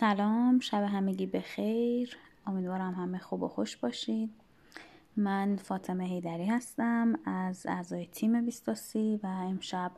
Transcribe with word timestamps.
سلام 0.00 0.60
شب 0.60 0.82
همگی 0.82 1.26
بخیر. 1.26 2.16
امیدوارم 2.46 2.94
همه 2.94 3.18
خوب 3.18 3.42
و 3.42 3.48
خوش 3.48 3.76
باشید. 3.76 4.30
من 5.16 5.56
فاطمه 5.56 6.04
هیدری 6.04 6.46
هستم 6.46 7.18
از 7.24 7.66
اعضای 7.66 8.06
تیم 8.06 8.44
بیستاسی 8.44 9.20
و 9.22 9.26
امشب 9.26 9.92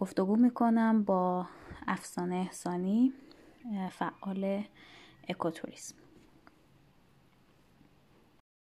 گفتگو 0.00 0.36
می‌کنم 0.36 1.04
با 1.04 1.46
افسانه 1.86 2.36
احسانی 2.36 3.12
فعال 3.90 4.64
اکوتوریسم. 5.28 5.94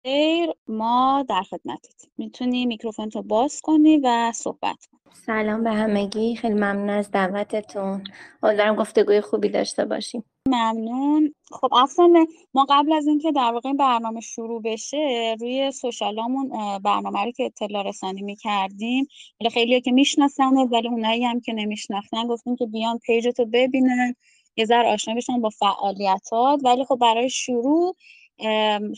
خیر 0.05 0.49
ما 0.67 1.25
در 1.29 1.41
خدمتت. 1.41 2.05
می‌تونی 2.17 2.65
میکروفون 2.65 3.09
تو 3.09 3.21
باز 3.21 3.61
کنی 3.63 3.97
و 3.97 4.31
صحبت 4.35 4.85
کنی 4.91 5.01
سلام 5.13 5.63
به 5.63 5.71
همگی. 5.71 6.35
خیلی 6.35 6.53
ممنون 6.53 6.89
از 6.89 7.11
دعوتتون. 7.11 8.03
امیدوارم 8.43 8.75
گفتگوی 8.75 9.21
خوبی 9.21 9.49
داشته 9.49 9.85
باشیم. 9.85 10.23
ممنون. 10.53 11.33
خب 11.51 11.73
افسانه 11.73 12.27
ما 12.53 12.65
قبل 12.69 12.93
از 12.93 13.07
اینکه 13.07 13.31
در 13.31 13.51
واقع 13.53 13.69
این 13.69 13.77
برنامه 13.77 14.21
شروع 14.21 14.61
بشه 14.61 15.35
روی 15.39 15.71
social 15.71 16.23
امون 16.23 16.49
برنامه 16.83 17.23
رو 17.25 17.31
که 17.31 17.43
اطلاع 17.43 17.83
رسانی 17.83 18.21
می‌کردیم 18.21 19.07
حالا 19.39 19.49
خیلی 19.49 19.81
که 19.81 19.91
می‌شناسن 19.91 20.57
ولی 20.57 20.87
اونایی 20.87 21.25
هم 21.25 21.39
که 21.39 21.53
نمیشناختن 21.53 22.27
گفتیم 22.27 22.55
که 22.55 22.65
بیان 22.65 22.97
page 22.97 23.27
تو 23.27 23.45
ببینن 23.45 24.15
یه 24.57 24.65
ذره 24.65 24.93
آشنا 24.93 25.15
بشن 25.15 25.41
با 25.41 25.49
فعالیتات. 25.49 26.59
ولی 26.63 26.85
خب 26.85 26.95
برای 27.01 27.29
شروع 27.29 27.95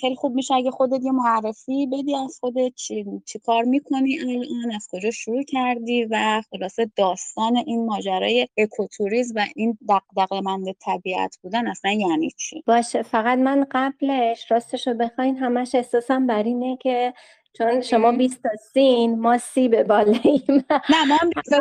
خیلی 0.02 0.16
خوب 0.16 0.36
میشه 0.36 0.54
اگه 0.54 0.72
خودت 0.72 1.04
یه 1.04 1.12
معرفی 1.12 1.88
بدی 1.88 2.16
از 2.16 2.38
خودت 2.40 2.74
چی, 2.76 3.06
چی 3.26 3.40
کار 3.40 3.64
می‌کنی 3.64 4.20
الان 4.20 4.76
از 4.76 4.88
کجا 4.92 5.12
شروع 5.12 5.44
کردی 5.44 6.06
و 6.06 6.42
خلاصه 6.52 6.92
داستان 6.96 7.58
این 7.58 7.86
ماجرای 7.86 8.48
اکوتوریز 8.58 9.34
و 9.36 9.46
این 9.56 9.78
دغدغه 9.90 10.42
مند 10.42 10.72
طبیعت 10.72 11.38
بودن 11.42 11.68
اصلا 11.68 11.92
یعنی 11.92 12.32
چی؟ 12.38 12.64
باشه 12.68 13.02
فقط 13.02 13.40
من 13.40 13.66
قبلش 13.72 14.52
راستش 14.52 14.88
رو 14.88 14.94
بخواین 14.94 15.38
همش 15.38 15.76
احساسم 15.76 16.28
بر 16.28 16.44
اینه 16.44 16.78
که 16.78 17.14
چون 17.54 17.82
شما 17.82 18.12
20 18.12 18.44
تا 18.44 18.50
سین 18.74 19.20
ما 19.20 19.38
سی 19.38 19.68
به 19.68 19.84
بالاییم 19.84 20.66
نه 20.70 21.06
ما 21.08 21.16
هم 21.16 21.30
20 21.30 21.50
تا 21.50 21.58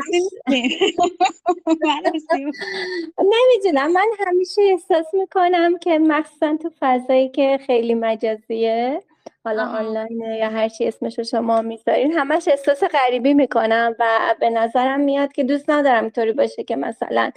نمی‌دونم 3.33 3.93
من 3.93 4.07
همیشه 4.27 4.63
احساس 4.63 5.07
می‌کنم 5.13 5.79
که 5.79 5.99
مخصوصا 5.99 6.57
تو 6.63 6.71
فضایی 6.81 7.29
که 7.29 7.59
خیلی 7.67 7.95
مجازیه 7.95 9.03
حالا 9.45 9.67
آنلاین 9.67 10.21
یا 10.21 10.49
هر 10.51 10.69
چی 10.69 10.89
اسمش 10.89 11.19
رو 11.19 11.25
شما 11.25 11.63
می‌ذارین 11.63 12.13
همش 12.13 12.49
احساس 12.49 12.85
غریبی 12.85 13.35
می‌کنم 13.35 13.95
و 13.99 14.35
به 14.41 14.51
نظرم 14.51 15.01
میاد 15.01 15.33
که 15.33 15.45
دوست 15.45 15.71
ندارم 15.71 16.03
اینطوری 16.03 16.33
باشه 16.33 16.65
که 16.65 16.77
مثلا 16.77 17.31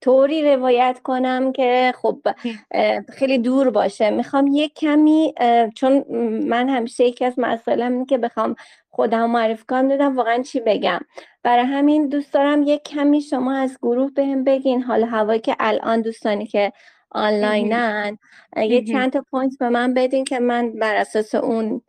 طوری 0.00 0.54
روایت 0.54 1.00
کنم 1.04 1.52
که 1.52 1.92
خب 2.02 2.20
خیلی 3.08 3.38
دور 3.38 3.70
باشه. 3.70 4.10
می‌خوام 4.10 4.46
یک 4.46 4.74
کمی 4.74 5.34
چون 5.74 6.04
من 6.48 6.68
همیشه 6.68 7.04
یکی 7.04 7.24
از 7.24 7.34
مسائلم 7.36 7.92
اینه 7.92 8.06
که 8.06 8.18
بخوام 8.18 8.54
خودم 8.90 9.30
معرفی 9.30 9.64
کنم 9.68 9.88
دادم 9.88 10.16
واقعا 10.16 10.42
چی 10.42 10.60
بگم. 10.60 11.00
برای 11.42 11.64
همین 11.64 12.08
دوست 12.08 12.32
دارم 12.32 12.62
یک 12.62 12.82
کمی 12.82 13.20
شما 13.20 13.56
از 13.56 13.78
گروه 13.82 14.10
بهم 14.10 14.44
بگین. 14.44 14.82
حال 14.82 14.97
و 14.97 15.04
هوایی 15.04 15.40
که 15.40 15.56
الان 15.60 16.02
دوستانی 16.02 16.46
که 16.46 16.72
آنلاینن 17.10 18.18
یه 18.56 18.84
چند 18.84 19.12
تا 19.12 19.24
point 19.30 19.58
به 19.58 19.68
من 19.68 19.94
بدین 19.94 20.24
که 20.24 20.38
من 20.38 20.72
بر 20.72 20.94
اساس 20.94 21.34
اون 21.34 21.82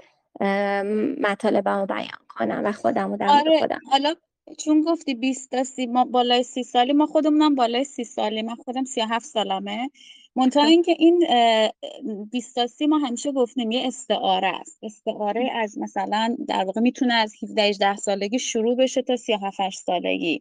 مطالبمو 1.22 1.86
بیان 1.86 2.26
کنم 2.30 2.62
و 2.66 2.72
خودم 2.72 3.18
در 3.18 3.28
آره. 3.30 3.60
خودم 3.60 3.80
حالا 3.92 4.14
چون 4.58 4.82
گفتی 4.82 5.14
20 5.14 5.52
تا 5.52 5.64
سی 5.64 5.86
ما 5.86 6.06
بالای 6.06 6.44
سی 6.44 6.64
سالی 6.64 6.94
ما 6.94 7.06
خودمونم 7.06 7.56
بالای 7.56 7.84
سی 7.84 8.04
سالی 8.04 8.42
من 8.42 8.56
خودم 8.56 8.84
37 8.84 9.26
سالمه. 9.26 9.90
منتها 10.36 10.64
خب. 10.64 10.70
اینکه 10.70 10.96
این 11.00 11.28
20 12.32 12.56
تا 12.56 12.68
سی 12.68 12.88
ما 12.88 12.98
همیشه 12.98 13.32
گفتیم 13.32 13.72
یه 13.72 13.88
استعاره 13.88 14.48
است. 14.48 14.80
استعاره 14.84 15.52
از 15.56 15.78
مثلا 15.78 16.38
در 16.48 16.64
واقع 16.64 16.82
می‌تونه 16.82 17.14
از 17.14 17.34
17 17.44 17.62
18 17.62 17.96
سالگی 17.96 18.40
شروع 18.40 18.76
بشه 18.76 19.02
تا 19.02 19.16
37 19.16 19.78
سالگی. 19.86 20.40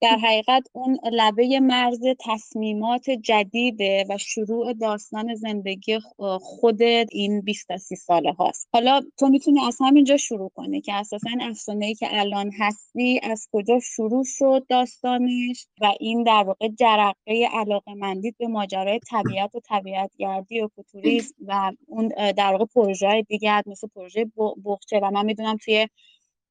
در 0.00 0.16
حقیقت 0.16 0.68
اون 0.72 0.98
لبه 1.12 1.60
مرز 1.60 2.00
تصمیمات 2.20 3.10
جدیده 3.10 4.06
و 4.08 4.18
شروع 4.18 4.72
داستان 4.72 5.34
زندگی 5.34 5.98
خود 6.40 6.82
این 6.82 7.40
20 7.40 7.76
سی 7.76 7.96
ساله 7.96 8.32
هاست. 8.32 8.68
حالا 8.72 9.00
تو 9.18 9.28
می‌تونی 9.28 9.60
از 9.60 9.76
همینجا 9.80 10.16
شروع 10.16 10.50
کنی 10.54 10.80
که 10.80 10.94
اساسا 10.94 11.30
افسانه 11.40 11.86
ای 11.86 11.94
که 11.94 12.06
الان 12.10 12.50
هستی 12.58 13.20
از 13.22 13.48
کجا 13.52 13.80
شروع 13.80 14.24
شد 14.26 14.66
داستانش 14.68 15.66
و 15.80 15.92
این 16.00 16.22
در 16.22 16.44
واقع 16.46 16.68
جرقه 16.68 17.48
علاقه 17.52 17.94
مندید 17.94 18.36
به 18.38 18.46
ماجرای 18.46 19.00
طبیعت 19.10 19.54
و 19.54 19.60
طبیعت 19.60 20.10
گردی 20.18 20.60
و 20.60 20.68
کوتوریسم 20.76 21.34
و 21.46 21.72
اون 21.86 22.08
در 22.36 22.52
واقع 22.52 22.64
پروژه 22.64 23.22
دیگه 23.28 23.62
مثل 23.66 23.88
پروژه 23.94 24.26
بخچه 24.64 25.00
و 25.02 25.10
من 25.10 25.26
می‌دونم 25.26 25.56
توی 25.56 25.88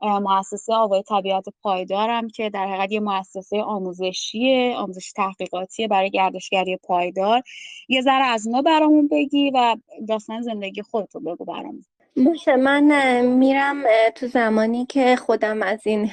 مؤسسه 0.02 0.74
آوای 0.74 1.04
طبیعت 1.04 1.46
پایدارم 1.62 2.28
که 2.28 2.50
در 2.50 2.68
حقیقت 2.68 2.92
یه 2.92 3.00
مؤسسه 3.00 3.62
آموزشیه 3.62 4.76
آموزش 4.78 5.12
تحقیقاتیه 5.12 5.88
برای 5.88 6.10
گردشگری 6.10 6.78
پایدار. 6.78 7.42
یه 7.88 8.02
ذره 8.02 8.26
از 8.26 8.48
اونا 8.48 8.62
برامون 8.62 9.08
بگی 9.08 9.52
و 9.52 9.76
داستان 10.08 10.42
زندگی 10.42 10.82
خودتو 10.82 11.20
بگو 11.20 11.46
برامون. 11.46 11.86
باشه 12.26 12.56
من 12.56 13.22
میرم 13.22 13.84
تو 14.16 14.28
زمانی 14.28 14.86
که 14.86 15.16
خودم 15.16 15.62
از 15.62 15.88
این 15.88 16.12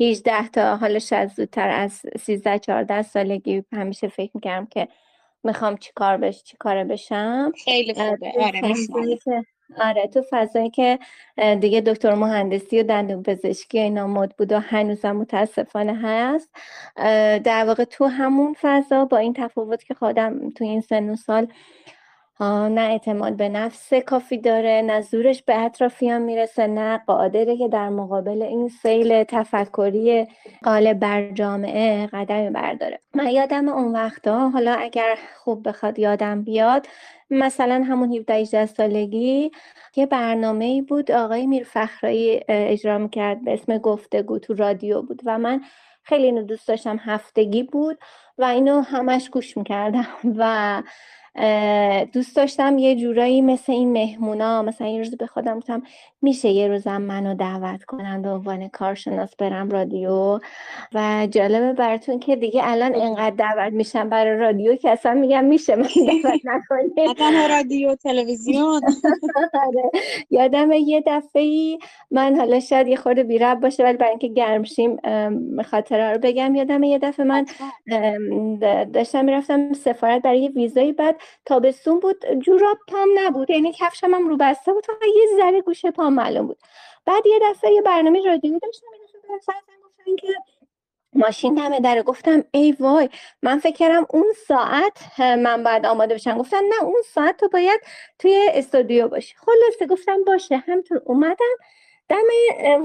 18 0.00 0.48
تا 0.48 0.76
حالا 0.76 0.98
شاید 0.98 1.30
زودتر 1.30 1.68
از 1.68 2.02
13 2.20 2.58
14 2.58 3.02
سالگی 3.02 3.64
همیشه 3.72 4.08
فکر 4.08 4.30
می‌کردم 4.34 4.66
که 4.66 4.88
می‌خوام 5.44 5.76
چی 5.76 5.90
کار 5.94 6.16
بش 6.16 6.42
چی 6.42 6.56
کاره 6.56 6.84
بشم. 6.84 7.52
خیلی 7.64 7.94
خوبه. 7.94 8.32
آره 8.40 8.74
آره 9.80 10.06
تو 10.06 10.22
فضایی 10.30 10.70
که 10.70 10.98
دیگه 11.60 11.80
دکتر 11.80 12.14
مهندسی 12.14 12.80
و 12.80 12.82
دندون 12.82 13.22
پزشکی 13.22 13.78
اینا 13.78 14.06
مد 14.06 14.36
بود 14.36 14.52
و 14.52 14.58
هنوزم 14.58 15.16
متاسفانه 15.16 15.94
هست. 16.02 16.50
در 17.44 17.64
واقع 17.66 17.84
تو 17.84 18.04
همون 18.06 18.56
فضا 18.60 19.04
با 19.04 19.16
این 19.16 19.32
تفاوت 19.32 19.84
که 19.84 19.94
خودم 19.94 20.50
تو 20.50 20.64
این 20.64 20.80
سن 20.80 21.10
و 21.10 21.16
سال 21.16 21.48
نه 22.40 22.80
اعتماد 22.80 23.36
به 23.36 23.48
نفس 23.48 23.94
کافی 23.94 24.38
داره 24.38 24.82
نه 24.86 25.00
زورش 25.00 25.42
به 25.42 25.58
اطرافیان 25.64 26.22
می‌رسه 26.22 26.66
نه 26.66 26.98
قادره 27.06 27.56
که 27.56 27.68
در 27.68 27.88
مقابل 27.88 28.42
این 28.42 28.68
سیل 28.68 29.24
تفکری 29.24 30.26
قالب 30.64 30.98
بر 30.98 31.30
جامعه 31.30 32.06
قدمی 32.06 32.50
برداره. 32.50 33.00
من 33.14 33.26
یادم 33.30 33.68
اون 33.68 33.92
وقتا 33.92 34.48
حالا 34.48 34.74
اگر 34.74 35.18
خوب 35.44 35.68
بخواد 35.68 35.98
یادم 35.98 36.42
بیاد 36.42 36.86
مثلا 37.30 37.84
همون 37.88 38.12
17 38.12 38.34
18 38.34 38.66
سالگی 38.66 39.50
یه 39.96 40.06
برنامه 40.06 40.64
ای 40.64 40.82
بود 40.82 41.10
آقای 41.10 41.46
میر 41.46 41.64
فخرایی 41.64 42.40
اجرا 42.48 42.98
می‌کرد 42.98 43.44
به 43.44 43.52
اسم 43.54 43.78
گفتگو 43.78 44.38
تو 44.38 44.54
رادیو 44.54 45.02
بود 45.02 45.22
و 45.26 45.38
من 45.38 45.60
خیلی 46.02 46.24
اینو 46.26 46.42
دوست 46.42 46.68
داشتم 46.68 46.96
هفتگی 47.04 47.62
بود 47.62 47.98
و 48.38 48.44
اینو 48.44 48.80
همش 48.80 49.30
گوش 49.30 49.56
می‌کردم. 49.56 50.06
و 50.38 50.82
دوست 52.12 52.36
داشتم 52.36 52.78
یه 52.78 52.96
جورایی 52.96 53.42
مثل 53.42 53.72
این 53.72 53.92
مهمونا 53.92 54.62
مثلا 54.62 54.86
یه 54.86 54.98
روز 54.98 55.16
به 55.16 55.26
خودم 55.26 55.58
گفتم 55.58 55.82
میشه 56.22 56.48
یه 56.48 56.68
روزم 56.68 57.02
منو 57.02 57.34
دعوت 57.34 57.84
کنن 57.84 58.22
به 58.22 58.30
عنوان 58.30 58.68
کارشناس 58.68 59.36
برم 59.36 59.70
رادیو؟ 59.70 60.38
و 60.94 61.28
جالبه 61.30 61.72
براتون 61.72 62.18
که 62.18 62.36
دیگه 62.36 62.60
الان 62.64 62.94
انقدر 62.94 63.36
دعوت 63.36 63.72
میشم 63.72 64.08
برای 64.08 64.38
رادیو 64.38 64.76
که 64.76 64.90
اصلا 64.90 65.14
میگم 65.14 65.44
میشه 65.44 65.76
من 65.76 65.82
دعوت 66.22 66.40
نکنید 66.44 67.20
رادیو 67.50 67.94
تلویزیون. 67.94 68.80
آره. 69.66 69.90
یادم 70.30 70.72
یه 70.72 71.02
دفعه 71.06 71.42
ای 71.42 71.78
من 72.10 72.36
حالا 72.36 72.60
شاید 72.60 72.88
یه 72.88 72.96
خورده 72.96 73.22
بیرب 73.22 73.60
باشه 73.60 73.84
ولی 73.84 73.96
برای 73.96 74.10
اینکه 74.10 74.28
گرم 74.28 74.62
شیم 74.62 74.96
خاطره 75.62 76.12
رو 76.12 76.18
بگم 76.18 76.54
یادم 76.54 76.82
یه 76.82 76.98
دفعه 76.98 77.26
من 77.26 77.46
داشتم 78.92 79.24
می‌رفتم 79.24 79.72
سفارت 79.72 80.22
برای 80.22 80.40
یه 80.42 80.48
ویزایی 80.48 80.92
بعد 80.92 81.16
تابستون 81.46 82.00
بود. 82.00 82.26
جوراب 82.38 82.78
پام 82.88 83.08
نبود. 83.14 83.50
یعنی 83.50 83.72
کفشم 83.72 84.14
هم 84.14 84.28
رو 84.28 84.36
بسته 84.36 84.72
بود. 84.72 84.86
فقط 84.86 85.02
یه 85.16 85.26
ذره 85.36 85.60
گوشه 85.60 85.90
پام 85.90 86.14
معلوم 86.14 86.46
بود. 86.46 86.58
بعد 87.06 87.26
یه 87.26 87.40
دفعه 87.42 87.72
یه 87.72 87.82
برنامه 87.82 88.22
رادیویی 88.26 88.60
داشتم. 88.60 88.86
که 90.18 90.28
ماشین 91.12 91.54
دمه 91.54 91.80
داره 91.80 92.02
گفتم 92.02 92.44
ای 92.52 92.72
وای 92.80 93.08
من 93.42 93.58
فکر 93.58 93.76
کردم 93.76 94.06
اون 94.10 94.26
ساعت 94.48 95.20
من 95.20 95.64
باید 95.64 95.86
آماده 95.86 96.14
بشم. 96.14 96.38
گفتن 96.38 96.64
نه 96.64 96.82
اون 96.84 97.02
ساعت 97.14 97.36
تو 97.36 97.48
باید 97.48 97.80
توی 98.18 98.48
استودیو 98.54 99.08
باشی. 99.08 99.34
خلاصه 99.36 99.86
گفتم 99.86 100.24
باشه. 100.24 100.56
همطور 100.56 101.02
اومدم. 101.04 101.56
دم 102.08 102.16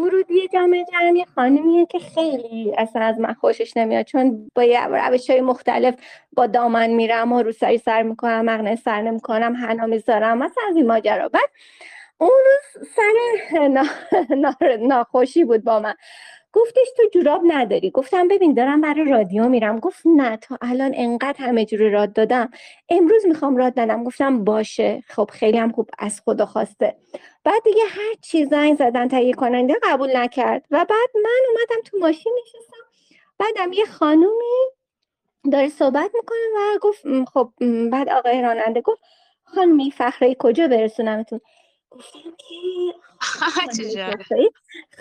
ورودی 0.01 0.47
جامعه 0.53 0.85
جمعی 0.93 1.25
خانمیه 1.35 1.85
که 1.85 1.99
خیلی 1.99 2.75
اصلا 2.77 3.01
از 3.01 3.19
من 3.19 3.33
خوشش 3.33 3.77
نمیاد 3.77 4.05
چون 4.05 4.51
با 4.55 4.63
روش 4.91 5.29
های 5.29 5.41
مختلف 5.41 5.95
با 6.33 6.47
دامن 6.47 6.89
میرم 6.89 7.31
و 7.31 7.41
روسری 7.43 7.77
سر 7.77 8.03
می‌کنم 8.03 8.45
مغنه 8.45 8.75
سر 8.75 9.01
نمی‌کنم 9.01 9.55
حنا 9.55 9.85
می‌ذارم 9.85 10.37
مثلا 10.37 10.63
از 10.69 10.75
این 10.75 10.87
ماجرا. 10.87 11.29
بعد 11.29 11.49
اون 12.17 12.31
روز 12.45 12.87
سر 12.89 13.67
ناخوشی 14.89 15.43
بود 15.43 15.63
با 15.63 15.79
من. 15.79 15.95
گفتش 16.53 16.87
تو 16.97 17.03
جوراب 17.13 17.41
نداری. 17.47 17.91
گفتم 17.91 18.27
ببین 18.27 18.53
دارم 18.53 18.81
برای 18.81 19.09
رادیو 19.11 19.49
میرم. 19.49 19.79
گفت 19.79 20.01
نه 20.05 20.37
تا 20.37 20.57
الان 20.61 20.91
انقدر 20.95 21.45
همه 21.45 21.65
جوری 21.65 21.89
راد 21.89 22.13
دادم. 22.13 22.49
امروز 22.89 23.25
می‌خوام 23.25 23.57
راد 23.57 23.73
دادم 23.73 24.03
گفتم 24.03 24.43
باشه. 24.43 25.03
خب 25.07 25.29
خیلی 25.33 25.57
هم 25.57 25.71
خوب 25.71 25.89
از 25.99 26.21
خدا 26.25 26.45
خواسته. 26.45 26.95
بعد 27.43 27.63
دیگه 27.63 27.83
هر 27.89 28.13
چی 28.21 28.45
زنگ 28.45 28.77
زدن 28.77 29.07
تهیه 29.07 29.33
کننده 29.33 29.75
قبول 29.83 30.17
نکرد. 30.17 30.65
و 30.71 30.85
بعد 30.89 31.09
من 31.15 31.39
اومدم 31.49 31.83
تو 31.85 31.97
ماشین 31.97 32.33
نشستم. 32.41 32.77
بعدم 33.39 33.73
یه 33.73 33.85
خانومی 33.85 34.69
داره 35.51 35.69
صحبت 35.69 36.11
می‌کنه 36.13 36.39
و 36.57 36.77
گفت 36.81 37.03
خب 37.33 37.51
بعد 37.91 38.09
آقای 38.09 38.41
راننده 38.41 38.81
گفت 38.81 39.01
خانمی 39.43 39.91
فخره 39.91 40.35
کجا 40.39 40.67
برسونمتون؟ 40.67 41.41
گفتم 41.91 42.19
که 42.19 42.55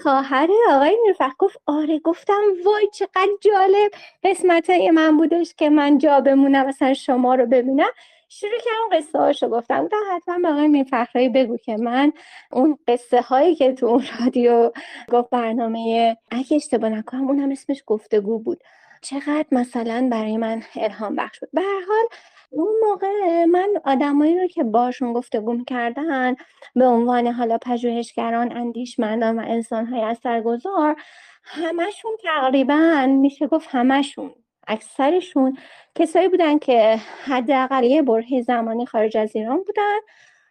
خواهر 0.03 0.49
آقای 0.71 0.97
نیرفخ 1.07 1.33
گفت 1.39 1.61
آره 1.67 1.99
گفتم 1.99 2.41
وای 2.65 2.89
چقدر 2.93 3.29
جالب. 3.41 3.91
قسمت 4.25 4.71
من 4.71 5.17
بودش 5.17 5.55
که 5.55 5.71
من 5.71 5.99
جا 5.99 6.21
بمونم 6.21 6.67
مثلا 6.67 6.95
شما 6.95 7.35
رو 7.35 7.47
ببینم. 7.47 7.91
شروع 8.29 8.59
کردم 8.65 8.99
قصه 8.99 9.19
هاشو 9.19 9.49
گفتم. 9.49 9.85
گفتم 9.85 9.97
حتما 10.17 10.39
به 10.39 10.49
آقای 10.49 10.69
میرفخرایی 10.69 11.29
بگو 11.29 11.57
که 11.57 11.77
من 11.77 12.13
اون 12.53 12.79
قصه 12.89 13.21
هایی 13.21 13.55
که 13.55 13.73
تو 13.73 13.87
اون 13.87 14.05
رادیو 14.21 14.73
گفت 15.13 15.31
برنامه 15.31 16.17
اگه 16.31 16.57
اشتباه 16.57 16.91
نکنم 16.91 17.29
اون 17.29 17.39
هم 17.39 17.51
اسمش 17.51 17.83
گفتگو 17.87 18.39
بود. 18.39 18.61
چقدر 19.03 19.47
مثلا 19.53 20.09
برای 20.13 20.37
من 20.37 20.63
الهام 20.77 21.17
بخش 21.17 21.41
بود. 21.41 21.49
به 21.53 21.61
هر 21.61 21.81
حال 21.89 22.07
اون 22.51 22.75
موقع 22.89 23.45
من 23.45 23.69
آدمایی 23.85 24.41
رو 24.41 24.47
که 24.47 24.65
باشون 24.65 25.13
گفتگو 25.13 25.65
کردن 25.65 26.35
به 26.75 26.87
عنوان 26.87 27.27
حالا 27.27 27.59
پژوهشگران 27.59 28.57
اندیشمندان 28.57 29.39
و 29.39 29.43
انسانهای 29.47 30.03
اثرگذار 30.03 30.97
همشون 31.45 32.11
تقریبا 32.23 33.07
میشه 33.07 33.47
گفت 33.47 33.69
همشون 33.71 34.35
اکثرشون 34.67 35.59
کسایی 35.95 36.29
بودن 36.29 36.59
که 36.59 36.99
حداقل 37.25 37.85
یه 37.85 38.03
برهه 38.03 38.43
زمانی 38.43 38.87
خارج 38.87 39.17
از 39.17 39.37
ایران 39.37 39.63
بودن. 39.63 39.99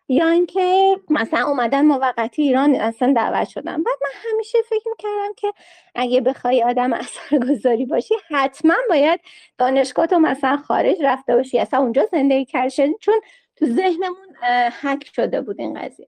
یا 0.09 0.27
اینکه 0.27 0.95
مثلا 1.09 1.47
اومدن 1.47 1.85
موقتی 1.85 2.41
ایران 2.41 2.75
اصلا 2.75 3.13
دعوت 3.13 3.49
شدن. 3.49 3.83
بعد 3.83 3.97
من 4.03 4.31
همیشه 4.31 4.57
فکر 4.69 4.89
می‌کردم 4.89 5.33
که 5.37 5.53
اگه 5.95 6.21
بخوای 6.21 6.63
آدم 6.63 6.93
اثرگذاری 6.93 7.85
باشی 7.85 8.15
حتما 8.29 8.75
باید 8.89 9.19
دانشگاه 9.57 10.05
تو 10.05 10.19
مثلا 10.19 10.57
خارج 10.57 10.97
رفته 11.01 11.35
باشی. 11.35 11.59
اصلا 11.59 11.79
اونجا 11.79 12.07
زندگی 12.11 12.45
کردی. 12.45 12.95
چون 12.99 13.21
تو 13.55 13.65
ذهنمون 13.65 14.35
حک 14.81 15.09
شده 15.15 15.41
بود 15.41 15.59
این 15.59 15.81
قضیه. 15.81 16.07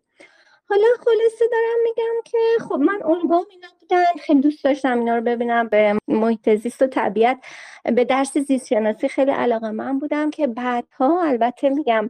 حالا 0.69 0.87
خلاصه 0.97 1.45
دارم 1.51 1.83
میگم 1.83 2.21
که 2.25 2.37
خب 2.69 2.75
من 2.75 3.03
الگوم 3.03 3.45
اینا 3.49 3.67
بودن. 3.79 4.05
خیلی 4.19 4.41
دوست 4.41 4.63
داشتم 4.63 4.99
اینا 4.99 5.15
رو 5.15 5.21
ببینم. 5.21 5.67
به 5.67 5.95
محیط 6.07 6.55
زیست 6.55 6.81
و 6.81 6.87
طبیعت 6.87 7.45
به 7.83 8.05
درس 8.05 8.37
زیست 8.37 8.67
شناسی 8.67 9.07
خیلی 9.07 9.31
علاقه 9.31 9.71
من 9.71 9.99
بودم 9.99 10.29
که 10.29 10.47
بعدها 10.47 11.23
البته 11.23 11.69
میگم 11.69 12.09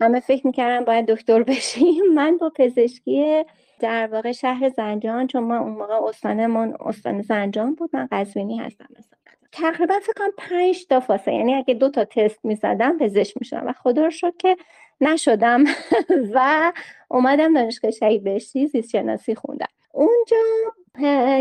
همه 0.00 0.20
فکر 0.20 0.46
می‌کردم 0.46 0.84
باید 0.84 1.06
دکتر 1.06 1.42
بشیم. 1.52 2.04
من 2.14 2.36
با 2.36 2.50
پزشکی 2.56 3.44
در 3.80 4.06
واقع 4.06 4.32
شهر 4.32 4.68
زنجان 4.68 5.26
چون 5.26 5.42
ما 5.44 5.58
اون 5.58 5.72
موقع 5.72 5.94
استانمون 6.08 6.76
استان 6.80 7.22
زنجان 7.22 7.74
بود 7.74 7.90
من 7.92 8.08
قزوینی 8.12 8.58
هستم 8.58 8.86
مثلا. 8.90 9.18
تقریبا 9.52 9.94
فکر 10.02 10.12
کنم 10.16 10.32
پنج 10.38 10.86
تا 10.86 11.00
فاصله 11.00 11.34
یعنی 11.34 11.54
اگه 11.54 11.74
دو 11.74 11.88
تا 11.90 12.04
تست 12.04 12.44
می‌زدم 12.44 12.98
پزشک 12.98 13.36
می‌شدم 13.40 13.66
و 13.66 13.72
خدا 13.72 14.04
رو 14.04 14.10
شد 14.10 14.36
که 14.36 14.56
نشدم 15.00 15.64
و 16.34 16.72
اومدم 17.08 17.54
دانشگاه 17.54 17.90
شهید 17.90 18.24
بهشتی 18.24 18.66
زیست 18.66 18.90
شناسی 18.90 19.34
خوندم. 19.34 19.66
اونجا 19.92 20.36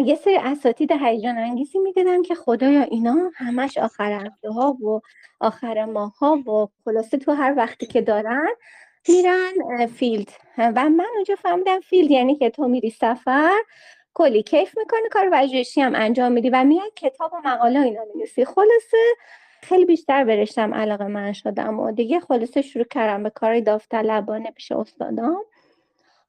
یه 0.06 0.16
سری 0.16 0.38
اساتید 0.38 0.92
هیجان 0.92 1.38
انگیزی 1.38 1.80
می‌دیدم 1.80 2.22
که 2.22 2.36
خدایا 2.36 2.82
اینا 2.82 3.32
همش 3.36 3.78
آخر 3.78 4.12
هفته 4.12 4.50
ها 4.50 4.72
و 4.72 5.02
آخر 5.40 5.86
ماه 5.86 6.18
ها 6.18 6.36
و 6.36 6.68
خلاصه 6.86 7.18
تو 7.18 7.32
هر 7.32 7.54
وقتی 7.58 7.86
که 7.86 8.02
دارن 8.02 8.48
میرن 9.10 9.86
field. 9.86 10.30
و 10.58 10.90
من 10.90 11.06
اونجا 11.16 11.36
فهمیدم 11.36 11.80
field 11.80 12.12
یعنی 12.12 12.36
که 12.36 12.50
تو 12.50 12.68
میری 12.68 12.90
سفر 12.90 13.52
کلی 14.14 14.44
کیف 14.44 14.78
می‌کنی 14.78 15.10
کار 15.12 15.30
پژوهشی 15.34 15.82
هم 15.82 15.96
انجام 15.96 16.32
میدی 16.32 16.50
و 16.50 16.64
میاد 16.64 16.94
کتاب 16.96 17.34
و 17.34 17.38
مقاله 17.48 17.80
اینا 17.80 18.02
می‌نویسی. 18.14 18.46
خلاصه 18.46 18.98
خیلی 19.62 19.86
بیشتر 19.86 20.24
برشتم 20.24 20.74
علاقه 20.74 21.08
من 21.08 21.34
شدم 21.34 21.80
و 21.80 21.92
دیگه 21.92 22.20
خلاصه 22.20 22.62
شروع 22.62 22.86
کردم 22.86 23.24
به 23.24 23.30
کار 23.30 23.60
داوطلبانه 23.60 24.52
پیش 24.52 24.72
استادام. 24.72 25.44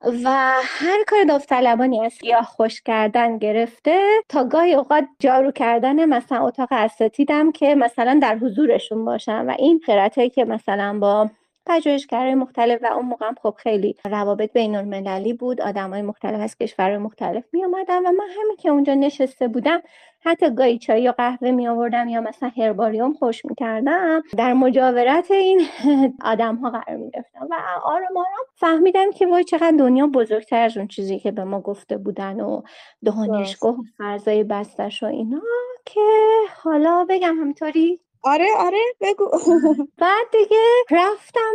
و 0.02 0.54
هر 0.62 1.04
کار 1.06 1.24
داوطلبانی 1.24 2.04
از 2.04 2.12
یا 2.22 2.42
خوش 2.42 2.80
کردن 2.80 3.38
گرفته 3.38 4.00
تا 4.28 4.44
گاهی 4.44 4.74
اوقات 4.74 5.04
جارو 5.18 5.50
کردن 5.50 6.04
مثلا 6.04 6.46
اتاق 6.46 6.68
اساتیدم 6.70 7.52
که 7.52 7.74
مثلا 7.74 8.18
در 8.22 8.38
حضورشون 8.38 9.04
باشم 9.04 9.44
و 9.48 9.54
این 9.58 9.80
قرائتی 9.86 10.30
که 10.30 10.44
مثلا 10.44 10.98
با 10.98 11.30
پژوهشگرای 11.66 12.34
مختلف 12.34 12.80
و 12.82 12.86
اون 12.86 13.06
موقع 13.06 13.32
خب 13.42 13.54
خیلی 13.58 13.96
روابط 14.04 14.52
بین 14.52 14.76
المللی 14.76 15.32
بود. 15.32 15.60
های 15.60 16.02
مختلف 16.02 16.40
از 16.40 16.56
کشور 16.58 16.98
مختلف 16.98 17.44
می 17.52 17.64
آمدن 17.64 17.98
و 17.98 18.12
من 18.12 18.28
همین 18.40 18.56
که 18.58 18.68
اونجا 18.68 18.94
نشسته 18.94 19.48
بودم 19.48 19.82
حتی 20.20 20.50
گاهی 20.50 20.78
چای 20.78 21.02
یا 21.02 21.12
قهوه 21.12 21.50
می 21.50 21.68
آوردم 21.68 22.08
یا 22.08 22.20
مثلا 22.20 22.50
هرباریوم 22.56 23.12
خوش 23.12 23.44
می 23.44 23.54
کردم 23.54 24.22
در 24.36 24.52
مجاورت 24.52 25.30
این 25.30 25.62
آدم 26.32 26.56
ها 26.56 26.70
قرار 26.70 26.96
می 26.96 27.10
گرفتم 27.10 27.48
و 27.50 27.54
آرام 27.84 28.16
آرام 28.16 28.46
فهمیدم 28.54 29.12
که 29.12 29.26
وای 29.26 29.44
چقدر 29.44 29.76
دنیا 29.78 30.06
بزرگتر 30.06 30.62
از 30.62 30.76
اون 30.76 30.88
چیزی 30.88 31.18
که 31.18 31.32
به 31.32 31.44
ما 31.44 31.60
گفته 31.60 31.96
بودن 31.96 32.40
و 32.40 32.62
دانشگاه 33.04 33.78
و 33.78 33.82
فرزای 33.98 34.44
بستش 34.44 35.02
و 35.02 35.06
اینا 35.06 35.42
که 35.84 36.00
حالا 36.62 37.06
بگم 37.08 37.36
همینطوری 37.40 38.00
آره 38.26 38.48
آره 38.58 38.78
بگو. 39.02 39.30
بعد 40.02 40.26
دیگه 40.32 40.58
رفتم 40.92 41.54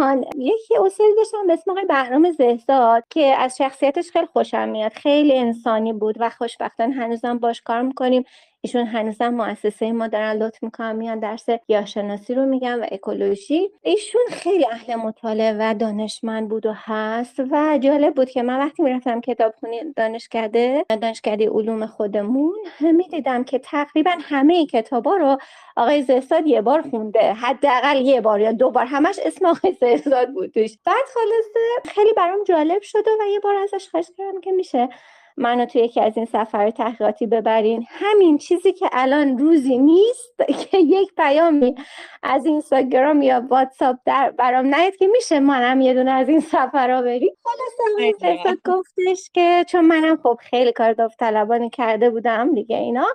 و 0.00 0.16
یکی 0.38 0.78
استادی 0.78 1.14
داشتم 1.18 1.48
به 1.48 1.54
اسم 1.54 1.72
آقای 1.72 1.86
بهرام 1.86 2.32
زهزاد 2.32 3.04
که 3.10 3.36
از 3.38 3.58
شخصیتش 3.58 4.10
خیلی 4.12 4.28
خوشم 4.34 4.70
میاد 4.70 4.92
خیلی 4.92 5.38
انسانی 5.38 5.94
بود 5.94 6.16
و 6.20 6.30
خوشبختانه 6.30 6.94
هنوزم 6.94 7.38
باش 7.38 7.62
کار 7.62 7.82
می‌کنیم. 7.82 8.24
ایشون 8.64 8.86
هنوزم 8.86 9.28
مؤسسه 9.28 9.92
ما 9.92 10.08
دارن 10.08 10.32
لطف 10.32 10.62
می‌کنن 10.62 10.96
میان 10.96 11.18
درس 11.18 11.50
گیاهشناسی 11.50 12.34
رو 12.34 12.46
میگن 12.46 12.80
و 12.80 12.86
اکولوژی. 12.92 13.70
ایشون 13.82 14.22
خیلی 14.30 14.66
اهل 14.66 14.94
مطالعه 14.94 15.56
و 15.60 15.74
دانشمند 15.74 16.48
بود 16.48 16.66
و 16.66 16.72
هست 16.74 17.40
و 17.50 17.78
جالب 17.78 18.14
بود 18.14 18.30
که 18.30 18.42
من 18.42 18.58
وقتی 18.58 18.82
می‌رفتم 18.82 19.20
کتابخونی 19.20 19.92
دانشکده 19.96 20.84
دانشکده 20.88 21.48
علوم 21.48 21.86
خودمون 21.86 22.54
می‌دیدم 22.80 23.44
که 23.44 23.58
تقریبا 23.58 24.12
همه 24.20 24.66
کتابا 24.66 25.16
رو 25.16 25.38
آقای 25.76 26.02
زهزاد 26.02 26.46
یه 26.46 26.62
بار 26.62 26.82
خونده. 26.82 27.32
حداقل 27.32 28.00
یه 28.00 28.20
بار 28.20 28.40
یا 28.40 28.52
دو 28.52 28.70
بار 28.70 28.84
همش 28.84 29.18
اسم 29.24 29.46
آقای 29.46 29.72
زهزاد 29.80 30.28
بود 30.32 30.52
بعد 30.54 31.04
خلاصه 31.14 31.94
خیلی 31.94 32.12
برام 32.12 32.44
جالب 32.44 32.82
شده 32.82 33.10
و 33.20 33.26
یه 33.32 33.40
بار 33.40 33.54
ازش 33.54 33.88
خواهش 33.88 34.06
کردم 34.18 34.40
که 34.40 34.52
میشه. 34.52 34.88
منو 35.36 35.66
تو 35.66 35.78
یکی 35.78 36.00
از 36.00 36.16
این 36.16 36.26
سفر 36.26 36.70
تحقیقاتی 36.70 37.26
ببرین. 37.26 37.86
همین 37.88 38.38
چیزی 38.38 38.72
که 38.72 38.88
الان 38.92 39.38
روزی 39.38 39.78
نیست 39.78 40.42
که 40.70 40.78
یک 40.78 41.14
پیامی 41.14 41.74
از 42.22 42.46
اینستاگرام 42.46 43.22
یا 43.22 43.42
واتساپ 43.50 43.96
در 44.04 44.30
برام 44.30 44.74
نیاد 44.74 44.96
که 44.96 45.06
میشه 45.06 45.40
منم 45.40 45.80
یه 45.80 45.94
دونه 45.94 46.10
از 46.10 46.28
این 46.28 46.40
سفرها 46.40 47.02
بریم. 47.02 47.36
خلاص 47.44 48.56
گفتش 48.64 49.30
که 49.32 49.64
چون 49.68 49.84
منم 49.84 50.16
خب 50.22 50.38
خیلی 50.40 50.72
کار 50.72 50.92
داوطلبانه 50.92 51.70
کرده 51.70 52.10
بودم 52.10 52.54
دیگه 52.54 52.76
اینا 52.76 53.06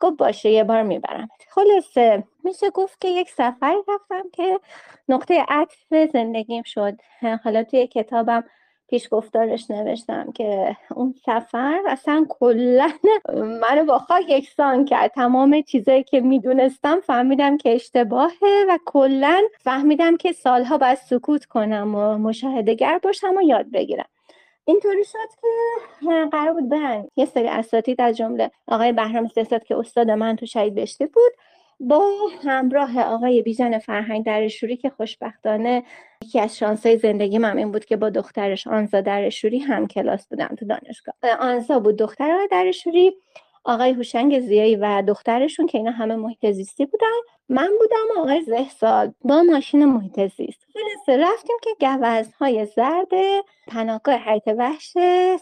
گفت 0.00 0.16
باشه 0.16 0.50
یه 0.50 0.64
بار 0.64 0.82
می‌برم. 0.82 1.28
خلاصه 1.48 2.24
میشه 2.44 2.70
گفت 2.70 3.00
که 3.00 3.08
یک 3.08 3.30
سفری 3.30 3.76
رفتم 3.88 4.30
که 4.32 4.60
نقطه 5.08 5.44
عطف 5.48 6.08
زندگیم 6.12 6.62
شد. 6.62 6.94
حالا 7.44 7.64
توی 7.64 7.86
کتابم 7.86 8.44
پیش 8.88 9.08
گفتارش 9.10 9.70
نوشتم 9.70 10.32
که 10.32 10.76
اون 10.94 11.14
سفر 11.26 11.80
اصلا 11.88 12.26
کلا 12.28 12.90
منو 13.34 13.84
با 13.86 13.98
خاک 13.98 14.24
یکسان 14.28 14.84
کرد. 14.84 15.10
تمام 15.10 15.62
چیزایی 15.62 16.02
که 16.02 16.20
می‌دونستم 16.20 17.00
فهمیدم 17.00 17.56
که 17.56 17.74
اشتباهه 17.74 18.64
و 18.68 18.78
کلا 18.84 19.42
فهمیدم 19.60 20.16
که 20.16 20.32
سالها 20.32 20.78
باید 20.78 20.98
سکوت 20.98 21.44
کنم 21.44 21.94
و 21.94 22.18
مشاهدهگر 22.18 22.98
باشم 23.02 23.36
و 23.36 23.42
یاد 23.42 23.70
بگیرم. 23.70 24.08
اینطوری 24.64 25.04
شد 25.04 25.28
که 25.40 25.48
قرار 26.32 26.52
بود 26.52 26.68
برن 26.68 27.08
یه 27.16 27.24
سری 27.24 27.48
اساتید 27.48 28.00
از 28.00 28.16
جمله 28.16 28.50
آقای 28.68 28.92
بهرام 28.92 29.24
استثاد 29.24 29.64
که 29.64 29.76
استاد 29.76 30.10
من 30.10 30.36
تو 30.36 30.46
شهید 30.46 30.74
بشته 30.74 31.06
بود 31.06 31.32
با 31.80 32.02
همراه 32.44 33.00
آقای 33.00 33.42
بیژن 33.42 33.78
فرهنگ 33.78 34.24
درشوری 34.24 34.76
که 34.76 34.90
خوشبختانه 34.90 35.82
یکی 36.24 36.40
از 36.40 36.58
شانسای 36.58 36.96
زندگی 36.98 37.38
من 37.38 37.58
این 37.58 37.72
بود 37.72 37.84
که 37.84 37.96
با 37.96 38.10
دخترش 38.10 38.66
آنزا 38.66 39.00
درشوری 39.00 39.58
هم 39.58 39.86
کلاس 39.86 40.28
بودم 40.28 40.54
تو 40.58 40.66
دانشگاه. 40.66 41.14
آنزا 41.40 41.80
بود 41.80 41.96
دختر 41.96 42.32
آقای 42.32 42.48
درشوری 42.50 43.12
آقای 43.66 43.90
هوشنگ 43.90 44.40
زیایی 44.40 44.76
و 44.76 45.02
دخترشون 45.02 45.66
که 45.66 45.78
اینا 45.78 45.90
همه 45.90 46.16
محیط 46.16 46.50
زیستی 46.50 46.86
بودن. 46.86 47.06
من 47.48 47.70
بودم 47.78 48.20
آقای 48.20 48.42
زهسال 48.42 49.12
با 49.24 49.42
ماشین 49.42 49.84
محیط 49.84 50.20
زیست. 50.20 50.66
خلاصه 50.74 51.24
رفتیم 51.24 51.56
که 51.62 51.70
گوزهای 51.80 52.66
زرد 52.66 53.08
پناهگاه 53.66 54.14
حیات 54.14 54.48
وحش 54.58 54.92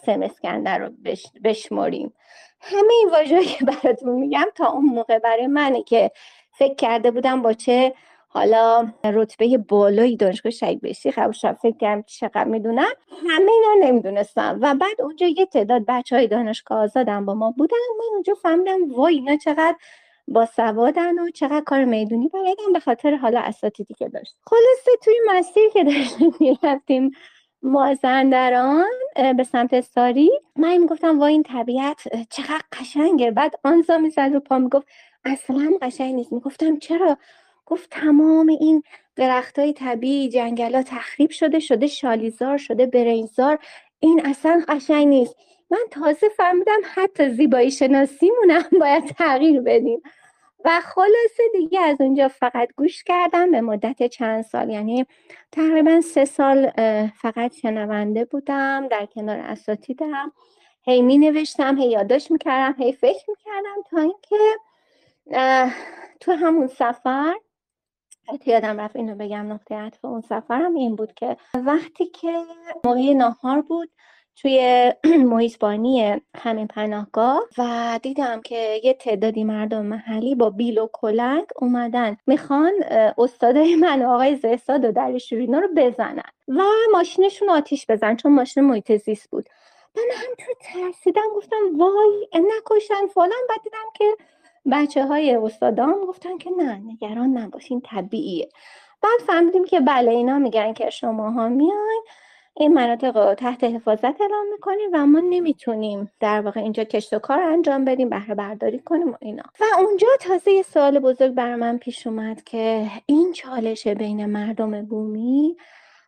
سمسکندر 0.07 0.79
رو 0.79 0.91
بش... 1.05 1.27
بشمریم. 1.45 2.13
همه 2.61 2.93
این 2.93 3.09
واژه‌ای 3.11 3.47
که 3.47 3.65
براتون 3.65 4.15
میگم 4.15 4.47
تا 4.55 4.67
اون 4.67 4.85
موقع 4.85 5.19
برای 5.19 5.47
منه 5.47 5.83
که 5.83 6.11
فکر 6.53 6.75
کرده 6.75 7.11
بودم 7.11 7.43
با 7.43 7.53
چه 7.53 7.95
حالا 8.35 8.93
رتبه 9.05 9.59
بالایی 9.59 10.17
دانشگاه 10.17 10.51
شهید 10.53 10.81
بهشتی 10.81 11.13
خب 11.13 11.31
فکر 11.63 11.77
کردم 11.81 12.03
چقدر 12.07 12.45
می‌دونم. 12.45 12.93
همه 13.31 13.53
اینا 13.53 13.89
نمی‌دونستم. 13.89 14.59
و 14.63 14.75
بعد 14.75 15.01
اونجا 15.03 15.27
یه 15.27 15.47
تعداد 15.47 15.85
بچه 15.89 16.17
های 16.17 16.29
دانشگاه 16.29 16.79
آزادم 16.79 17.27
با 17.27 17.35
ما 17.35 17.51
بودن. 17.51 17.77
من 17.99 18.05
اونجا 18.13 18.35
فهمیدم 18.35 18.93
وای 18.93 19.15
اینا 19.15 19.37
چقدر 19.37 19.77
با 20.29 20.47
سوادن 20.47 21.19
و 21.19 21.31
چقدر 21.31 21.61
کار 21.61 21.85
می‌دونی. 21.85 22.29
بلدن 22.29 22.73
به 22.73 22.81
خاطر 22.81 23.15
حالا 23.17 23.41
اساتیدی 23.41 23.95
که 23.95 24.09
داشت. 24.09 24.37
خلاصه 24.47 24.91
توی 25.05 25.15
مسیر 25.31 25.71
که 25.73 25.85
داشتیم 25.85 26.35
می‌رفتیم 26.41 27.11
مازندران 27.63 28.85
به 29.37 29.45
سمت 29.45 29.81
ساری. 29.81 30.31
من 30.57 30.77
می‌گفتم 30.79 31.19
وای 31.21 31.33
این 31.33 31.43
طبیعت 31.43 32.03
چقدر 32.31 32.63
قشنگه. 32.73 33.31
بعد 33.31 33.55
آنزا 33.65 33.99
می‌زد 33.99 34.31
رو 34.35 34.41
پا 34.41 34.59
می‌گفت 34.59 34.87
اصلا 35.25 35.71
قشنگ 35.83 36.15
نیست. 36.15 36.33
می‌گفتم 36.33 36.79
چرا؟ 36.79 37.17
گفت 37.67 37.91
تمام 37.91 38.49
این 38.49 38.83
درخت 39.17 39.59
های 39.59 39.73
طبیعی 39.73 40.29
جنگل 40.29 40.75
ها 40.75 40.83
تخریب 40.83 41.31
شده 41.31 41.61
شده 41.61 41.87
شالیزار 41.87 42.59
شده 42.59 42.87
برینزار 42.87 43.59
این 44.01 44.27
اصلا 44.27 44.63
قشنگ 44.69 45.07
نیست. 45.09 45.37
من 45.71 45.79
تازه 45.91 46.29
فهمیدم 46.29 46.81
حتی 46.95 47.31
زیبایی 47.31 47.71
شناسیمونم 47.71 48.65
باید 48.81 49.05
تغییر 49.05 49.61
بدیم. 49.61 50.03
و 50.65 50.81
خلاصه 50.81 51.43
دیگه 51.53 51.81
از 51.81 52.01
اونجا 52.01 52.29
فقط 52.29 52.69
گوش 52.77 53.05
کردم 53.05 53.51
به 53.51 53.61
مدت 53.61 54.07
چند 54.07 54.43
سال. 54.43 54.71
یعنی 54.71 55.07
تقریبا 55.53 56.01
سه 56.01 56.25
سال 56.25 56.71
فقط 57.09 57.55
شنونده 57.55 58.25
بودم 58.25 58.89
در 58.89 59.07
کنار 59.07 59.39
اساتیدم. 59.39 60.33
هی 60.83 61.03
می 61.03 61.19
نوشتم 61.19 61.79
هی 61.79 61.91
یادداشت 61.91 62.31
می‌کردم 62.31 62.83
هی 62.83 62.93
فکر 62.93 63.25
می‌کردم 63.29 63.83
تا 63.91 64.01
اینکه 64.01 64.59
تو 66.21 66.33
همون 66.33 66.67
سفر 66.67 67.35
یادم 68.47 68.81
رفت 68.81 68.97
اینو 68.97 69.15
بگم 69.15 69.53
نقطه 69.53 69.75
عطف 69.75 70.05
اون 70.05 70.21
سفرم 70.21 70.75
این 70.75 70.97
بود 70.97 71.15
که 71.15 71.37
وقتی 71.55 72.07
که 72.07 72.33
موقع 72.85 73.13
ناهار 73.13 73.63
بود 73.63 73.91
توی 74.37 74.93
محیطبانی 75.31 76.21
همین 76.37 76.67
پناهگاه 76.67 77.43
و 77.59 78.01
دیدم 78.03 78.41
که 78.41 78.81
یه 78.85 78.95
تعدادی 78.95 79.45
مردم 79.45 79.87
محلی 79.87 80.35
با 80.35 80.51
بیل 80.51 80.79
و 80.79 80.89
کلنگ 80.93 81.47
اومدن. 81.57 82.17
می‌خوان 82.27 82.73
استادای 83.19 83.77
من 83.77 84.03
آقای 84.03 84.37
زهساد 84.37 84.85
و 84.85 84.93
در 84.93 85.19
رو 85.61 85.69
بزنن 85.77 86.23
و 86.49 86.63
ماشینشون 86.93 87.51
آتیش 87.51 87.87
بزن 87.89 88.17
چون 88.17 88.35
ماشین 88.35 88.65
محیط 88.65 88.97
زیست 88.97 89.31
بود. 89.31 89.49
من 89.97 90.03
همینطور 90.15 90.55
ترسیدم 90.61 91.23
گفتم 91.37 91.79
وای 91.79 92.29
نکشن 92.35 93.07
فلان. 93.15 93.47
بعد 93.49 93.63
دیدم 93.65 93.89
که 93.95 94.17
بچه 94.73 95.07
های 95.07 95.35
استادام 95.37 96.07
گفتن 96.09 96.39
که 96.39 96.51
نه 96.51 96.83
نگران 96.87 97.39
نباشین 97.39 97.81
طبیعیه. 97.81 98.49
بعد 99.03 99.21
فهمیدیم 99.27 99.65
که 99.65 99.81
بله 99.81 100.11
اینا 100.11 100.39
میگن 100.39 100.73
که 100.73 100.91
شما 100.91 101.31
ها 101.31 101.49
میاین 101.49 102.05
این 102.57 102.75
مناطق 102.75 103.17
رو 103.17 103.35
تحت 103.35 103.65
حفاظت 103.65 104.21
اعلام 104.21 104.47
می‌کنیم 104.53 104.91
و 104.93 105.07
ما 105.07 105.21
نمی‌تونیم 105.21 106.11
در 106.21 106.41
واقع 106.41 106.61
اینجا 106.61 106.85
کشت 106.85 107.13
و 107.13 107.19
کار 107.19 107.41
انجام 107.41 107.85
بدیم 107.85 108.09
بهره 108.09 108.35
برداری 108.35 108.79
کنیم 108.79 109.11
و 109.11 109.17
اینا. 109.21 109.43
و 109.61 109.65
اونجا 109.79 110.09
تازه 110.21 110.51
یه 110.51 110.63
سوال 110.63 110.99
بزرگ 110.99 111.33
بر 111.35 111.55
من 111.55 111.79
پیش 111.79 112.07
اومد 112.07 112.45
که 112.45 112.87
این 113.07 113.33
چالش 113.33 113.89
بین 113.89 114.27
مردم 114.27 114.83
بومی 114.83 115.57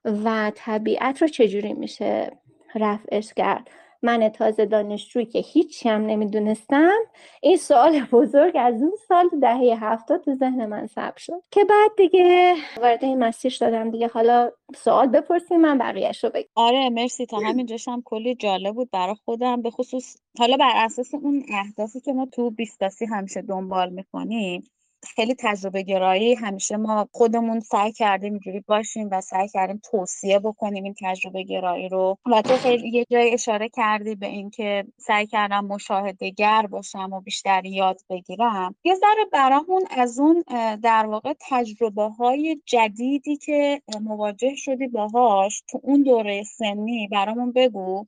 و 0.04 0.52
طبیعت 0.54 1.22
رو 1.22 1.28
چجوری 1.28 1.72
میشه 1.72 2.32
رفعش 2.74 3.34
کرد؟ 3.34 3.70
من 4.06 4.28
تازه 4.28 4.66
دانشجویی 4.66 5.26
که 5.26 5.38
هیچی 5.38 5.88
هم 5.88 6.06
نمی‌دونستم 6.06 6.98
این 7.42 7.56
سوال 7.56 8.00
بزرگ 8.00 8.52
از 8.58 8.82
اون 8.82 8.92
سال 9.08 9.28
دهه 9.42 9.78
هفتاد 9.84 10.20
تو 10.24 10.34
ذهن 10.34 10.66
من 10.66 10.86
ثبت 10.86 11.16
شد. 11.16 11.42
که 11.50 11.64
بعد 11.64 11.90
دیگه 11.96 12.54
وارد 12.80 13.04
این 13.04 13.24
مسیر 13.24 13.50
شدم 13.50 13.90
دیگه. 13.90 14.08
حالا 14.08 14.50
سوال 14.76 15.06
بپرسیم 15.06 15.60
من 15.60 15.78
بقیهش 15.78 16.24
رو 16.24 16.30
بگم. 16.34 16.48
آره 16.54 16.90
مرسی. 16.90 17.26
تا 17.26 17.38
همینجاش 17.38 17.88
هم 17.88 18.02
کلی 18.04 18.34
جالب 18.34 18.74
بود 18.74 18.90
برای 18.90 19.14
خودم. 19.24 19.62
به 19.62 19.70
خصوص 19.70 20.16
حالا 20.38 20.56
بر 20.56 20.72
اساس 20.76 21.14
اون 21.14 21.44
اهدافی 21.52 22.00
که 22.00 22.12
ما 22.12 22.26
تو 22.26 22.50
بیستاسی 22.50 23.06
همیشه 23.06 23.42
دنبال 23.42 23.90
می‌کنیم 23.90 24.70
خیلی 25.04 25.34
تجربه 25.38 25.82
گرایی. 25.82 26.34
همیشه 26.34 26.76
ما 26.76 27.08
خودمون 27.12 27.60
سعی 27.60 27.92
کردیم 27.92 28.32
اینجوری 28.32 28.60
باشیم 28.60 29.08
و 29.12 29.20
سعی 29.20 29.48
کردیم 29.48 29.80
توصیه 29.90 30.38
بکنیم 30.38 30.84
این 30.84 30.94
تجربه 31.02 31.42
گرایی 31.42 31.88
رو. 31.88 32.18
و 32.26 32.42
تو 32.42 32.56
خیلی 32.56 32.88
یه 32.88 33.06
جای 33.10 33.32
اشاره 33.32 33.68
کردی 33.68 34.14
به 34.14 34.26
اینکه 34.26 34.84
سعی 34.98 35.26
کردم 35.26 35.66
مشاهده 35.66 36.30
گر 36.30 36.66
باشم 36.70 37.12
و 37.12 37.20
بیشتر 37.20 37.64
یاد 37.64 38.00
بگیرم. 38.10 38.74
یه 38.84 38.94
ذره 38.94 39.24
برامون 39.32 39.82
از 39.90 40.18
اون 40.18 40.44
در 40.82 41.06
واقع 41.06 41.32
تجربه 41.50 42.02
های 42.08 42.60
جدیدی 42.66 43.36
که 43.36 43.82
مواجه 44.02 44.54
شدی 44.56 44.88
باهاش 44.88 45.62
تو 45.68 45.80
اون 45.82 46.02
دوره 46.02 46.42
سنی 46.42 47.08
برامون 47.08 47.52
بگو. 47.52 48.06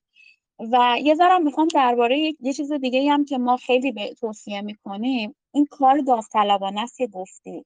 و 0.72 0.96
یه 1.02 1.14
ذره 1.14 1.38
می‌خوام 1.38 1.68
درباره 1.74 2.34
یه 2.40 2.52
چیز 2.52 2.72
دیگه 2.72 3.10
هم 3.10 3.24
که 3.24 3.38
ما 3.38 3.56
خیلی 3.56 3.92
به 3.92 4.14
توصیه 4.20 4.60
می‌کنیم. 4.60 5.34
این 5.58 5.66
کار 5.66 5.98
داوطلبانه 5.98 6.82
است 6.82 6.96
که 6.96 7.06
گفتی. 7.06 7.64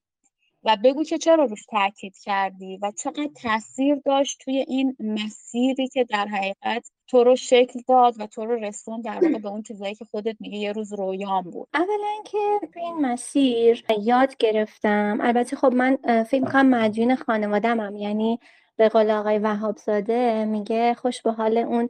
و 0.63 0.77
بگو 0.83 1.03
که 1.03 1.17
چرا 1.17 1.45
روش 1.45 1.65
تاکید 1.65 2.17
کردی 2.17 2.77
و 2.81 2.91
چقدر 2.91 3.29
تاثیر 3.43 3.95
داشت 4.05 4.39
توی 4.39 4.65
این 4.67 4.95
مسیری 4.99 5.87
که 5.87 6.03
در 6.03 6.27
حقیقت 6.27 6.91
تو 7.07 7.23
رو 7.23 7.35
شکل 7.35 7.79
داد 7.87 8.15
و 8.19 8.27
تو 8.27 8.45
رو 8.45 8.55
رسون 8.55 9.01
در 9.01 9.13
واقع 9.13 9.37
به 9.37 9.49
اون 9.49 9.61
چیزایی 9.61 9.95
که 9.95 10.05
خودت 10.05 10.35
میگه 10.39 10.57
یه 10.57 10.71
روز 10.71 10.93
رویام 10.93 11.43
بود. 11.43 11.67
اولا 11.73 12.23
که 12.25 12.67
تو 12.73 12.79
این 12.79 12.95
مسیر 13.01 13.83
یاد 14.01 14.37
گرفتم. 14.37 15.17
البته 15.21 15.55
خب 15.55 15.73
من 15.73 16.23
فکر 16.23 16.45
کنم 16.45 16.69
مدیون 16.69 17.15
خانوادمم 17.15 17.95
یعنی 17.95 18.39
به 18.75 18.89
قول 18.89 19.11
آقای 19.11 19.37
وهابزاده 19.37 20.45
میگه 20.45 20.93
خوش 20.93 21.21
به 21.21 21.31
حال 21.31 21.57
اون 21.57 21.89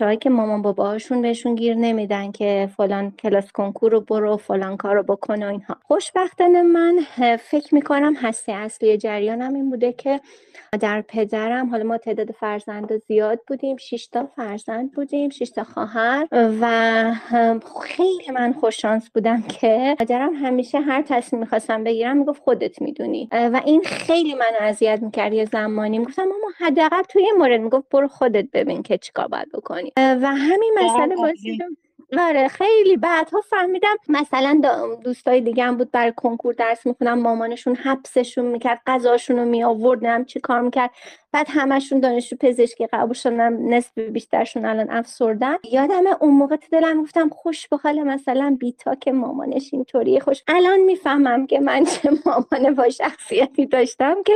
هایی 0.00 0.16
که 0.16 0.30
مامان 0.30 0.62
باباهاشون 0.62 1.22
بهشون 1.22 1.54
گیر 1.54 1.74
نمیدن 1.74 2.32
که 2.32 2.68
فلان 2.76 3.10
کلاس 3.10 3.52
کنکور 3.52 3.92
رو 3.92 4.00
برو 4.00 4.36
فلان 4.36 4.76
کار 4.76 4.94
رو 4.96 5.02
بکن 5.02 5.42
و 5.42 5.46
اینها. 5.46 5.76
خوشبختانه 5.82 6.62
من 6.62 6.98
فکر 7.40 7.74
می‌کنم 7.74 8.14
هسته 8.14 8.52
اصلی 8.52 8.96
جریانم 8.96 9.54
این 9.54 9.70
بوده 9.70 9.92
که 9.92 10.20
در 10.80 11.04
پدرم 11.08 11.70
حالا 11.70 11.84
ما 11.84 11.98
تعداد 11.98 12.30
فرزند 12.30 12.96
زیاد 12.96 13.40
بودیم 13.46 13.76
شش 13.76 14.06
تا 14.06 14.26
فرزند 14.36 14.92
بودیم 14.92 15.30
شش 15.30 15.50
تا 15.50 15.64
خواهر 15.64 16.28
و 16.32 17.14
خیلی 17.82 18.30
من 18.34 18.52
خوششانس 18.52 19.10
بودم 19.10 19.42
که 19.42 19.96
پدرم 19.98 20.34
همیشه 20.34 20.80
هر 20.80 21.02
تصمیم 21.02 21.40
می‌خواستم 21.40 21.84
بگیرم 21.84 22.16
می‌گفت 22.16 22.42
خودت 22.42 22.82
می‌دونی. 22.82 23.28
و 23.32 23.60
این 23.64 23.82
خیلی 23.84 24.34
من 24.34 24.52
اذیت 24.60 25.02
می‌کرد 25.02 25.32
یه 25.32 25.44
زمانی. 25.44 25.98
می‌گفتم 25.98 26.22
اما 26.22 26.50
حداقل 26.58 27.02
توی 27.02 27.22
این 27.22 27.34
مورد 27.38 27.60
می‌گفت 27.60 27.88
برو 27.90 28.08
خودت 28.08 28.46
ببین 28.52 28.82
که 28.82 28.98
چیکار 28.98 29.28
باید 29.28 29.47
بکنی. 29.54 29.92
و 29.96 30.34
همین 30.36 30.78
مسئله 30.78 31.16
باعث 31.16 31.38
آره 32.16 32.48
خیلی. 32.48 32.96
بعدها 32.96 33.40
فهمیدم 33.40 33.96
مثلا 34.08 34.60
دوستای 35.04 35.40
دیگه 35.40 35.64
هم 35.64 35.76
بود 35.76 35.90
برای 35.90 36.12
کنکور 36.16 36.54
درس 36.54 36.86
می‌خونم 36.86 37.18
مامانشون 37.18 37.76
حبسشون 37.76 38.44
می‌کرد 38.44 38.80
غذاشون 38.86 39.36
رو 39.36 39.44
می 39.44 39.64
آورد 39.64 40.26
چی 40.26 40.40
کار 40.40 40.60
می‌کرد. 40.60 40.90
بعد 41.32 41.46
همشون 41.50 42.00
دانشجو 42.00 42.36
پزشکی 42.40 42.86
قبول 42.86 43.14
شدن 43.14 43.52
نصف 43.52 43.98
بیشترشون 43.98 44.64
الان 44.64 44.90
افسردن. 44.90 45.56
یادم 45.72 46.02
اون 46.20 46.34
موقع 46.34 46.56
تو 46.56 46.66
دلم 46.72 47.02
گفتم 47.02 47.28
خوش 47.28 47.68
به 47.68 47.76
حال 47.76 48.02
مثلا 48.02 48.56
بیتا 48.60 48.94
که 48.94 49.12
مامانش 49.12 49.70
اینطوری 49.72 50.20
خوش. 50.20 50.42
الان 50.48 50.80
می‌فهمم 50.80 51.46
که 51.46 51.60
من 51.60 51.84
چه 51.84 52.10
مامان 52.26 52.74
با 52.74 52.88
شخصیتی 52.88 53.66
داشتم 53.66 54.22
که 54.22 54.34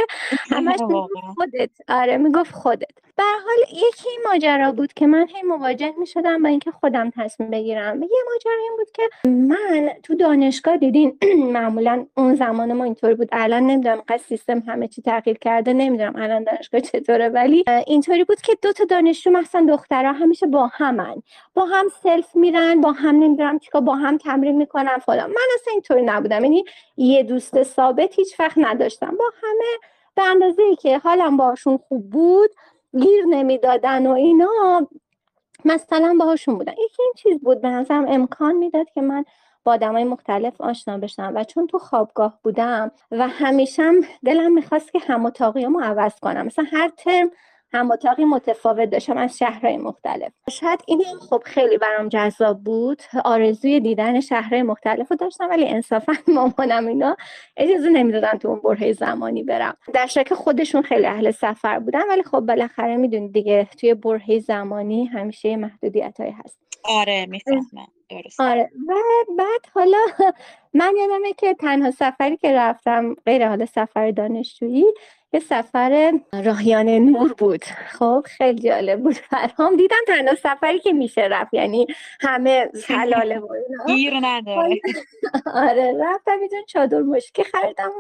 همش 0.51 0.79
خودت. 1.37 1.71
آره 1.89 2.17
می‌گفت 2.17 2.53
خودت. 2.55 2.91
به 3.17 3.23
حال 3.23 3.79
یکی 3.89 4.09
ماجرا 4.31 4.73
بود 4.73 4.93
که 4.93 5.07
من 5.07 5.27
هی 5.29 5.43
مواجه 5.43 5.95
می‌شدم 5.99 6.43
با 6.43 6.49
اینکه 6.49 6.71
خودم 6.71 7.11
تصمیم 7.11 7.51
بگیرم. 7.63 8.03
یه 8.03 8.09
ماجرا 8.33 8.63
این 8.63 8.77
بود 8.77 8.91
که 8.91 9.03
من 9.29 9.91
تو 10.03 10.15
دانشگاه 10.15 10.77
دیدین 10.77 11.19
معمولا 11.57 12.07
اون 12.17 12.35
زمان 12.35 12.73
ما 12.73 12.85
اینطور 12.85 13.15
بود. 13.15 13.29
الان 13.33 13.63
نمی‌دونم 13.63 14.03
قصد 14.09 14.23
سیستم 14.23 14.59
همه 14.59 14.89
چی 14.89 15.03
تغییر 15.03 15.39
کرده 15.39 15.73
نمی‌دونم 15.73 16.13
الان 16.17 16.45
دانشگاه 16.45 16.81
چطوره 16.81 17.29
ولی 17.29 17.65
اینطوری 17.87 18.25
بود 18.25 18.41
که 18.41 18.57
دو 18.63 18.73
تا 18.73 18.85
دانشجو 18.85 19.31
مثلا 19.31 19.67
دخترها 19.69 20.13
همیشه 20.13 20.47
با 20.47 20.67
همن 20.67 21.23
با 21.55 21.65
هم 21.65 21.87
سلف 22.03 22.37
میرن 22.37 22.81
با 22.81 22.93
هم 22.93 23.17
نمی‌دونم 23.17 23.59
چیکار 23.59 23.81
با 23.81 23.95
هم 23.95 24.19
تمرین 24.19 24.57
می‌کنن 24.57 24.99
فلان. 24.99 25.31
من 25.31 25.47
اصلا 25.55 25.73
اینطوری 25.73 26.03
نبودم. 26.03 26.45
یعنی 26.45 26.65
یه 26.97 27.23
دوست 27.23 27.63
ثابت 27.63 28.15
هیچ 28.15 28.41
وقت 28.41 28.59
نداشتم. 28.59 29.17
با 29.19 29.25
همه 29.43 29.79
به 30.17 30.23
اندازه 30.23 30.63
ای 30.63 30.77
که 30.77 30.99
حالم 30.99 31.37
باشون 31.37 31.77
خوب 31.77 32.11
بود 32.11 32.51
گیر 33.01 33.25
نمی‌دادن 33.25 34.07
و 34.07 34.11
اینا 34.11 34.89
مثلا 35.65 36.17
باهاشون 36.19 36.55
بودن. 36.59 36.73
یکی 36.73 37.03
این 37.03 37.13
چیز 37.17 37.41
بود 37.41 37.61
به 37.61 37.69
نظرم 37.69 38.07
امکان 38.09 38.55
می‌داد 38.57 38.91
که 38.91 39.01
من 39.01 39.25
با 39.65 39.73
آدمای 39.73 40.05
مختلف 40.05 40.61
آشنا 40.61 40.99
بشم 40.99 41.33
و 41.35 41.45
چون 41.45 41.67
تو 41.67 41.79
خوابگاه 41.79 42.39
بودم 42.43 42.91
و 43.11 43.29
همیشه 43.29 43.91
دلم 44.25 44.53
می‌خواست 44.53 44.93
که 44.93 44.99
هم 44.99 45.27
اتاقیامو 45.27 45.81
عوض 45.81 46.21
کنم. 46.21 46.47
مثلا 46.47 46.65
هر 46.73 46.89
ترم 46.89 47.31
هم 47.73 47.91
اتاقی 47.91 48.25
متفاوت 48.25 48.91
داشتم 48.91 49.17
از 49.17 49.39
شهرهای 49.39 49.77
مختلف. 49.77 50.33
شاید 50.51 50.81
این 50.87 51.05
خب 51.31 51.43
خیلی 51.45 51.79
برام 51.79 52.09
جذاب 52.09 52.65
بود. 52.65 53.03
آرزوی 53.25 53.81
دیدن 53.81 54.21
شهرهای 54.21 54.63
مختلف 54.63 55.11
رو 55.11 55.17
داشتم 55.17 55.51
ولی 55.51 55.69
انصافا 55.69 56.13
مامانم 56.35 56.87
اینا 56.87 57.17
اجازه 57.57 57.91
نمی‌دادن 57.91 58.39
تو 58.39 58.49
اون 58.49 58.61
بره 58.61 58.93
زمانی 58.93 59.43
برم. 59.43 59.77
در 59.95 60.07
شک 60.07 60.35
خودشون 60.35 60.83
خیلی 60.83 61.07
اهل 61.07 61.31
سفر 61.31 61.79
بودن 61.79 62.09
ولی 62.09 62.23
خب 62.23 62.41
بالاخره 62.41 62.97
می‌دونید 62.97 63.33
دیگه 63.33 63.69
توی 63.81 63.95
بره 63.95 64.39
زمانی 64.39 65.05
همیشه 65.05 65.57
محدودیت 65.57 66.21
های 66.21 66.31
هست. 66.31 66.59
آره 66.85 67.27
می‌فهمم. 67.27 67.87
آره. 68.39 68.71
و 68.89 68.95
بعد 69.39 69.67
حالا 69.75 69.99
من 70.75 70.95
یادمه 70.97 71.33
که 71.33 71.55
تنها 71.55 71.91
سفری 71.91 72.37
که 72.37 72.53
رفتم 72.53 73.15
غیر 73.27 73.49
حال 73.49 73.65
سفر 73.65 74.11
دانشجویی 74.11 74.87
یه 75.35 75.41
سفر 75.41 76.13
راهیان 76.45 76.89
نور 76.89 77.33
بود. 77.33 77.65
خب 77.65 78.27
خیلی 78.27 78.63
جالب 78.63 79.03
بود. 79.03 79.15
فرام 79.15 79.77
دیدم 79.77 79.97
تنها 80.07 80.35
سفری 80.35 80.81
که 80.81 80.93
میشه 80.93 81.21
رفت 81.21 81.55
یعنی 81.55 81.87
همه 82.21 82.69
حلاله 82.89 83.39
و 83.39 83.49
گیر 83.87 84.15
نداره 84.23 84.81
آره 85.55 85.95
رفتم 86.01 86.39
اینجا 86.41 86.57
چادر 86.67 86.99
مشکی 86.99 87.45
خریدم 87.45 87.91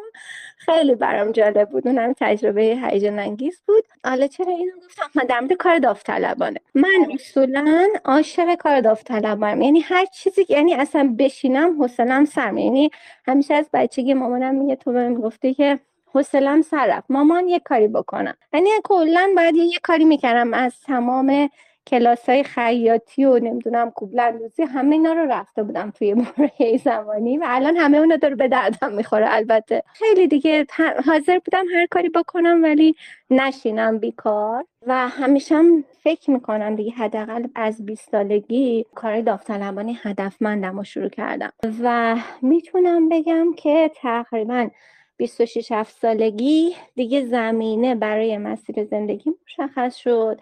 خیلی 0.57 0.95
برام 0.95 1.33
جالب 1.33 1.69
بود. 1.71 1.89
اونم 1.89 2.15
تجربه 2.21 2.63
هیجان 2.63 3.19
انگیز 3.19 3.63
بود. 3.67 3.85
حالا 4.05 4.27
چرا 4.27 4.53
اینو 4.53 4.73
گفتم؟ 4.87 5.11
من 5.15 5.25
در 5.25 5.41
مورد 5.41 5.53
کار 5.53 5.79
داوطلبانه. 5.79 6.61
من 6.75 7.07
اصولا 7.15 7.89
عاشق 8.05 8.55
کار 8.55 8.81
داوطلبانم. 8.81 9.63
یعنی 9.63 9.81
هر 9.81 10.02
چیزی 10.07 10.47
یعنی 10.49 10.75
اصلا 10.75 11.15
بشینم 11.19 11.83
حوصلم 11.83 12.25
سر 12.25 12.55
یعنی 12.59 12.91
همیشه 13.27 13.55
از 13.55 13.71
بچگی 13.73 14.15
مامانم 14.15 14.55
میگه 14.55 14.77
تو 14.77 14.93
بهم 14.93 15.15
گفته 15.15 15.55
که 15.55 15.81
حوصلم 16.15 16.63
سر 16.63 17.03
مامان 17.09 17.49
یه 17.49 17.59
کاری 17.59 17.89
بکنم. 17.89 18.35
یعنی 18.53 18.71
کلا 18.85 19.33
باید 19.37 19.57
یه 19.57 19.79
کاری 19.83 20.05
می‌کردم 20.05 20.55
از 20.55 20.81
تمام 20.81 21.51
کلاس 21.87 22.29
های 22.29 22.45
خیاطی 22.45 23.25
و 23.25 23.39
نمی‌دونم 23.39 23.91
کوبلندوزی 23.91 24.62
همه 24.62 24.95
اینا 24.95 25.12
رو 25.12 25.27
رفته 25.33 25.62
بودم 25.62 25.91
توی 25.91 26.15
موره 26.15 26.77
زمانی 26.85 27.39
و 27.39 27.45
الان 27.47 27.77
همه 27.77 27.99
اونا 27.99 28.17
داره 28.17 28.35
به 28.35 28.49
دردم 28.49 28.93
می‌خوره 28.93 29.27
البته. 29.29 29.83
خیلی 29.95 30.27
دیگه 30.27 30.67
حاضر 31.07 31.39
بودم 31.39 31.65
هر 31.75 31.87
کاری 31.87 32.09
بکنم 32.09 32.62
ولی 32.62 32.95
نشینم 33.31 33.99
بیکار 33.99 34.65
و 34.87 35.09
همیشه 35.09 35.55
هم 35.55 35.85
فکر 36.03 36.31
می‌کنم 36.31 36.77
دیگه 36.77 36.91
حداقل 36.91 37.47
از 37.55 37.87
20 37.87 38.11
سالگی 38.11 38.87
کار 38.95 39.21
داوطلبانی 39.21 39.99
هدفمندم 40.03 40.79
رو 40.79 40.85
شروع 40.85 41.09
کردم. 41.09 41.53
و 41.83 42.17
می‌تونم 42.43 43.09
بگم 43.09 43.53
که 43.57 43.91
تقریبا 43.97 44.69
26 45.17 45.73
7 45.73 45.97
سالگی 45.97 46.77
دیگه 46.95 47.27
زمینه 47.27 47.95
برای 47.95 48.39
مسیر 48.39 48.85
زندگی 48.85 49.33
مشخص 49.47 49.97
شد. 49.97 50.41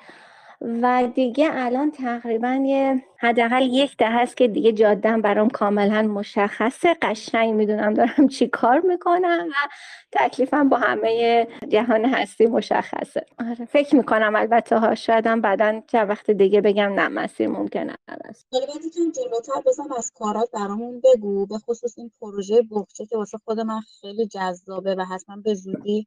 و 0.61 1.09
دیگه 1.15 1.51
الان 1.53 1.91
تقریبا 1.91 2.65
یه 2.67 3.03
حداقل 3.19 3.63
یک 3.63 3.97
ده 3.97 4.11
هست 4.11 4.37
که 4.37 4.49
دیگه 4.49 4.73
جادم 4.73 5.21
برام 5.21 5.51
کاملا 5.51 6.03
مشخصه. 6.03 6.95
قشنگ 7.03 7.55
می‌دونم 7.55 7.95
دارم 7.95 8.29
چی 8.29 8.49
کار 8.49 8.81
می‌کنم 8.81 9.49
و 9.51 9.69
تکلیفم 10.13 10.69
با 10.69 10.77
همه 10.77 11.47
جهان 11.69 12.05
هستی 12.05 12.47
مشخصه. 12.47 13.27
آره 13.39 13.65
فکر 13.65 13.97
می‌کنم 13.97 14.37
البته 14.37 14.79
ها 14.79 14.95
شایدم 14.95 15.41
بعدا 15.41 15.83
چه 15.87 16.05
وقت 16.05 16.31
دیگه 16.31 16.61
بگم 16.61 16.93
نه 16.93 17.09
مسیر 17.09 17.49
ممکنه 17.49 17.95
است. 18.09 18.47
حالا 18.53 18.67
بعد 18.67 18.83
جلوتر 19.15 19.61
بزن 19.67 19.93
از 19.99 20.13
کارات 20.15 20.51
برامون 20.51 21.01
بگو. 21.05 21.47
به 21.47 21.59
خصوص 21.59 21.99
این 21.99 22.11
پروژه 22.21 22.63
بخچه 22.71 23.07
که 23.07 23.17
واسه 23.17 23.39
خود 23.45 23.61
من 23.61 23.81
خیلی 24.01 24.27
جذابه 24.27 24.95
و 24.95 25.05
حتما 25.05 25.37
به 25.37 25.55
زودی 25.55 26.07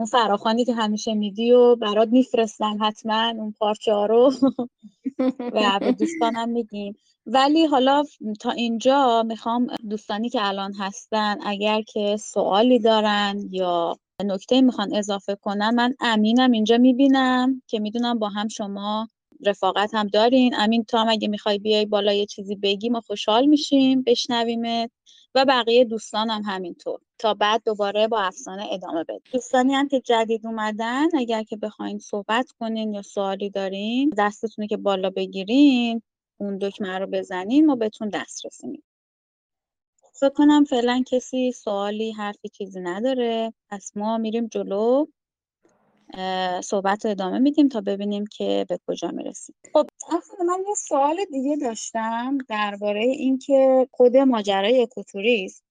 اون 0.00 0.06
فراخانی 0.06 0.64
که 0.64 0.74
همیشه 0.74 1.14
میدی 1.14 1.52
و 1.52 1.76
برات 1.76 2.08
میفرستم 2.08 2.78
حتما 2.80 3.28
اون 3.28 3.54
پارچه 3.58 3.92
رو. 3.92 4.32
و 5.54 5.78
به 5.80 5.92
دوستانم 5.92 6.48
میگیم. 6.48 6.94
ولی 7.26 7.66
حالا 7.66 8.04
تا 8.40 8.50
اینجا 8.50 9.22
می‌خوام 9.22 9.66
دوستانی 9.90 10.28
که 10.28 10.48
الان 10.48 10.74
هستن 10.74 11.36
اگر 11.46 11.82
که 11.82 12.16
سوالی 12.16 12.78
دارن 12.78 13.48
یا 13.50 13.96
نکته 14.24 14.60
می‌خوان 14.60 14.94
اضافه 14.94 15.34
کنن 15.34 15.74
من 15.74 15.94
امینم 16.00 16.52
اینجا 16.52 16.78
می‌بینم 16.78 17.62
که 17.66 17.80
می‌دونم 17.80 18.18
با 18.18 18.28
هم 18.28 18.48
شما 18.48 19.08
رفاقت 19.46 19.94
هم 19.94 20.06
دارین. 20.06 20.54
امین 20.54 20.84
تو 20.84 20.98
هم 20.98 21.08
اگه 21.08 21.28
می‌خوای 21.28 21.58
بیای 21.58 21.86
بالا 21.86 22.12
یه 22.12 22.26
چیزی 22.26 22.56
بگی 22.56 22.88
ما 22.88 23.00
خوشحال 23.00 23.46
میشیم. 23.46 24.02
بشنویمت. 24.02 24.90
و 25.34 25.44
بقیه 25.44 25.84
دوستانم 25.84 26.30
هم 26.30 26.42
همینطور. 26.54 27.00
تا 27.18 27.34
بعد 27.34 27.62
دوباره 27.64 28.08
با 28.08 28.20
افسانه 28.20 28.66
ادامه 28.72 29.04
بدیم. 29.04 29.32
دوستانی 29.32 29.74
هم 29.74 29.88
که 29.88 30.00
جدید 30.00 30.46
اومدن 30.46 31.08
اگر 31.18 31.42
که 31.42 31.56
بخواین 31.56 31.98
صحبت 31.98 32.50
کنین 32.60 32.94
یا 32.94 33.02
سوالی 33.02 33.50
دارین 33.50 34.12
دستتونه 34.18 34.68
که 34.68 34.76
بالا 34.76 35.10
بگیرین 35.10 36.02
اون 36.36 36.58
دکمه 36.58 36.98
رو 36.98 37.06
بزنین 37.06 37.66
ما 37.66 37.76
بهتون 37.76 38.08
دسترسی 38.08 38.66
میدیم. 38.66 38.84
فکر 40.14 40.28
کنم 40.30 40.64
فعلا 40.64 41.02
کسی 41.06 41.52
سوالی 41.52 42.12
حرفی 42.12 42.48
چیزی 42.48 42.80
نداره. 42.80 43.52
پس 43.68 43.96
ما 43.96 44.18
میریم 44.18 44.46
جلو. 44.46 45.06
صحبت 46.64 47.04
رو 47.04 47.10
ادامه 47.10 47.38
میدیم 47.38 47.68
تا 47.68 47.80
ببینیم 47.80 48.24
که 48.26 48.66
به 48.68 48.78
کجا 48.86 49.08
می‌رسیم. 49.08 49.54
خب 49.72 49.86
من 50.46 50.58
یه 50.68 50.74
سوال 50.74 51.24
دیگه 51.32 51.56
داشتم 51.56 52.38
درباره 52.48 53.00
اینکه 53.00 53.88
خود 53.90 54.16
ماجرای 54.16 54.82
اکوتوریسم 54.82 55.64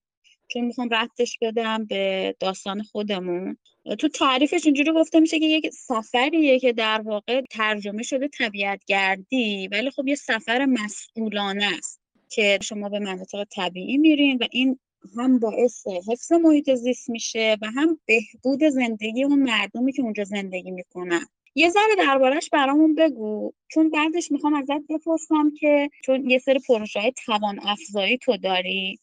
چون 0.48 0.64
می‌خوام 0.64 0.88
رفتش 0.90 1.38
بدم 1.40 1.84
به 1.84 2.34
داستان 2.40 2.82
خودمون. 2.82 3.56
تو 3.98 4.08
تعریفش 4.08 4.66
اینجوری 4.66 4.92
گفته 4.92 5.20
میشه 5.20 5.38
که 5.38 5.46
یک 5.46 5.70
سفریه 5.70 6.58
که 6.58 6.72
در 6.72 7.00
واقع 7.00 7.42
ترجمه 7.50 8.02
شده 8.02 8.28
طبیعت 8.28 8.80
گردی 8.86 9.68
ولی 9.68 9.90
خب 9.90 10.08
یه 10.08 10.14
سفر 10.14 10.66
مسئولانه 10.66 11.70
است 11.78 12.00
که 12.28 12.58
شما 12.62 12.88
به 12.88 12.98
مناطق 12.98 13.44
طبیعی 13.44 13.98
میرین 13.98 14.38
و 14.40 14.46
این 14.50 14.78
هم 15.16 15.38
باعث 15.38 15.86
حفظ 15.86 16.32
محیط 16.32 16.74
زیست 16.74 17.10
میشه 17.10 17.56
و 17.62 17.66
هم 17.66 18.00
بهبود 18.06 18.64
زندگی 18.64 19.24
اون 19.24 19.42
مردمی 19.42 19.92
که 19.92 20.02
اونجا 20.02 20.24
زندگی 20.24 20.70
می‌کنن. 20.70 21.26
یه 21.54 21.70
ذره 21.70 21.94
دربارش 21.98 22.50
برامون 22.50 22.94
بگو 22.94 23.52
چون 23.68 23.90
بعدش 23.90 24.32
می‌خوام 24.32 24.54
ازت 24.54 24.86
بپرسم 24.90 25.50
که 25.60 25.90
چون 26.04 26.30
یه 26.30 26.38
سری 26.38 26.58
پروژه 26.68 27.00
های 27.00 27.12
توان 27.26 27.60
افزایی 27.62 28.18
تو 28.18 28.36
داری 28.36 28.98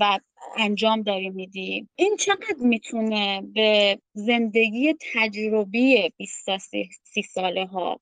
و 0.00 0.18
انجام 0.56 1.02
داری 1.02 1.30
میدی 1.30 1.88
این 1.96 2.16
چقدر 2.16 2.56
می‌تونه 2.58 3.42
به 3.54 3.98
زندگی 4.14 4.94
تجربی 5.14 6.12
20 6.16 6.46
تا 6.46 6.58
30 6.58 7.22
ساله 7.34 7.66
ها 7.66 8.00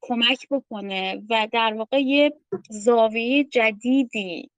کمک 0.00 0.48
بکنه 0.50 1.22
و 1.30 1.48
در 1.52 1.74
واقع 1.74 2.00
یه 2.00 2.32
زاویه 2.70 3.44
جدیدی 3.44 4.50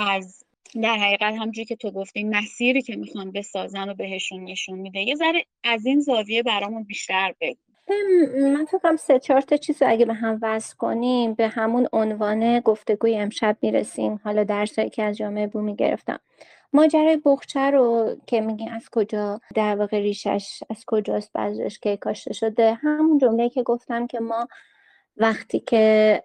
از 0.00 0.43
در 0.82 0.96
حقیقت 0.96 1.34
همجوری 1.34 1.64
که 1.64 1.76
تو 1.76 1.90
گفتی 1.90 2.24
مسیری 2.24 2.82
که 2.82 2.96
می‌خوان 2.96 3.32
بسازن 3.32 3.88
و 3.88 3.94
بهشون 3.94 4.44
نشون 4.44 4.78
میده. 4.78 5.00
یه 5.00 5.14
ذره 5.14 5.44
از 5.64 5.86
این 5.86 6.00
زاویه 6.00 6.42
برامون 6.42 6.84
بیشتر 6.84 7.34
بگو. 7.40 7.56
من 8.42 8.64
فکرم 8.64 8.96
سه 8.96 9.18
چهار 9.18 9.40
تا 9.40 9.56
چیز 9.56 9.82
اگه 9.82 10.04
به 10.04 10.14
هم 10.14 10.38
وصل 10.42 10.76
کنیم 10.76 11.34
به 11.34 11.48
همون 11.48 11.88
عنوان 11.92 12.60
گفتگوی 12.60 13.16
امشب 13.16 13.56
می‌رسیم. 13.62 14.20
حالا 14.24 14.44
درسایی 14.44 14.90
که 14.90 15.02
از 15.02 15.16
جامعه 15.16 15.46
بومی 15.46 15.76
گرفتم. 15.76 16.18
ماجرای 16.72 17.20
بخچه 17.24 17.60
رو 17.60 18.16
که 18.26 18.40
میگی 18.40 18.68
از 18.68 18.88
کجا 18.92 19.40
در 19.54 19.76
واقع 19.76 19.98
ریشش 19.98 20.62
از 20.70 20.84
کجاست 20.86 21.32
بذرش 21.32 21.78
که 21.78 21.96
کاشته 21.96 22.32
شده 22.32 22.74
همون 22.74 23.18
جمله 23.18 23.48
که 23.48 23.62
گفتم 23.62 24.06
که 24.06 24.20
ما 24.20 24.48
وقتی 25.16 25.60
که 25.60 26.22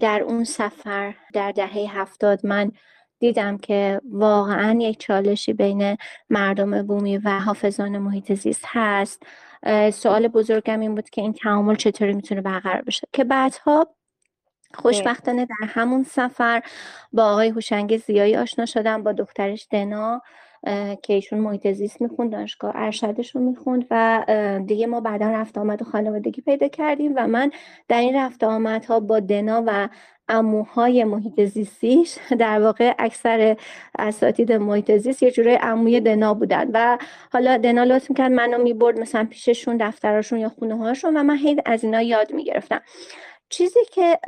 در 0.00 0.22
اون 0.22 0.44
سفر 0.44 1.14
در 1.32 1.52
دهه 1.52 2.00
هفتاد 2.00 2.46
من 2.46 2.72
دیدم 3.20 3.58
که 3.58 4.00
واقعا 4.10 4.78
یک 4.80 5.00
چالشی 5.00 5.52
بین 5.52 5.96
مردم 6.30 6.82
بومی 6.82 7.18
و 7.18 7.30
حافظان 7.30 7.98
محیط 7.98 8.34
زیست 8.34 8.64
هست. 8.66 9.22
سوال 9.92 10.28
بزرگم 10.28 10.80
این 10.80 10.94
بود 10.94 11.10
که 11.10 11.22
این 11.22 11.32
تعامل 11.32 11.74
چطوری 11.74 12.12
می‌تونه 12.12 12.40
برقرار 12.40 12.82
بشه. 12.82 13.06
که 13.12 13.24
بعدها 13.24 13.86
خوشبختانه 14.74 15.46
در 15.46 15.66
همون 15.66 16.02
سفر 16.02 16.62
با 17.12 17.24
آقای 17.24 17.48
هوشنگ 17.48 17.96
زیایی 17.96 18.36
آشنا 18.36 18.66
شدم 18.66 19.02
با 19.02 19.12
دخترش 19.12 19.66
دنا 19.70 20.22
که 21.02 21.14
ایشون 21.14 21.38
محیط 21.38 21.72
زیست 21.72 22.02
می‌خوند 22.02 22.32
دانشگاه 22.32 22.72
ارشدش 22.74 23.34
رو 23.34 23.40
می‌خوند 23.40 23.86
و 23.90 24.24
دیگه 24.66 24.86
ما 24.86 25.00
بعدا 25.00 25.30
رفت 25.30 25.58
آمد 25.58 25.82
و 25.82 25.84
خانوادگی 25.84 26.40
پیدا 26.40 26.68
کردیم 26.68 27.12
و 27.16 27.26
من 27.26 27.50
در 27.88 28.00
این 28.00 28.16
رفت 28.16 28.44
آمدها 28.44 29.00
با 29.00 29.20
دنا 29.20 29.62
و 29.66 29.88
اموهای 30.30 31.04
محیط 31.04 31.44
زیستیش 31.44 32.18
در 32.38 32.60
واقع 32.60 32.94
اکثر 32.98 33.56
اساتید 33.98 34.52
محیط 34.52 34.96
زیست 34.96 35.22
یه 35.22 35.30
جوره 35.30 35.58
اموی 35.62 36.00
دنا 36.00 36.34
بودن 36.34 36.70
و 36.74 36.98
حالا 37.32 37.56
دنا 37.56 37.84
لطف 37.84 38.10
می‌کرد 38.10 38.32
منو 38.32 38.62
می‌برد 38.62 39.00
مثلا 39.00 39.26
پیششون 39.30 39.76
دفتراشون 39.80 40.38
یا 40.38 40.48
خونه 40.48 40.78
هاشون 40.78 41.16
و 41.16 41.22
من 41.22 41.36
هی 41.36 41.56
از 41.66 41.84
اینا 41.84 42.02
یاد 42.02 42.32
می‌گرفتم. 42.32 42.80
چیزی 43.48 43.80
که 43.92 44.18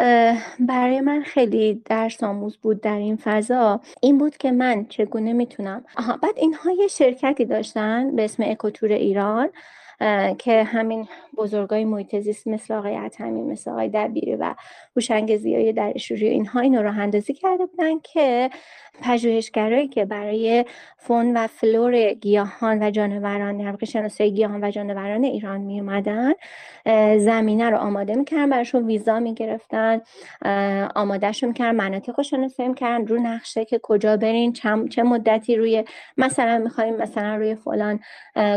برای 0.61 1.01
من 1.01 1.23
خیلی 1.23 1.83
درس 1.85 2.23
آموز 2.23 2.57
بود 2.57 2.81
در 2.81 2.97
این 2.97 3.17
فضا 3.17 3.81
این 4.01 4.19
بود 4.19 4.37
که 4.37 4.53
من 4.53 4.87
چگونه 4.87 5.33
می‌تونم 5.33 5.85
آها 5.97 6.17
بعد 6.17 6.35
اینها 6.39 6.71
یه 6.73 6.89
شرکتی 6.89 7.45
داشتن 7.45 8.17
به 8.17 8.25
اسم 8.25 8.43
اکوتور 8.47 8.93
ایران. 8.93 9.51
که 10.39 10.65
همین 10.65 11.09
بزرگای 11.37 11.85
محیط 11.85 12.19
زیست 12.19 12.49
مثل 12.49 12.75
آقای 12.75 12.95
عتمی 12.95 13.43
مثل 13.43 13.71
آقای 13.71 13.89
دبیری 13.89 14.37
و 14.37 14.55
هوشنگ 14.97 15.33
های 15.33 15.73
در 15.73 15.99
شوری 15.99 16.29
اینها 16.29 16.61
اینو 16.61 16.83
راه 16.83 16.99
اندازی 16.99 17.35
کرده 17.35 17.67
بودن 17.67 17.99
که 17.99 18.51
پژوهشگرایی 19.03 19.89
که 19.89 20.05
برای 20.05 20.65
فون 20.99 21.37
و 21.37 21.47
فلور 21.47 22.13
گیاهان 22.13 22.83
و 22.83 22.91
جانوران 22.91 23.57
در 23.57 23.71
واقع 23.71 24.29
گیاهان 24.29 24.65
و 24.65 24.71
جانوران 24.71 25.25
ایران 25.25 25.61
می 25.61 25.81
اومدن 25.81 26.33
زمینه 27.19 27.71
رو 27.71 27.77
آماده 27.77 28.15
می‌کردن 28.15 28.51
براشون 28.51 28.87
ویزا 28.87 29.21
می‌گرفتن 29.21 30.01
آمادهشون 30.95 31.49
می‌کردن 31.49 31.77
مناطق 31.77 32.15
رو 32.17 32.25
شناسایی 32.25 32.69
می‌کردن 32.69 33.07
رو 33.07 33.19
نقشه 33.19 33.65
که 33.65 33.81
کجا 33.83 34.17
برین 34.17 34.53
چه 34.91 35.03
مدتی 35.03 35.57
روی 35.57 35.85
مثلا 36.17 36.59
می‌خوایم 36.59 36.97
مثلا 36.97 37.37
روی 37.37 37.55
فلان 37.55 38.01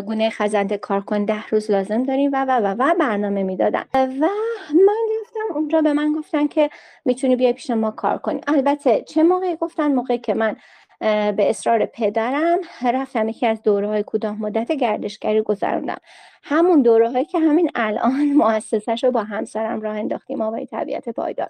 گونه 0.05 0.29
خزنده 0.29 0.77
کار 0.77 1.01
کن 1.01 1.25
ده 1.35 1.47
روز 1.47 1.71
لازم 1.71 2.03
داریم 2.03 2.31
و 2.33 2.45
و 2.45 2.51
و 2.51 2.75
و 2.79 2.95
برنامه 2.99 3.43
می‌دادن. 3.43 3.83
و 3.93 4.29
من 4.73 5.05
رفتم 5.21 5.55
اونجا 5.55 5.81
به 5.81 5.93
من 5.93 6.13
گفتن 6.13 6.47
که 6.47 6.69
می‌تونی 7.05 7.35
بیای 7.35 7.53
پیش 7.53 7.69
ما 7.69 7.91
کار 7.91 8.17
کنی. 8.17 8.41
البته 8.47 9.01
چه 9.01 9.23
موقعی 9.23 9.55
گفتن؟ 9.55 9.93
موقعی 9.93 10.17
که 10.17 10.33
من 10.33 10.55
به 10.99 11.49
اصرار 11.49 11.85
پدرم 11.85 12.57
رفتم 12.93 13.29
یکی 13.29 13.47
از 13.47 13.61
دوره 13.61 13.87
های 13.87 14.03
کوتاه 14.03 14.41
مدت 14.41 14.71
گردشگری 14.71 15.41
گذروندم. 15.41 15.97
همون 16.43 16.81
دوره 16.81 17.11
هایی 17.11 17.25
که 17.25 17.39
همین 17.39 17.71
الان 17.75 18.33
مؤسسش 18.41 19.03
رو 19.03 19.11
با 19.11 19.23
همسرم 19.23 19.81
راه 19.81 19.97
انداختیم 19.97 20.41
آقای 20.41 20.65
طبیعت 20.65 21.09
پایدار. 21.09 21.49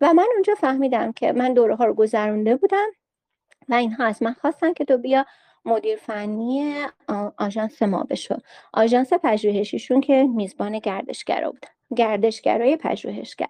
و 0.00 0.12
من 0.14 0.26
اونجا 0.34 0.54
فهمیدم 0.54 1.12
که 1.12 1.32
من 1.32 1.54
دوره 1.54 1.76
ها 1.76 1.84
رو 1.84 1.94
گذرونده 1.94 2.56
بودم 2.56 2.86
و 3.68 3.74
اینها 3.74 4.04
از 4.04 4.22
من 4.22 4.32
خواستن 4.32 4.72
که 4.72 4.84
تو 4.84 4.98
بیا 4.98 5.26
مدیر 5.64 5.96
فنی 5.96 6.74
آژانس 7.38 7.82
ما 7.82 8.04
بشو. 8.04 8.36
آژانس 8.72 9.12
پژوهشیشون 9.12 10.00
که 10.00 10.22
میزبان 10.22 10.78
گردشگرا 10.78 11.50
بودن 11.50 11.68
گردشگرای 11.96 12.76
پژوهشگر. 12.76 13.48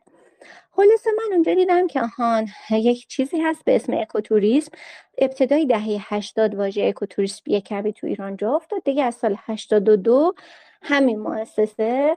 خلاصه 0.71 1.11
من 1.19 1.33
اونجا 1.33 1.55
دیدم 1.55 1.87
که 1.87 2.01
آهان 2.01 2.49
یک 2.71 3.09
چیزی 3.09 3.41
هست 3.41 3.65
به 3.65 3.77
اسم 3.77 3.93
اکوتوریسم. 3.95 4.71
ابتدای 5.19 5.67
دهه 5.67 6.15
80 6.15 6.55
واژه 6.55 6.83
اکوتوریسم 6.85 7.43
یک 7.47 7.65
کمی 7.65 7.93
تو 7.93 8.07
ایران 8.07 8.37
جا 8.37 8.55
افتاد. 8.55 8.85
دیگه 8.85 9.05
از 9.05 9.15
سال 9.15 9.37
82 9.39 10.35
همین 10.83 11.19
مؤسسه 11.19 12.17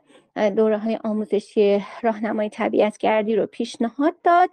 دوره 0.56 0.78
های 0.78 1.00
آموزشی 1.04 1.86
راهنمای 2.02 2.50
طبیعت 2.50 2.98
گردی 2.98 3.36
رو 3.36 3.46
پیشنهاد 3.46 4.16
داد. 4.24 4.50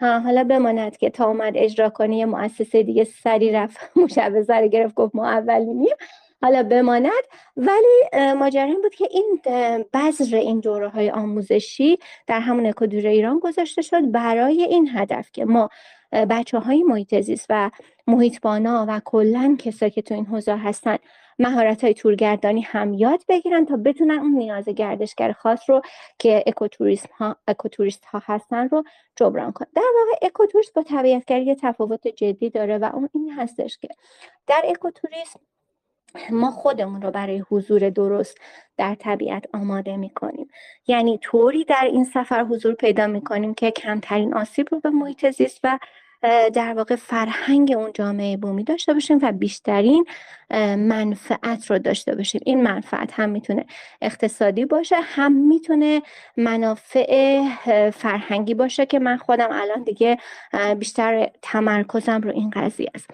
حالا 0.00 0.44
بماند 0.44 0.96
که 0.96 1.10
تا 1.10 1.26
اومد 1.26 1.52
اجرا 1.56 1.88
کنی 1.88 2.18
یه 2.18 2.26
مؤسسه 2.26 2.82
دیگه 2.82 3.04
سری 3.04 3.52
رفت 3.52 3.78
مشوزه 3.96 4.54
رو 4.54 4.68
گرفت 4.68 4.94
گفت 4.94 5.14
ما 5.14 5.28
اولینیم 5.28 5.96
حالا 6.42 6.62
بماند. 6.62 7.24
ولی 7.56 8.32
ماجرا 8.36 8.62
این 8.62 8.82
بود 8.82 8.94
که 8.94 9.08
این 9.10 9.40
بذر 9.94 10.36
این 10.36 10.60
دوره 10.60 10.88
های 10.88 11.10
آموزشی 11.10 11.98
در 12.26 12.40
همون 12.40 12.66
اکودور 12.66 13.06
ایران 13.06 13.38
گذاشته 13.38 13.82
شد 13.82 14.10
برای 14.10 14.62
این 14.62 14.90
هدف 14.94 15.32
که 15.32 15.44
ما 15.44 15.68
بچه 16.12 16.58
های 16.58 16.82
محیط 16.82 17.20
زیست 17.20 17.46
و 17.50 17.70
محیطبانا 18.06 18.86
و 18.88 19.00
کلا 19.04 19.56
کسایی 19.58 19.90
که 19.90 20.02
تو 20.02 20.14
این 20.14 20.26
حوزه 20.26 20.56
هستن 20.56 20.96
مهارت 21.38 21.84
های 21.84 21.94
تورگردانی 21.94 22.60
هم 22.60 22.94
یاد 22.94 23.24
بگیرن 23.28 23.66
تا 23.66 23.76
بتونن 23.76 24.18
اون 24.18 24.32
نیاز 24.32 24.68
گردشگر 24.68 25.32
خاص 25.32 25.70
رو 25.70 25.82
که 26.18 26.44
اکوتوریسم 26.46 27.08
ها 27.18 27.36
اکوتوریست 27.48 28.04
ها 28.04 28.22
هستن 28.24 28.68
رو 28.68 28.84
جبران 29.16 29.52
کنن. 29.52 29.68
در 29.74 29.82
واقع 29.82 30.26
اکوتوریست 30.26 30.74
با 30.74 30.82
طبیعتگری 30.82 31.54
تفاوت 31.54 32.08
جدی 32.08 32.50
داره 32.50 32.78
و 32.78 32.90
اون 32.94 33.08
این 33.14 33.32
هستش 33.32 33.78
که 33.78 33.88
در 34.46 34.62
اکوتوریسم 34.64 35.40
ما 36.30 36.50
خودمون 36.50 37.02
رو 37.02 37.10
برای 37.10 37.44
حضور 37.50 37.90
درست 37.90 38.38
در 38.76 38.94
طبیعت 38.94 39.44
آماده 39.54 39.96
می 39.96 40.10
کنیم 40.10 40.48
یعنی 40.86 41.18
طوری 41.18 41.64
در 41.64 41.88
این 41.92 42.04
سفر 42.04 42.44
حضور 42.44 42.74
پیدا 42.74 43.06
می 43.06 43.20
کنیم 43.20 43.54
که 43.54 43.70
کمترین 43.70 44.34
آسیب 44.34 44.68
رو 44.72 44.80
به 44.80 44.90
محیط 44.90 45.30
زیست 45.30 45.60
و 45.64 45.78
در 46.54 46.74
واقع 46.74 46.96
فرهنگ 46.96 47.74
اون 47.76 47.92
جامعه 47.92 48.36
بومی 48.36 48.64
داشته 48.64 48.94
باشیم 48.94 49.18
و 49.22 49.32
بیشترین 49.32 50.06
منفعت 50.76 51.70
رو 51.70 51.78
داشته 51.78 52.14
باشیم. 52.14 52.40
این 52.44 52.62
منفعت 52.62 53.10
هم 53.12 53.30
می‌تونه 53.30 53.66
اقتصادی 54.02 54.64
باشه 54.64 54.96
هم 55.00 55.32
می‌تونه 55.32 56.02
منافع 56.36 57.42
فرهنگی 57.90 58.54
باشه 58.54 58.86
که 58.86 58.98
من 58.98 59.16
خودم 59.16 59.48
الان 59.52 59.82
دیگه 59.82 60.18
بیشتر 60.78 61.30
تمرکزم 61.42 62.20
رو 62.20 62.30
این 62.30 62.50
قضیه 62.50 62.90
است. 62.94 63.10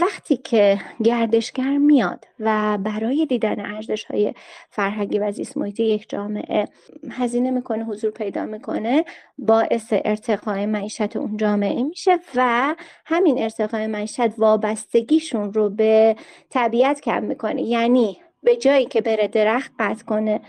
وقتی 0.00 0.36
که 0.36 0.80
گردشگر 1.04 1.78
میاد 1.78 2.24
و 2.40 2.78
برای 2.78 3.26
دیدن 3.26 3.74
ارزش 3.74 4.04
های 4.04 4.34
فرهنگی 4.70 5.18
و 5.18 5.32
زیست 5.32 5.56
محیطی 5.56 5.84
یک 5.84 6.08
جامعه 6.08 6.68
هزینه 7.10 7.50
می‌کنه 7.50 7.84
حضور 7.84 8.10
پیدا 8.10 8.44
می‌کنه 8.44 9.04
باعث 9.38 9.86
ارتقای 9.90 10.66
معیشت 10.66 11.16
اون 11.16 11.36
جامعه 11.36 11.82
میشه 11.82 12.18
و 12.34 12.74
همین 13.04 13.42
ارتقای 13.42 13.86
معیشت 13.86 14.38
وابستگیشون 14.38 15.52
رو 15.52 15.70
به 15.70 16.16
طبیعت 16.50 17.00
کم 17.00 17.22
می‌کنه 17.22 17.62
یعنی 17.62 18.20
به 18.42 18.56
جایی 18.56 18.86
که 18.86 19.00
بره 19.00 19.28
درخت 19.28 19.72
قطع 19.78 20.04
کنه 20.04 20.40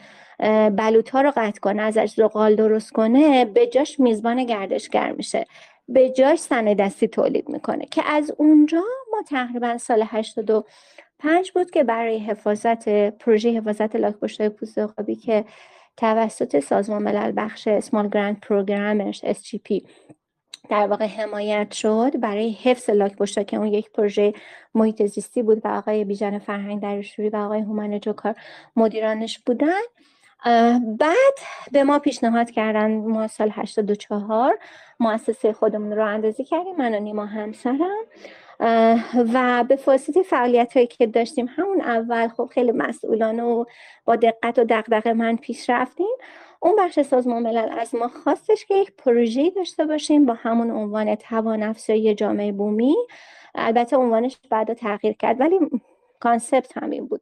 بلوط 0.69 1.09
ها 1.09 1.21
رو 1.21 1.31
قطع 1.35 1.59
کنه 1.59 1.81
ازش 1.81 2.13
زغال 2.15 2.55
درست 2.55 2.91
کنه 2.91 3.45
به 3.45 3.67
جاش 3.67 3.99
میزبان 3.99 4.43
گردشگر 4.43 5.11
میشه. 5.11 5.45
به 5.87 6.09
جاش 6.09 6.39
سنه 6.39 6.75
دستی 6.75 7.07
تولید 7.07 7.49
می‌کنه. 7.49 7.85
که 7.85 8.03
از 8.05 8.33
اونجا 8.37 8.83
ما 9.11 9.21
تقریبا 9.29 9.77
سال 9.77 10.03
85 10.07 11.51
بود 11.51 11.71
که 11.71 11.83
برای 11.83 12.19
حفاظت 12.19 12.89
پروژه 13.09 13.49
حفاظت 13.49 13.95
لاکپشت 13.95 14.49
پوست 14.49 14.79
که 15.23 15.45
توسط 15.97 16.59
سازمان 16.59 17.03
ملل 17.03 17.33
بخش 17.37 17.67
اسمال 17.67 18.09
گراند 18.09 18.39
پروگرامش 18.39 19.25
SGP 19.25 19.81
در 20.69 20.87
واقع 20.87 21.05
حمایت 21.05 21.71
شد 21.71 22.19
برای 22.19 22.51
حفظ 22.51 22.89
لاک 22.89 23.47
که 23.47 23.57
اون 23.57 23.67
یک 23.67 23.91
پروژه 23.91 24.33
محیط 24.75 25.05
زیستی 25.05 25.43
بود 25.43 25.61
و 25.65 25.67
آقای 25.67 26.03
بیژن 26.03 26.39
فرهنگ 26.39 26.81
درشوری 26.81 27.29
و 27.29 27.35
آقای 27.35 27.61
هومن 27.61 27.99
جوکار 27.99 28.35
مدیرانش 28.75 29.39
بودن. 29.39 29.81
بعد 30.97 31.35
به 31.71 31.83
ما 31.83 31.99
پیشنهاد 31.99 32.51
کردن 32.51 32.91
ما 32.91 33.27
سال 33.27 33.49
84 33.53 34.59
مؤسسه 34.99 35.53
خودمون 35.53 35.91
رو 35.91 36.05
اندازی 36.05 36.43
کردیم 36.43 36.75
من 36.75 36.95
و 36.95 36.99
نیما 36.99 37.25
همسرم. 37.25 38.05
و 39.33 39.65
به 39.69 39.79
واسطه 39.87 40.23
فعالیت 40.23 40.73
هایی 40.73 40.87
که 40.87 41.07
داشتیم 41.07 41.49
همون 41.55 41.81
اول 41.81 42.27
خب 42.27 42.49
خیلی 42.53 42.71
مسئولانه 42.71 43.43
و 43.43 43.65
با 44.05 44.15
دقت 44.15 44.59
و 44.59 44.63
دقدقه 44.63 45.13
من 45.13 45.35
پیش 45.35 45.69
رفتیم. 45.69 46.17
اون 46.59 46.75
بخش 46.79 47.01
سازمان 47.01 47.43
ملل 47.43 47.79
از 47.79 47.95
ما 47.95 48.07
خواستش 48.07 48.65
که 48.65 48.75
یک 48.75 48.91
پروژه 48.97 49.49
داشته 49.49 49.85
باشیم 49.85 50.25
با 50.25 50.33
همون 50.33 50.71
عنوان 50.71 51.15
توان 51.15 51.63
افزایی 51.63 52.15
جامعه 52.15 52.51
بومی. 52.51 52.95
البته 53.55 53.97
عنوانش 53.97 54.37
بعدا 54.49 54.73
تغییر 54.73 55.13
کرد 55.13 55.39
ولی 55.39 55.59
کانسپت 56.19 56.77
همین 56.77 57.07
بود. 57.07 57.21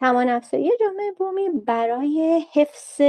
توان 0.00 0.28
افزایی 0.28 0.70
جامعه 0.80 1.12
بومی 1.12 1.48
برای 1.48 2.46
حفظ 2.52 3.00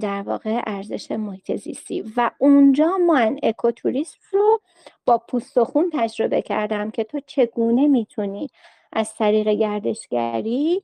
در 0.00 0.22
واقع 0.22 0.62
ارزش 0.66 1.10
محیط 1.10 1.56
زیستی. 1.56 2.12
و 2.16 2.30
اونجا 2.38 2.98
من 2.98 3.38
اکوتوریسم 3.42 4.18
رو 4.32 4.60
با 5.06 5.18
پوست 5.18 5.58
و 5.58 5.64
خون 5.64 5.90
تجربه 5.94 6.42
کردم 6.42 6.90
که 6.90 7.04
تو 7.04 7.20
چگونه 7.26 7.88
می‌تونی 7.88 8.50
از 8.92 9.14
طریق 9.14 9.48
گردشگری 9.48 10.82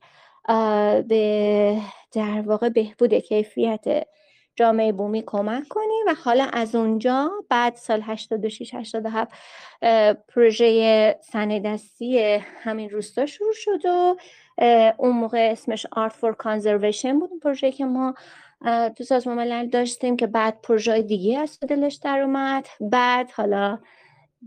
به 1.07 1.77
در 2.11 2.41
واقع 2.41 2.69
بهبود 2.69 3.13
کیفیت 3.13 4.07
جامعه 4.55 4.91
بومی 4.91 5.23
کمک 5.25 5.67
کنی 5.67 6.03
و 6.07 6.15
حالا 6.23 6.47
از 6.53 6.75
اونجا 6.75 7.31
بعد 7.49 7.75
سال 7.75 8.01
86 8.03 8.73
87 8.73 9.31
پروژه 10.27 11.19
سندستی 11.21 12.19
همین 12.39 12.89
روستا 12.89 13.25
شروع 13.25 13.53
شد 13.53 13.85
و 13.85 14.15
اون 14.97 15.11
موقع 15.11 15.49
اسمش 15.51 15.87
Art 15.87 16.11
for 16.11 16.33
Conservation 16.43 17.13
بود 17.19 17.39
پروژه 17.43 17.71
که 17.71 17.85
ما 17.85 18.13
تو 18.97 19.03
سازمان 19.03 19.37
ملل 19.37 19.67
داشتیم 19.69 20.17
که 20.17 20.27
بعد 20.27 20.61
پروژه 20.61 21.01
دیگه 21.01 21.39
از 21.39 21.59
دلش 21.59 21.95
در 21.95 22.19
اومد. 22.19 22.67
بعد 22.79 23.31
حالا 23.31 23.79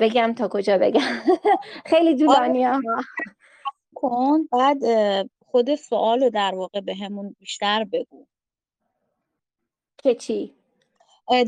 بگم 0.00 0.35
تا 0.35 0.48
کجا 0.48 0.78
بگم. 0.78 1.00
خیلی 1.90 2.18
طولانی 2.18 2.66
آره. 2.66 2.80
کن. 3.94 4.48
بعد 4.52 4.78
خود 5.46 5.74
سوال 5.74 6.20
رو 6.20 6.30
در 6.30 6.54
واقع 6.54 6.80
به 6.80 6.94
همون 6.94 7.37
بیشتر 7.38 7.85
بگو 7.85 8.26
که 9.98 10.14
چی؟ 10.14 10.54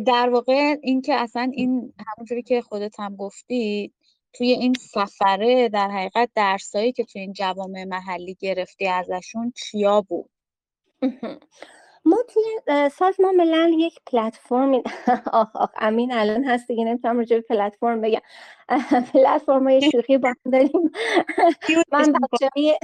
در 0.07 0.31
واقع 0.33 0.77
این 0.83 1.03
که 1.03 1.15
اصلا 1.15 1.51
این 1.55 1.93
همونجوری 2.07 2.43
که 2.43 2.63
خودت 2.63 3.01
هم 3.01 3.17
گفتی 3.17 3.93
توی 4.33 4.51
این 4.51 4.75
سفره 4.75 5.69
در 5.69 5.91
حقیقت 5.91 6.31
درسایی 6.35 6.93
که 6.93 7.05
توی 7.05 7.21
این 7.21 7.33
جوامع 7.33 7.85
محلی 7.85 8.35
گرفتی 8.35 8.87
ازشون 8.87 9.53
چیا 9.57 10.01
بود؟ 10.01 10.31
ما 12.09 12.19
توی 12.29 12.45
سازمان 12.91 13.37
ملل 13.37 13.73
یک 13.73 14.01
پلتفرم 14.07 14.83
آخ 15.33 15.57
آخ 15.57 15.71
امین 15.81 16.13
الان 16.13 16.45
هست 16.45 16.69
دیگه 16.69 16.85
نمی‌تونم 16.85 17.19
راجع 17.19 17.41
پلتفرم 17.41 18.01
بگم. 18.01 18.21
پلتفرم 19.15 19.65
های 19.69 19.91
شوخی 19.93 20.19
با 20.19 20.35
داریم. 20.53 20.93
من 21.93 22.13
بچه 22.13 22.79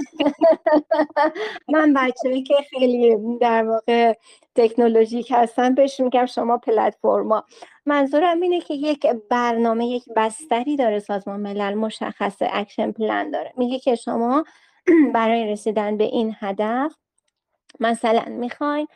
من 1.69 1.93
بچه 1.93 2.41
که 2.41 2.55
خیلی 2.69 3.17
در 3.41 3.63
واقع 3.67 4.13
تکنولوژیک 4.55 5.27
هستن 5.35 5.75
بهش 5.75 5.99
میگم 5.99 6.25
شما 6.25 6.57
پلتفرما. 6.57 7.45
منظورم 7.85 8.41
اینه 8.41 8.61
که 8.61 8.73
یک 8.73 9.07
برنامه 9.29 9.87
یک 9.87 10.05
بستری 10.15 10.75
داره 10.75 10.99
سازمان 10.99 11.39
ملل 11.39 11.73
مشخص 11.73 12.37
action 12.41 12.91
plan 12.91 13.31
داره. 13.31 13.53
میگه 13.57 13.79
که 13.79 13.95
شما 13.95 14.43
برای 15.15 15.45
رسیدن 15.51 15.97
به 15.97 16.03
این 16.03 16.35
هدف 16.39 16.95
مثلا 17.79 18.25
می‌خواین 18.29 18.87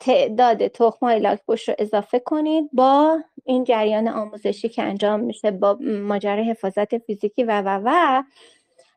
تعداد 0.00 0.66
تخم 0.66 1.06
های 1.06 1.18
لاکپشت 1.20 1.68
رو 1.68 1.74
اضافه 1.78 2.18
کنید 2.18 2.70
با 2.72 3.18
این 3.44 3.64
جریان 3.64 4.08
آموزشی 4.08 4.68
که 4.68 4.82
انجام 4.82 5.20
میشه 5.20 5.50
با 5.50 5.78
ماجرای 5.80 6.50
حفاظت 6.50 6.98
فیزیکی 6.98 7.44
و 7.44 7.62
و 7.62 7.80
و. 7.84 8.22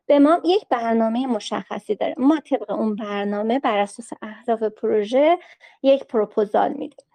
به 0.06 0.18
ما 0.18 0.40
یک 0.44 0.68
برنامه 0.70 1.26
مشخصی 1.26 1.94
داره. 1.94 2.14
ما 2.18 2.40
طبق 2.40 2.70
اون 2.70 2.96
برنامه 2.96 3.58
بر 3.58 3.78
اساس 3.78 4.10
اهداف 4.22 4.62
پروژه 4.62 5.38
یک 5.82 6.04
پروپوزال 6.04 6.72
میدیم. 6.72 7.06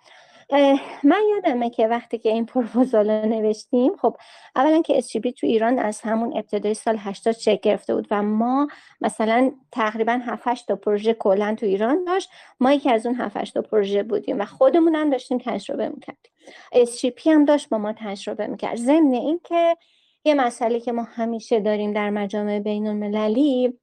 من 1.03 1.21
یادمه 1.31 1.69
که 1.69 1.87
وقتی 1.87 2.17
که 2.17 2.29
این 2.29 2.45
پروپوزال 2.45 3.09
رو 3.09 3.25
نوشتیم 3.25 3.97
خب 3.97 4.17
اولا 4.55 4.81
که 4.81 4.97
اسچیبی 4.97 5.31
تو 5.31 5.47
ایران 5.47 5.79
از 5.79 6.01
همون 6.01 6.37
ابتدای 6.37 6.73
سال 6.73 6.97
80 6.99 7.35
شکل 7.35 7.59
گرفته 7.61 7.95
بود 7.95 8.07
و 8.11 8.23
ما 8.23 8.67
مثلا 9.01 9.51
تقریبا 9.71 10.19
7 10.25 10.67
تا 10.67 10.75
پروژه 10.75 11.13
کلا 11.13 11.55
تو 11.55 11.65
ایران 11.65 12.03
داشت. 12.03 12.29
ما 12.59 12.71
یکی 12.71 12.89
از 12.89 13.05
اون 13.05 13.15
7 13.15 13.53
تا 13.53 13.61
پروژه 13.61 14.03
بودیم 14.03 14.39
و 14.39 14.45
خودمون 14.45 14.95
هم 14.95 15.09
داشتیم 15.09 15.37
تجربه 15.45 15.89
می‌کردیم. 15.89 16.31
اسچیپی 16.71 17.29
هم 17.29 17.45
داشت 17.45 17.69
با 17.69 17.77
ما 17.77 17.93
تجربه 17.93 18.47
می‌کرد. 18.47 18.75
ضمن 18.75 19.13
این 19.13 19.39
که 19.43 19.77
یه 20.25 20.33
مسئله 20.33 20.79
که 20.79 20.91
ما 20.91 21.03
همیشه 21.03 21.59
داریم 21.59 21.93
در 21.93 22.09
مجامع 22.09 22.59
بین 22.59 22.87
المللی 22.87 23.79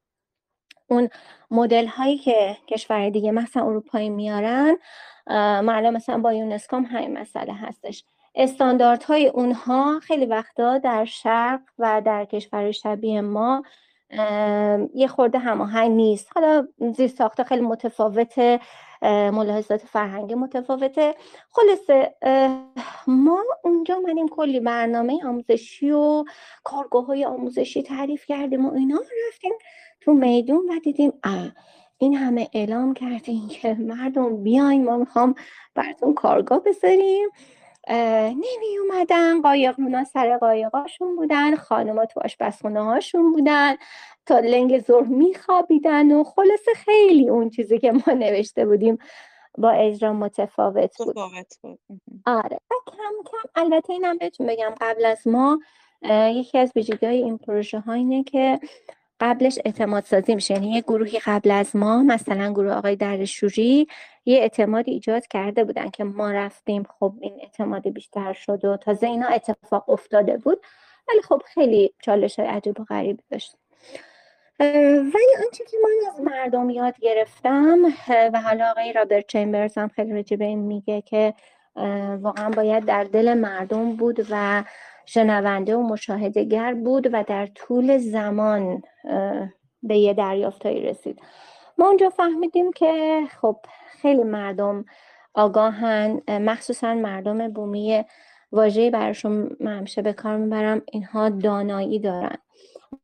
اون 0.86 1.08
مدل 1.50 1.86
هایی 1.86 2.18
که 2.18 2.56
کشور 2.68 3.10
دیگه 3.10 3.30
مثلا 3.30 3.66
اروپایی 3.66 4.10
میارن 4.10 4.76
معلوم 5.62 5.94
مثلا 5.94 6.18
با 6.18 6.32
یونسکام 6.32 6.84
همین 6.84 7.18
مسئله 7.18 7.54
هستش. 7.54 8.04
استانداردهای 8.34 9.28
اونها 9.28 10.00
خیلی 10.00 10.26
وقتا 10.26 10.78
در 10.78 11.04
شرق 11.04 11.60
و 11.78 12.02
در 12.04 12.24
کشور 12.24 12.70
شبیه 12.70 13.20
ما 13.20 13.62
یه 14.94 15.06
خورده 15.08 15.38
هماهنگ 15.38 15.90
نیست. 15.90 16.30
حالا 16.34 16.68
زیر 16.96 17.08
ساخته 17.08 17.44
خیلی 17.44 17.60
متفاوته 17.60 18.60
ملاحظات 19.02 19.80
فرهنگی 19.80 20.34
متفاوته. 20.34 21.14
خلاصه 21.50 22.14
ما 23.06 23.44
اونجا 23.64 23.98
منیم 23.98 24.28
کلی 24.28 24.60
برنامه 24.60 25.20
آموزشی 25.24 25.90
و 25.90 26.24
کارگاه 26.64 27.06
های 27.06 27.24
آموزشی 27.24 27.82
تعریف 27.82 28.26
کردیم 28.26 28.66
و 28.66 28.74
اینا 28.74 29.00
رفتیم 29.28 29.52
تو 30.04 30.12
میدون 30.12 30.68
و 30.68 30.78
دیدیم 30.78 31.12
این 31.98 32.14
همه 32.14 32.48
اعلام 32.52 32.94
کردیم 32.94 33.48
که 33.62 33.74
مردم 33.74 34.42
بیاین 34.42 34.84
ما 34.84 34.96
می‌خوام 34.96 35.34
براتون 35.74 36.14
کارگاه 36.14 36.58
بذاریم. 36.58 37.28
نمی 38.28 38.78
اومدن 38.82 39.42
قایقونا 39.42 40.04
سر 40.04 40.38
قایقاشون 40.38 41.16
بودن 41.16 41.56
خانما 41.56 42.06
تو 42.06 42.20
آشپزخونه 42.20 42.82
هاشون 42.84 43.32
بودن. 43.32 43.74
تا 44.26 44.38
لنگ 44.38 44.78
ظهر 44.78 45.06
میخوابیدن 45.06 46.12
و 46.12 46.24
خلاصه 46.24 46.72
خیلی 46.76 47.28
اون 47.28 47.50
چیزی 47.50 47.78
که 47.78 47.92
ما 47.92 48.02
نوشته 48.24 48.66
بودیم 48.66 48.98
با 49.58 49.70
اجرا 49.70 50.12
متفاوت 50.12 50.96
بود. 50.98 51.18
آره 52.26 52.58
و 52.70 52.74
کم 52.86 53.14
کم 53.24 53.48
البته 53.54 53.92
اینم 53.92 54.18
بهتون 54.18 54.46
بگم 54.46 54.74
قبل 54.80 55.04
از 55.04 55.26
ما 55.26 55.60
یکی 56.10 56.58
از 56.58 56.72
ویژگی 56.76 57.06
های 57.06 57.22
این 57.22 57.38
پروژه 57.38 57.80
ها 57.80 57.92
اینه 57.92 58.22
که 58.24 58.60
قبلش 59.20 59.58
اعتماد 59.64 60.04
سازی 60.04 60.34
میشه 60.34 60.54
یعنی 60.54 60.70
یه 60.70 60.80
گروهی 60.80 61.18
قبل 61.18 61.50
از 61.50 61.76
ما 61.76 62.02
مثلا 62.02 62.52
گروه 62.52 62.72
آقای 62.72 62.96
درشوری 62.96 63.86
یه 64.24 64.38
اعتمادی 64.38 64.90
ایجاد 64.90 65.26
کرده 65.26 65.64
بودن 65.64 65.90
که 65.90 66.04
ما 66.04 66.30
رفتیم. 66.32 66.82
خب 66.98 67.14
این 67.20 67.40
اعتماد 67.42 67.88
بیشتر 67.88 68.32
شد 68.32 68.64
و 68.64 68.76
تازه 68.76 69.06
اینا 69.06 69.26
اتفاق 69.26 69.90
افتاده 69.90 70.36
بود. 70.36 70.60
ولی 71.08 71.22
خب 71.22 71.42
خیلی 71.46 71.94
چالش 72.02 72.38
های 72.38 72.48
عجیب 72.48 72.80
و 72.80 72.84
غریبی 72.84 73.22
داشت. 73.30 73.56
ولی 74.60 75.36
آنچه 75.44 75.64
که 75.70 75.76
من 75.82 76.10
از 76.12 76.20
مردم 76.20 76.70
یاد 76.70 76.98
گرفتم 77.00 77.78
و 78.08 78.40
حالا 78.40 78.70
آقای 78.70 78.92
رابرت 78.92 79.26
چمبرز 79.26 79.78
هم 79.78 79.88
خیلی 79.88 80.12
راجع 80.12 80.36
به 80.36 80.44
این 80.44 80.58
میگه 80.58 81.00
که 81.00 81.34
واقعا 82.20 82.50
باید 82.50 82.84
در 82.84 83.04
دل 83.04 83.34
مردم 83.34 83.96
بود 83.96 84.26
و 84.30 84.64
شنونده 85.06 85.76
و 85.76 85.82
مشاهدهگر 85.82 86.74
بود 86.74 87.08
و 87.12 87.24
در 87.26 87.46
طول 87.46 87.98
زمان 87.98 88.82
به 89.82 89.98
یه 89.98 90.14
دریافتایی 90.14 90.80
رسید. 90.80 91.22
ما 91.78 91.86
اونجا 91.86 92.08
فهمیدیم 92.08 92.72
که 92.72 93.20
خب 93.40 93.56
خیلی 94.02 94.22
مردم 94.22 94.84
آگاهن 95.34 96.20
مخصوصا 96.28 96.94
مردم 96.94 97.48
بومی 97.48 98.04
واژه‌ای 98.52 98.90
براشون 98.90 99.56
من 99.60 99.78
همیشه 99.78 100.02
به 100.02 100.12
کار 100.12 100.36
می‌برم 100.36 100.82
اینها 100.92 101.28
دانایی 101.28 101.98
دارن. 101.98 102.36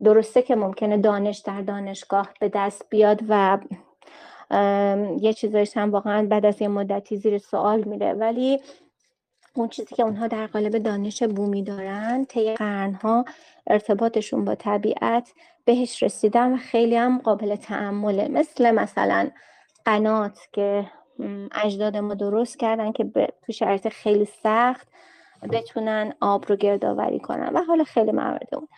درسته 0.05 0.43
که 0.43 0.57
ممکنه 0.57 0.97
دانش 0.97 1.39
در 1.39 1.61
دانشگاه 1.61 2.29
به 2.41 2.51
دست 2.55 2.87
بیاد 2.91 3.21
و 3.29 3.59
یه 5.21 5.33
چیزایش 5.33 5.77
هم 5.77 5.91
واقعا 5.91 6.27
بعد 6.27 6.47
از 6.47 6.63
یه 6.63 6.69
مدتی 6.69 7.17
زیر 7.17 7.39
سوال 7.39 7.85
میره 7.85 8.13
ولی 8.13 8.61
اون 9.55 9.69
چیزی 9.69 9.95
که 9.95 10.03
اونها 10.03 10.27
در 10.27 10.47
قالب 10.47 10.79
دانش 10.79 11.23
بومی 11.23 11.63
دارن 11.63 12.25
طی 12.25 12.55
قرنها 12.55 13.25
ارتباطشون 13.67 14.45
با 14.45 14.55
طبیعت 14.55 15.33
بهش 15.65 16.03
رسیدن 16.03 16.53
و 16.53 16.57
خیلی 16.57 16.97
هم 16.97 17.19
قابل 17.19 17.57
تعمله 17.57 18.29
مثل 18.29 18.71
مثلا 18.71 19.31
قنات 19.85 20.39
که 20.53 20.87
اجداد 21.53 21.97
ما 21.97 22.15
درست 22.15 22.59
کردن 22.59 22.93
که 22.93 23.05
تو 23.47 23.53
شرایط 23.53 23.89
خیلی 23.89 24.25
سخت 24.25 24.89
بتونن 25.53 26.15
آب 26.21 26.45
رو 26.49 26.57
گردآوری 26.57 27.19
کنن 27.19 27.49
و 27.55 27.63
حالا 27.63 27.85
خیلی 27.85 28.13
موارد 28.13 28.49
اون. 28.55 28.69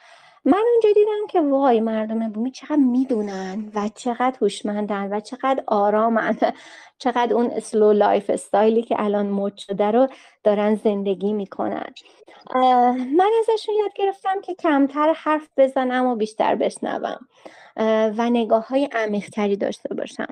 من 0.44 0.64
اونجا 0.72 0.88
دیدم 0.94 1.26
که 1.28 1.40
وای 1.40 1.80
مردم 1.80 2.28
بومی 2.28 2.50
چقدر 2.50 2.76
می‌دونن 2.76 3.72
و 3.74 3.88
چقدر 3.94 4.36
هوشمندن 4.40 5.12
و 5.12 5.20
چقدر 5.20 5.64
آرامن. 5.66 6.36
چقدر 6.98 7.34
اون 7.34 7.60
slow 7.60 7.92
lifestyle 7.92 8.30
ی 8.30 8.82
که 8.82 8.96
الان 8.98 9.26
مد 9.26 9.56
شده 9.56 9.90
رو 9.90 10.08
دارن 10.44 10.74
زندگی 10.74 11.32
می‌کنن. 11.32 11.92
من 13.16 13.30
ازشون 13.40 13.74
یاد 13.74 13.92
گرفتم 13.94 14.40
که 14.40 14.54
کمتر 14.54 15.12
حرف 15.16 15.48
بزنم 15.56 16.06
و 16.06 16.16
بیشتر 16.16 16.54
بشنوم. 16.54 17.18
و 18.16 18.30
نگاه 18.30 18.68
های 18.68 18.88
عمیقتری 18.92 19.56
داشته 19.56 19.94
باشم. 19.94 20.26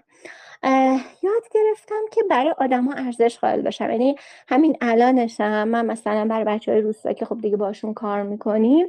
یاد 1.23 1.42
گرفتم 1.55 2.03
که 2.12 2.23
برای 2.31 2.55
آدما 2.59 2.92
ارزش 2.92 3.38
قائل 3.38 3.62
باشم. 3.62 3.90
یعنی 3.90 4.16
همین 4.49 4.77
الانشم. 4.81 5.64
من 5.68 5.87
مثلا 5.87 6.25
برای 6.25 6.44
بچه 6.44 6.73
های 6.73 6.81
روستا 6.81 7.12
که 7.12 7.25
خب 7.25 7.40
دیگه 7.40 7.57
باشون 7.57 7.94
کار 7.94 8.23
می‌کنیم 8.23 8.87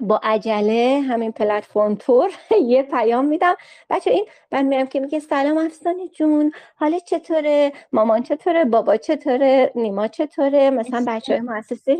با 0.00 0.20
عجله 0.22 1.00
همین 1.08 1.32
پلتفرم 1.32 1.94
تور 1.94 2.30
یه 2.72 2.82
پیام 2.82 3.24
میدم. 3.24 3.54
بچه 3.90 4.10
این 4.10 4.26
من 4.52 4.62
میرم 4.66 4.86
که 4.86 5.00
میگه 5.00 5.18
سلام 5.18 5.58
افسانه 5.58 6.08
جون. 6.08 6.52
حالا 6.76 6.98
چطوره؟ 6.98 7.72
مامان 7.92 8.22
چطوره؟ 8.22 8.64
بابا 8.64 8.96
چطوره؟ 8.96 9.72
نیما 9.74 10.08
چطوره؟ 10.08 10.70
مثلا 10.70 11.04
بچه 11.08 11.32
های 11.32 11.40
مؤسسه 11.40 11.98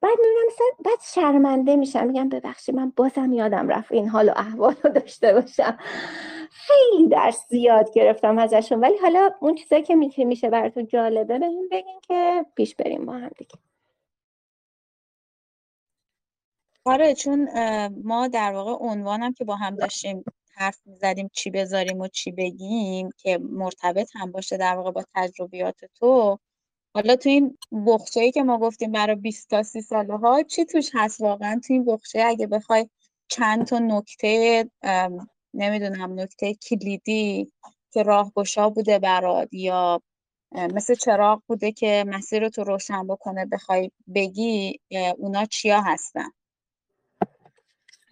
بعد 0.00 0.12
می‌بینم 0.18 0.76
بعد 0.84 0.98
شرمنده 1.14 1.76
میشم. 1.76 2.06
میگم 2.06 2.28
ببخشید 2.28 2.74
من 2.74 2.92
بازم 2.96 3.32
یادم 3.32 3.68
رفت 3.68 3.92
این 3.92 4.08
حال 4.08 4.28
و 4.28 4.32
احوال 4.36 4.74
رو 4.84 4.90
داشته 4.90 5.32
باشم. 5.32 5.78
خیلی 6.50 7.08
درس 7.08 7.46
زیاد 7.48 7.92
گرفتم 7.94 8.38
ازشون. 8.38 8.80
ولی 8.80 8.96
حالا 9.02 9.30
اون 9.40 9.54
چیزایی 9.54 9.82
که 9.82 10.24
میشه 10.24 10.50
براتون 10.50 10.86
جالبه 10.86 11.38
بگیم 11.38 11.68
بگین 11.70 12.00
که 12.08 12.46
پیش 12.54 12.74
بریم 12.74 13.06
با 13.06 13.12
هم 13.12 13.30
دیگه. 13.38 13.67
آره 16.88 17.14
چون 17.14 17.48
ما 18.04 18.28
در 18.28 18.52
واقع 18.52 18.72
عنوانم 18.86 19.32
که 19.32 19.44
با 19.44 19.56
هم 19.56 19.76
داشتیم 19.76 20.24
حرف 20.56 20.78
می‌زدیم 20.86 21.30
چی 21.32 21.50
بذاریم 21.50 22.00
و 22.00 22.08
چی 22.08 22.32
بگیم 22.32 23.10
که 23.18 23.38
مرتبط 23.38 24.10
هم 24.14 24.32
باشه 24.32 24.56
در 24.56 24.76
واقع 24.76 24.90
با 24.90 25.04
تجربیات 25.14 25.76
تو 25.94 26.38
حالا 26.94 27.16
تو 27.16 27.28
این 27.28 27.58
بخچه 27.86 28.30
که 28.32 28.42
ما 28.42 28.58
گفتیم 28.58 28.92
برای 28.92 29.16
20 29.16 29.50
تا 29.50 29.62
30 29.62 29.80
ساله 29.82 30.16
ها 30.18 30.42
چی 30.42 30.64
توش 30.64 30.90
هست 30.94 31.20
واقعا؟ 31.20 31.60
تو 31.66 31.72
این 31.72 31.84
بخچه 31.84 32.22
اگه 32.26 32.46
بخوای 32.46 32.88
چند 33.28 33.66
تا 33.66 33.78
نکته 33.78 34.64
نمی‌دونم 35.54 36.20
نکته 36.20 36.54
کلیدی 36.54 37.52
که 37.92 38.02
راهگشا 38.02 38.70
بوده 38.70 38.98
برات 38.98 39.48
یا 39.52 40.02
مثل 40.74 40.94
چراغ 40.94 41.42
بوده 41.48 41.72
که 41.72 42.04
مسیر 42.08 42.48
تو 42.48 42.64
روشن 42.64 43.06
بکنه 43.06 43.46
بخوای 43.46 43.90
بگی 44.14 44.80
اونا 45.18 45.44
چیا 45.46 45.80
هستن؟ 45.82 46.30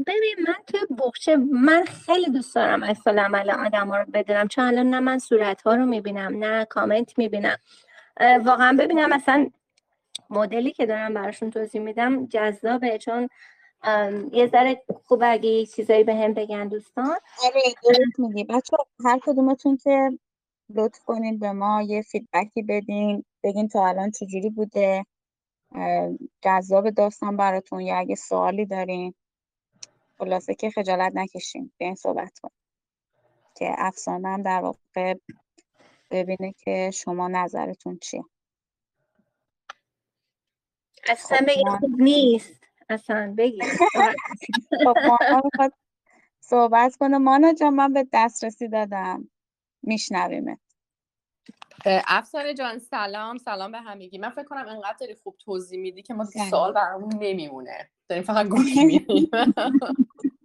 ببین 0.06 0.36
من 0.46 0.54
توی 0.66 0.80
بخچه 0.98 1.36
من 1.36 1.84
خیلی 1.84 2.30
دوست 2.30 2.54
دارم 2.54 2.94
سال 2.94 3.18
عمل 3.18 3.50
آدم 3.50 3.88
ها 3.88 3.98
رو 3.98 4.04
بدونم 4.14 4.48
چون 4.48 4.64
الان 4.64 4.90
نه 4.90 5.00
من 5.00 5.18
صورت 5.18 5.62
ها 5.62 5.74
رو 5.74 5.86
می‌بینم 5.86 6.44
نه 6.44 6.64
کامنت 6.64 7.18
می‌بینم. 7.18 7.56
واقعا 8.20 8.76
ببینم 8.80 9.08
مثلا 9.10 9.50
مدلی 10.30 10.72
که 10.72 10.86
دارم 10.86 11.14
براشون 11.14 11.50
توضیح 11.50 11.80
میدم 11.80 12.26
جذابه 12.26 12.98
چون 12.98 13.28
یه 14.32 14.46
ذره 14.46 14.82
خوب 15.04 15.22
اگه 15.24 15.66
چیزایی 15.66 16.04
به 16.04 16.14
هم 16.14 16.34
بگن 16.34 16.68
دوستان. 16.68 17.16
آره 17.84 17.98
میگی. 18.18 18.44
بچه 18.44 18.76
هر 19.04 19.18
کدومتون 19.22 19.76
که 19.76 20.18
لطف 20.74 20.98
کنین 21.04 21.38
به 21.38 21.52
ما 21.52 21.82
یه 21.82 22.02
فیدبکی 22.02 22.62
بدین 22.62 23.24
بگین 23.42 23.68
تا 23.68 23.88
الان 23.88 24.10
چجوری 24.10 24.50
بوده. 24.50 25.06
جذاب 26.42 26.90
داستان 26.90 27.36
براتون 27.36 27.80
یا 27.80 27.96
اگه 27.96 28.14
سوالی 28.14 28.66
دارین. 28.66 29.14
خلاصه 30.18 30.54
که 30.54 30.70
خجالت 30.70 31.12
نکشین. 31.14 31.72
به 31.78 31.84
این 31.84 31.94
صحبت 31.94 32.38
کن 32.38 32.50
که 33.56 33.74
افسانه 33.78 34.28
هم 34.28 34.42
در 34.42 34.60
واقع 34.60 35.14
ببینه 36.10 36.54
که 36.58 36.90
شما 36.94 37.28
نظرتون 37.28 37.98
چیه. 37.98 38.24
اصلا 41.08 41.38
خب، 41.38 41.46
بگی 41.46 41.64
خوب 41.80 42.00
نیست. 42.00 42.64
اصلا 42.88 43.34
بگی 43.38 43.60
خب 44.84 44.94
مانا 44.98 45.70
صحبت 46.40 46.96
کنه. 46.96 47.18
مانا 47.18 47.52
جان 47.52 47.74
من 47.74 47.92
به 47.92 48.06
دسترسی 48.12 48.68
دادم. 48.68 49.30
میشنویمه 49.82 50.58
افسانه 51.84 52.54
جان 52.54 52.78
سلام. 52.78 53.38
سلام 53.38 53.72
به 53.72 53.78
همگی. 53.80 54.18
من 54.18 54.30
فکر 54.30 54.44
کنم 54.44 54.68
انقدر 54.68 55.06
خوب 55.22 55.36
توضیح 55.38 55.80
میدی 55.80 56.02
که 56.02 56.14
ما 56.14 56.24
سوال 56.50 56.72
برامون 56.72 57.12
نمیمونه. 57.20 57.90
داریم 58.08 58.24
فقط 58.24 58.46
گوش 58.46 58.76
میدیم. 58.86 59.30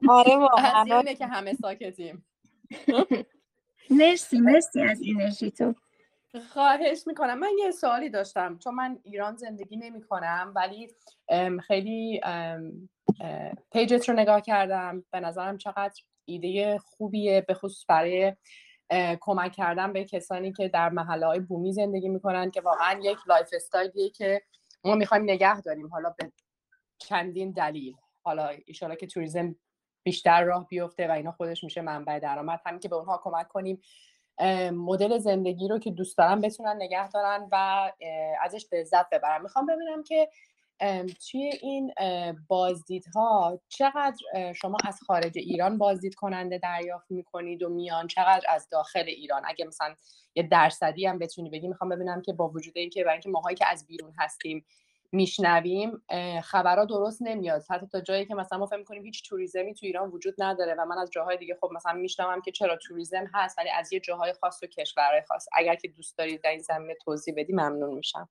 آره 0.09 0.35
واقعا 0.37 0.83
اینه 0.97 1.15
که 1.15 1.25
همه 1.27 1.53
ساکتیم. 1.53 2.25
مرسی 3.89 4.39
مرسی 4.39 4.81
از 4.81 5.01
انرژی 5.15 5.51
تو. 5.51 5.73
خواهش 6.53 7.07
می‌کنم. 7.07 7.39
من 7.39 7.49
یه 7.59 7.71
سوالی 7.71 8.09
داشتم. 8.09 8.57
چون 8.57 8.75
من 8.75 8.99
ایران 9.03 9.35
زندگی 9.35 9.77
نمی 9.77 10.01
کنم 10.01 10.53
ولی 10.55 10.87
خیلی 11.67 12.21
پیجت 13.71 14.09
رو 14.09 14.15
نگاه 14.15 14.41
کردم. 14.41 15.03
به 15.11 15.19
نظرم 15.19 15.57
چقدر 15.57 16.01
ایده 16.25 16.77
خوبیه 16.77 17.41
به 17.47 17.53
خصوص 17.53 17.85
برای 17.89 18.33
کمک 19.19 19.51
کردن 19.51 19.93
به 19.93 20.03
کسانی 20.03 20.53
که 20.53 20.67
در 20.67 20.89
محله 20.89 21.25
های 21.25 21.39
بومی 21.39 21.73
زندگی 21.73 22.09
می‌کنن 22.09 22.51
که 22.51 22.61
واقعا 22.61 22.99
یک 23.03 23.17
lifestyle 23.27 23.49
یه 23.53 24.09
که 24.09 24.41
ما 24.83 24.95
می‌خوایم 24.95 25.23
نگه 25.23 25.61
داریم. 25.61 25.87
حالا 25.87 26.09
به 26.17 26.31
چندین 26.97 27.51
دلیل. 27.51 27.95
حالا 28.23 28.49
ایشالا 28.65 28.95
که 28.95 29.07
tourism 29.07 29.55
بیشتر 30.03 30.43
راه 30.43 30.67
بیفته 30.67 31.07
و 31.07 31.11
اینا 31.11 31.31
خودش 31.31 31.63
میشه 31.63 31.81
منبع 31.81 32.19
درآمد. 32.19 32.61
همین 32.65 32.79
که 32.79 32.89
به 32.89 32.95
اونها 32.95 33.21
کمک 33.23 33.47
کنیم. 33.47 33.81
مدل 34.71 35.17
زندگی 35.17 35.67
رو 35.67 35.79
که 35.79 35.91
دوست 35.91 36.17
دارن 36.17 36.41
بتونن 36.41 36.75
نگه 36.75 37.09
دارن 37.09 37.47
و 37.51 37.91
ازش 38.41 38.65
لذت 38.71 39.09
ببرن. 39.09 39.41
می‌خوام 39.41 39.65
ببینم 39.65 40.03
که 40.03 40.29
توی 41.31 41.51
این 41.61 41.93
بازدیدها 42.47 43.61
چقدر 43.69 44.53
شما 44.53 44.77
از 44.87 44.99
خارج 45.07 45.37
ایران 45.37 45.77
بازدید 45.77 46.15
کننده 46.15 46.57
دریافت 46.57 47.11
می‌کنید 47.11 47.63
و 47.63 47.69
میان؟ 47.69 48.07
چقدر 48.07 48.45
از 48.49 48.69
داخل 48.69 49.03
ایران؟ 49.07 49.41
اگه 49.45 49.65
مثلا 49.65 49.95
یه 50.35 50.43
درصدی 50.43 51.05
هم 51.05 51.19
بتونی 51.19 51.49
بگی 51.49 51.67
می‌خوام 51.67 51.89
ببینم 51.89 52.21
که 52.21 52.33
با 52.33 52.49
وجود 52.49 52.77
اینکه 52.77 53.03
برای 53.03 53.13
اینکه 53.13 53.29
ماهایی 53.29 53.55
که 53.55 53.67
از 53.67 53.87
بیرون 53.87 54.13
هستیم 54.19 54.65
میشنویم 55.11 56.01
خبرها 56.43 56.85
درست 56.85 57.21
نمیاد. 57.21 57.63
حتی 57.69 57.87
تا 57.87 58.01
جایی 58.01 58.25
که 58.25 58.35
مثلا 58.35 58.57
ما 58.57 58.65
فکر 58.65 58.77
می‌کنیم 58.77 59.03
هیچ 59.03 59.29
توریزمی 59.29 59.73
تو 59.73 59.85
ایران 59.85 60.09
وجود 60.09 60.35
نداره 60.37 60.75
و 60.77 60.85
من 60.85 60.97
از 60.97 61.09
جاهای 61.11 61.37
دیگه 61.37 61.57
خب 61.61 61.69
مثلا 61.75 61.93
میشنوم 61.93 62.41
که 62.41 62.51
چرا 62.51 62.77
توریزم 62.77 63.25
هست 63.33 63.57
ولی 63.57 63.69
از 63.69 63.93
یه 63.93 63.99
جاهای 63.99 64.33
خاص 64.33 64.63
و 64.63 64.67
کشورهای 64.67 65.21
خاص. 65.27 65.45
اگر 65.53 65.75
که 65.75 65.87
دوست 65.87 66.17
دارید 66.17 66.41
در 66.43 66.49
این 66.49 66.61
زمینه 66.61 66.95
توضیح 67.05 67.33
بدی 67.37 67.53
ممنون 67.53 67.93
میشم. 67.93 68.29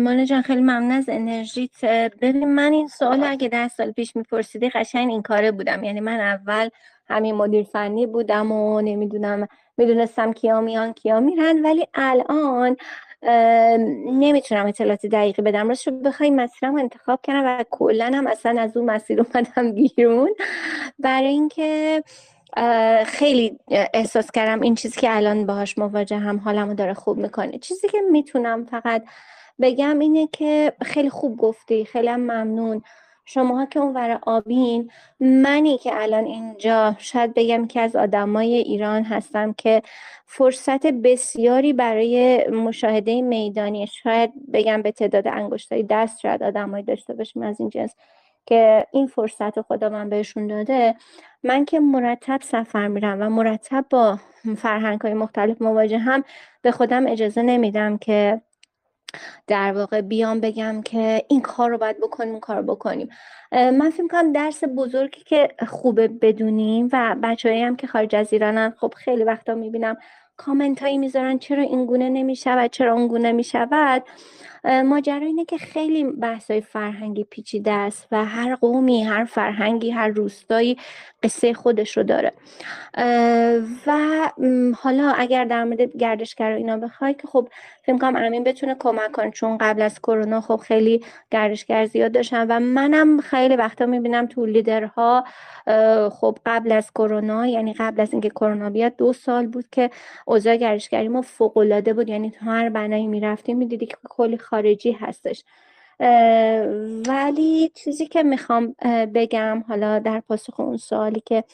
مانا 0.00 0.24
جان 0.24 0.42
خیلی 0.42 0.60
ممنون 0.60 0.90
از 0.90 1.08
انرژیت. 1.08 1.84
ببین 2.20 2.54
من 2.54 2.72
این 2.72 2.88
سوال 2.88 3.24
اگه 3.24 3.48
ده 3.48 3.68
سال 3.68 3.90
پیش 3.90 4.16
میپرسیدی 4.16 4.68
قشنگ 4.68 5.10
این 5.10 5.22
کاره 5.22 5.52
بودم. 5.52 5.84
یعنی 5.84 6.00
من 6.00 6.20
اول 6.20 6.68
همین 7.08 7.34
مدیر 7.34 7.64
فنی 7.64 8.06
بودم 8.06 8.52
و 8.52 8.80
نمی‌دونم 8.80 9.48
می‌دونستم 9.76 10.32
کیا 10.32 10.60
میان 10.60 10.92
کیا 10.92 11.20
میرن. 11.20 11.62
ولی 11.62 11.86
الان 11.94 12.76
نمی‌تونم 14.06 14.66
اطلاعات 14.66 15.06
دقیقی 15.06 15.42
بدم. 15.42 15.68
راستش 15.68 15.88
بخوای 16.04 16.30
مسیرم 16.30 16.76
انتخاب 16.76 17.20
کردم 17.22 17.44
و 17.44 17.64
کلا 17.70 18.10
هم 18.14 18.26
اصلا 18.26 18.60
از 18.60 18.76
اون 18.76 18.90
مسیر 18.90 19.20
اومدم 19.20 19.72
بیرون. 19.72 20.34
برای 20.98 21.28
اینکه 21.28 22.02
خیلی 23.06 23.58
احساس 23.94 24.30
کردم 24.30 24.60
این 24.60 24.74
چیزی 24.74 25.00
که 25.00 25.16
الان 25.16 25.46
باهاش 25.46 25.78
مواجه 25.78 26.18
هم 26.18 26.38
حالمو 26.38 26.74
داره 26.74 26.94
خوب 26.94 27.18
می‌کنه. 27.18 27.58
چیزی 27.58 27.88
که 27.88 27.98
می‌تونم 28.10 28.64
فقط 28.64 29.04
بگم 29.60 29.98
اینه 29.98 30.26
که 30.32 30.72
خیلی 30.82 31.10
خوب 31.10 31.36
گفتی 31.36 31.84
خیلی 31.84 32.08
هم 32.08 32.20
ممنون. 32.20 32.82
شماها 33.28 33.66
که 33.66 33.80
اونور 33.80 34.18
آبین 34.22 34.90
منی 35.20 35.78
که 35.78 36.02
الان 36.02 36.24
اینجا 36.24 36.94
شاید 36.98 37.34
بگم 37.34 37.66
که 37.66 37.80
از 37.80 37.96
آدمای 37.96 38.54
ایران 38.54 39.02
هستم 39.02 39.52
که 39.52 39.82
فرصت 40.26 40.86
بسیاری 40.86 41.72
برای 41.72 42.46
مشاهده 42.48 43.22
میدانی 43.22 43.86
شاید 43.86 44.32
بگم 44.52 44.82
به 44.82 44.92
تعداد 44.92 45.28
انگشتای 45.28 45.82
دست 45.82 46.20
شاید 46.20 46.42
آدمایی 46.42 46.84
داشته 46.84 47.14
باشیم 47.14 47.42
از 47.42 47.60
این 47.60 47.70
جنس 47.70 47.94
که 48.46 48.86
این 48.92 49.06
فرصت 49.06 49.56
رو 49.56 49.64
خدا 49.68 49.88
من 49.88 50.08
بهشون 50.08 50.46
داده. 50.46 50.94
من 51.42 51.64
که 51.64 51.80
مرتب 51.80 52.40
سفر 52.42 52.88
میرم 52.88 53.22
و 53.22 53.28
مرتب 53.30 53.84
با 53.90 54.18
فرهنگ 54.56 55.00
های 55.00 55.14
مختلف 55.14 55.62
مواجه 55.62 55.98
هم 55.98 56.24
به 56.62 56.70
خودم 56.70 57.06
اجازه 57.06 57.42
نمیدم 57.42 57.98
که 57.98 58.40
در 59.46 59.72
واقع 59.72 60.00
بیام 60.00 60.40
بگم 60.40 60.82
که 60.82 61.24
این 61.28 61.40
کار 61.40 61.70
رو 61.70 61.78
باید 61.78 62.00
بکنیم 62.00 62.30
اون 62.30 62.40
کار 62.40 62.56
رو 62.56 62.62
بکنیم. 62.62 63.08
من 63.52 63.90
فکر 63.90 64.08
کنم 64.08 64.32
درس 64.32 64.64
بزرگی 64.76 65.22
که 65.22 65.48
خوبه 65.68 66.08
بدونیم 66.08 66.88
و 66.92 67.16
بچه‌ای 67.22 67.62
هم 67.62 67.76
که 67.76 67.86
خارج 67.86 68.16
از 68.16 68.32
ایرانن 68.32 68.74
خب 68.78 68.94
خیلی 68.96 69.24
وقتا 69.24 69.54
می‌بینم 69.54 69.96
کامنت 70.36 70.82
هایی 70.82 70.98
می‌ذارن 70.98 71.38
چرا 71.38 71.62
این 71.62 71.86
گونه 71.86 72.08
نمی‌شود 72.08 72.70
چرا 72.70 72.92
اون 72.92 73.08
گونه 73.08 73.32
می‌شود. 73.32 74.02
ماجرا 74.84 75.26
اینه 75.26 75.44
که 75.44 75.58
خیلی 75.58 76.04
بحث 76.04 76.50
های 76.50 76.60
فرهنگی 76.60 77.24
پیچیده 77.24 77.72
است 77.72 78.06
و 78.12 78.24
هر 78.24 78.54
قومی 78.54 79.04
هر 79.04 79.24
فرهنگی 79.24 79.90
هر 79.90 80.08
روستایی 80.08 80.76
قصه 81.22 81.54
خودش 81.54 81.96
رو 81.96 82.02
داره. 82.02 82.32
و 83.86 83.98
حالا 84.76 85.10
اگر 85.16 85.44
در 85.44 85.64
مورد 85.64 85.96
گردشگر 85.96 86.50
اینا 86.50 86.76
بخوای 86.76 87.14
که 87.14 87.28
خب 87.28 87.48
فکر 87.82 87.98
کنم 87.98 88.16
امین 88.16 88.44
بتونه 88.44 88.76
کمک 88.78 89.12
کنه 89.12 89.30
چون 89.30 89.58
قبل 89.58 89.82
از 89.82 89.98
کرونا 89.98 90.40
خب 90.40 90.56
خیلی 90.56 91.04
گردشگر 91.30 91.86
زیاد 91.86 92.12
داشتن 92.12 92.46
و 92.46 92.60
منم 92.60 93.20
خیلی 93.20 93.56
وقتا 93.56 93.86
می‌بینم 93.86 94.26
تو 94.26 94.46
لیدرها 94.46 95.24
خب 96.12 96.38
قبل 96.46 96.72
از 96.72 96.90
کرونا 96.90 97.46
یعنی 97.46 97.72
قبل 97.72 98.00
از 98.00 98.12
اینکه 98.12 98.30
کرونا 98.30 98.70
بیاد 98.70 98.96
دو 98.96 99.12
سال 99.12 99.46
بود 99.46 99.64
که 99.72 99.90
اوضاع 100.28 100.56
گردشگری 100.56 101.08
ما 101.08 101.22
فوق 101.22 101.56
العاده 101.56 101.94
بود. 101.94 102.08
یعنی 102.08 102.30
تو 102.30 102.44
هر 102.44 102.68
بنایی 102.68 103.06
می‌رفتیم 103.06 103.56
می‌دیدی 103.56 103.86
که 103.86 103.96
کلی 104.10 104.38
خارجی 104.38 104.92
هستش. 104.92 105.44
ولی 107.08 107.70
چیزی 107.74 108.06
که 108.06 108.22
می‌خوام 108.22 108.74
بگم 109.14 109.64
حالا 109.68 109.98
در 109.98 110.20
پاسخ 110.20 110.60
اون 110.60 110.76
سوالی 110.76 111.22
که 111.26 111.44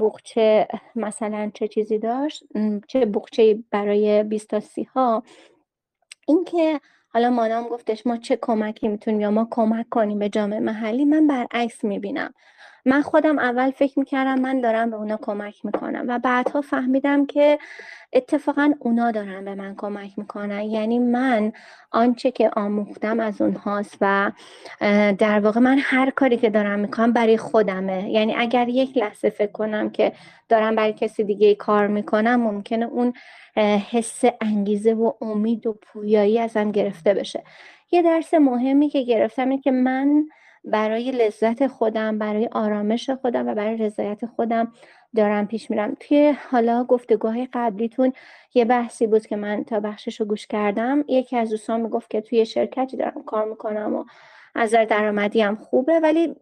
بخچه 0.00 0.68
مثلا 0.96 1.50
چه 1.54 1.68
چیزی 1.68 1.98
داشت 1.98 2.44
چه 2.88 3.06
بخچه 3.06 3.58
برای 3.70 4.22
بیستاسی 4.22 4.82
ها 4.82 5.22
اینکه 6.28 6.80
حالا 7.08 7.30
مانام 7.30 7.68
گفتش 7.68 8.06
ما 8.06 8.16
چه 8.16 8.38
کمکی 8.42 8.88
می‌تونیم 8.88 9.20
یا 9.20 9.30
ما 9.30 9.48
کمک 9.50 9.86
کنیم 9.90 10.18
به 10.18 10.28
جامعه 10.28 10.60
محلی 10.60 11.04
من 11.04 11.26
برعکس 11.26 11.84
می‌بینم. 11.84 12.34
من 12.84 13.02
خودم 13.02 13.38
اول 13.38 13.70
فکر 13.70 13.98
می‌کردم 13.98 14.40
من 14.40 14.60
دارم 14.60 14.90
به 14.90 14.96
اونا 14.96 15.18
کمک 15.22 15.64
می‌کنم 15.64 16.04
و 16.08 16.18
بعدها 16.18 16.60
فهمیدم 16.60 17.26
که 17.26 17.58
اتفاقا 18.12 18.74
اونا 18.78 19.10
دارن 19.10 19.44
به 19.44 19.54
من 19.54 19.74
کمک 19.76 20.18
می‌کنن. 20.18 20.62
یعنی 20.62 20.98
من 20.98 21.52
آنچه 21.90 22.30
که 22.30 22.50
آموختم 22.56 23.20
از 23.20 23.40
اونهاست 23.40 23.98
و 24.00 24.32
در 25.18 25.40
واقع 25.40 25.60
من 25.60 25.78
هر 25.82 26.10
کاری 26.10 26.36
که 26.36 26.50
دارم 26.50 26.78
می‌کنم 26.78 27.12
برای 27.12 27.36
خودمه. 27.36 28.10
یعنی 28.10 28.34
اگر 28.34 28.68
یک 28.68 28.98
لحظه 28.98 29.30
فکر 29.30 29.52
کنم 29.52 29.90
که 29.90 30.12
دارم 30.48 30.74
برای 30.74 30.92
کسی 30.92 31.24
دیگه 31.24 31.54
کار 31.54 31.86
می‌کنم 31.86 32.40
ممکنه 32.40 32.86
اون 32.86 33.12
حس 33.90 34.22
انگیزه 34.40 34.94
و 34.94 35.12
امید 35.20 35.66
و 35.66 35.78
پویایی 35.82 36.38
ازم 36.38 36.70
گرفته 36.70 37.14
بشه. 37.14 37.44
یه 37.92 38.02
درس 38.02 38.34
مهمی 38.34 38.88
که 38.88 39.02
گرفتم 39.02 39.48
اینه 39.48 39.62
که 39.62 39.70
من 39.70 40.24
برای 40.64 41.10
لذت 41.10 41.66
خودم 41.66 42.18
برای 42.18 42.48
آرامش 42.52 43.10
خودم 43.10 43.48
و 43.48 43.54
برای 43.54 43.76
رضایت 43.76 44.26
خودم 44.26 44.72
دارم 45.16 45.46
پیش 45.46 45.70
میرم. 45.70 45.96
توی 46.00 46.34
حالا 46.50 46.84
گفتگوهای 46.84 47.48
قبلیتون 47.52 48.12
یه 48.54 48.64
بحثی 48.64 49.06
بود 49.06 49.26
که 49.26 49.36
من 49.36 49.64
تا 49.64 49.80
بخشش 49.80 50.20
رو 50.20 50.26
گوش 50.26 50.46
کردم. 50.46 51.04
یکی 51.08 51.36
از 51.36 51.50
دوستان 51.50 51.80
می‌گفت 51.80 52.10
که 52.10 52.20
توی 52.20 52.46
شرکتی 52.46 52.96
دارم 52.96 53.22
کار 53.26 53.48
می‌کنم 53.48 53.94
و 53.94 54.04
از 54.54 54.70
درآمدی 54.70 55.40
هم 55.40 55.56
خوبه 55.56 56.00
ولی 56.00 56.34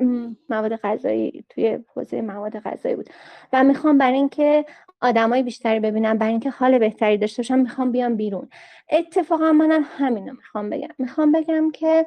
مواد 0.49 0.77
غذایی 0.77 1.45
توی 1.49 1.79
حوزه 1.95 2.23
مواد 2.23 2.59
غذایی 2.59 2.97
بود. 2.97 3.11
و 3.53 3.65
می‌خوام 3.65 3.99
برای 3.99 4.17
اینکه 4.17 4.65
آدمای 5.01 5.43
بیشتری 5.43 5.81
ببینم 5.81 6.19
برای 6.19 6.31
اینکه 6.31 6.51
حال 6.51 6.79
بهتری 6.79 7.19
داشته 7.19 7.43
باشم 7.43 7.59
می‌خوام 7.59 7.93
بیام 7.93 8.17
بیرون. 8.17 8.49
اتفاقا 8.91 9.53
منم 9.53 9.85
همینو 9.99 10.33
می‌خوام 10.33 10.71
بگم. 10.71 10.89
می‌خوام 10.99 11.33
بگم 11.33 11.71
که 11.71 12.07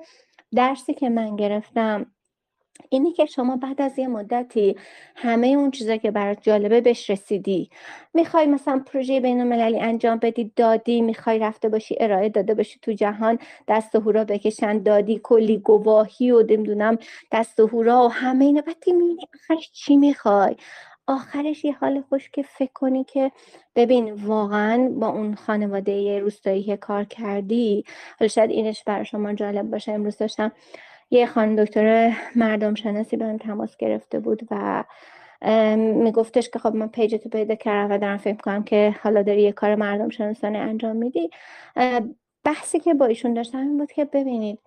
درسی 0.55 0.93
که 0.93 1.09
من 1.09 1.35
گرفتم 1.35 2.05
اینی 2.89 3.13
که 3.13 3.25
شما 3.25 3.57
بعد 3.57 3.81
از 3.81 3.99
یه 3.99 4.07
مدتی 4.07 4.75
همه 5.15 5.47
اون 5.47 5.71
چیزا 5.71 5.97
که 5.97 6.11
برات 6.11 6.37
جالبه 6.43 6.81
بهش 6.81 7.09
رسیدی. 7.09 7.69
می‌خوای 8.13 8.47
مثلا 8.47 8.83
پروژه 8.87 9.19
بین 9.19 9.41
المللی 9.41 9.79
انجام 9.81 10.17
بدی 10.19 10.53
دادی 10.55 11.01
می‌خوای 11.01 11.39
رفته 11.39 11.69
باشی 11.69 11.95
ارائه 11.99 12.29
داده 12.29 12.53
باشی 12.55 12.79
تو 12.81 12.91
جهان 12.93 13.39
دست 13.67 13.95
و 13.95 13.99
هورا 13.99 14.25
بکشن 14.25 14.79
دادی 14.83 15.21
کلی 15.23 15.57
گواهی 15.57 16.31
و 16.31 16.43
نمی‌دونم 16.43 16.97
دست 17.31 17.59
و 17.59 17.67
هورا 17.67 18.05
و 18.05 18.11
همه 18.11 18.45
اینا. 18.45 18.61
بعد 18.61 18.83
آخرش 19.35 19.71
چی 19.73 19.97
می‌خوای؟ 19.97 20.55
آخرش 21.07 21.65
یه 21.65 21.73
حال 21.73 22.01
خوش 22.09 22.29
که 22.29 22.43
فکر 22.43 22.71
کنی 22.73 23.03
که 23.03 23.31
ببین 23.75 24.13
واقعا 24.13 24.89
با 24.99 25.07
اون 25.07 25.35
خانواده 25.35 26.19
روستایی 26.19 26.63
که 26.63 26.77
کار 26.77 27.03
کردی 27.03 27.83
حالا 28.19 28.27
شاید 28.27 28.51
اینش 28.51 28.83
برای 28.83 29.05
شما 29.05 29.33
جالب 29.33 29.71
باشه. 29.71 29.91
امروز 29.91 30.17
داشتم 30.17 30.51
یه 31.11 31.25
خانم 31.25 31.63
دکتر 31.63 32.13
مردم 32.35 32.75
شناسی 32.75 33.17
به 33.17 33.37
تماس 33.37 33.77
گرفته 33.77 34.19
بود 34.19 34.41
و 34.51 34.83
میگفتش 35.77 36.49
که 36.49 36.59
خب 36.59 36.75
من 36.75 36.87
پیجتو 36.87 37.29
پیدا 37.29 37.55
کردم 37.55 37.95
و 37.95 37.97
دارم 37.97 38.17
فکر 38.17 38.37
کنم 38.37 38.63
که 38.63 38.95
حالا 39.03 39.21
داری 39.21 39.41
یه 39.41 39.51
کار 39.51 39.75
مردم 39.75 40.09
شناسانه 40.09 40.57
انجام 40.57 40.95
میدی. 40.95 41.29
بحثی 42.43 42.79
که 42.79 42.93
با 42.93 43.05
ایشون 43.05 43.33
داشتم 43.33 43.57
این 43.57 43.77
بود 43.77 43.91
که 43.91 44.05
ببینید 44.05 44.59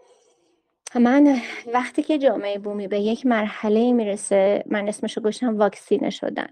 من 0.97 1.37
وقتی 1.75 2.03
که 2.03 2.19
جامعه 2.19 2.59
بومی 2.59 2.89
به 2.89 3.01
یک 3.01 3.27
مرحله 3.27 3.93
می‌رسه 3.93 4.65
من 4.67 4.89
اسمشو 4.89 5.21
گوشتم 5.21 5.59
واکسینه 5.59 6.11
شدن. 6.11 6.49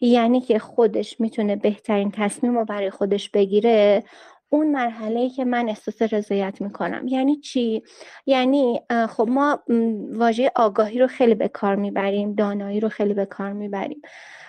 یعنی 0.00 0.40
که 0.40 0.58
خودش 0.58 1.20
می‌تونه 1.20 1.56
بهترین 1.56 2.10
تصمیم 2.10 2.58
رو 2.58 2.64
برای 2.64 2.90
خودش 2.90 3.30
بگیره 3.30 4.04
اون 4.48 4.70
مرحله 4.70 5.28
که 5.28 5.44
من 5.44 5.68
احساس 5.68 6.02
رضایت 6.02 6.60
می‌کنم. 6.60 7.08
یعنی 7.08 7.36
چی؟ 7.36 7.82
یعنی 8.26 8.80
خب 9.08 9.28
ما 9.30 9.62
واژه 10.10 10.52
آگاهی 10.56 10.98
رو 10.98 11.06
خیلی 11.06 11.34
به 11.34 11.48
کار 11.48 11.76
می‌بریم 11.76 12.34
دانایی 12.34 12.80
رو 12.80 12.88
خیلی 12.88 13.14
به 13.14 13.26
کار 13.26 13.52
می‌بریم. 13.52 14.02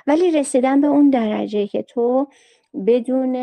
ولی 0.08 0.32
رسیدن 0.32 0.82
به 0.82 0.88
اون 0.88 1.10
درجه 1.10 1.68
که 1.68 1.84
تو 1.84 2.28
بدون 2.88 3.36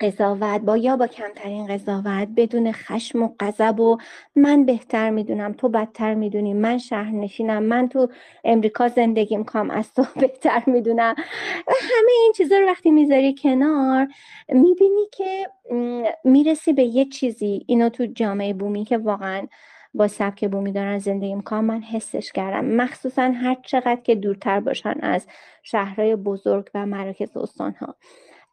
قضاوت 0.00 0.60
با 0.60 0.76
یا 0.76 0.96
با 0.96 1.06
کمترین 1.06 1.66
قضاوت 1.66 2.28
بدون 2.36 2.72
خشم 2.72 3.22
و 3.22 3.28
غضب 3.40 3.80
و 3.80 3.96
من 4.36 4.64
بهتر 4.64 5.10
می‌دونم 5.10 5.52
تو 5.52 5.68
بدتر 5.68 6.14
می‌دونی 6.14 6.54
من 6.54 6.78
شهرنشینم 6.78 7.62
من 7.62 7.88
تو 7.88 8.08
امریکا 8.44 8.88
زندگی 8.88 9.36
می‌کنم 9.36 9.70
از 9.70 9.94
تو 9.94 10.04
بهتر 10.20 10.62
می‌دونم. 10.66 11.14
و 11.68 11.72
همه 11.80 12.12
این 12.22 12.32
چیزا 12.36 12.58
رو 12.58 12.66
وقتی 12.66 12.90
می‌ذاری 12.90 13.34
کنار 13.34 14.08
می‌بینی 14.48 15.06
که 15.12 15.46
می‌رسی 16.24 16.72
به 16.72 16.82
یه 16.82 17.04
چیزی. 17.04 17.64
اینو 17.68 17.88
تو 17.88 18.06
جامعه 18.06 18.54
بومی 18.54 18.84
که 18.84 18.98
واقعا 18.98 19.46
با 19.94 20.08
سبک 20.08 20.48
بومی 20.50 20.72
دارن 20.72 20.98
زندگی 20.98 21.34
می‌کنم 21.34 21.64
من 21.64 21.82
حسش 21.82 22.32
کردم. 22.32 22.64
مخصوصا 22.64 23.22
هر 23.22 23.56
چقدر 23.62 24.00
که 24.04 24.14
دورتر 24.14 24.60
باشن 24.60 24.94
از 25.02 25.26
شهرهای 25.62 26.16
بزرگ 26.16 26.68
و 26.74 26.86
مراکز 26.86 27.36
استانها. 27.36 27.94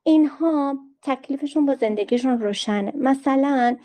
اینها 0.04 0.76
تکلیفشون 1.02 1.66
با 1.66 1.76
زندگیشون 1.76 2.40
روشنه. 2.40 2.94
مثلا 2.96 3.78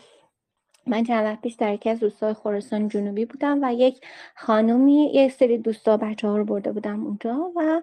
من 0.87 1.03
چند 1.03 1.25
وقت 1.25 1.41
پیش 1.41 1.53
در 1.53 1.73
یکی 1.73 1.89
از 1.89 2.03
روستای 2.03 2.33
خراسان 2.33 2.87
جنوبی 2.87 3.25
بودم 3.25 3.59
و 3.63 3.73
یک 3.73 4.05
خانومی 4.35 5.11
یک 5.13 5.31
سری 5.31 5.57
دوستا 5.57 5.97
بچه 5.97 6.27
ها 6.27 6.37
رو 6.37 6.45
برده 6.45 6.71
بودم 6.71 7.05
اونجا 7.05 7.51
و 7.55 7.81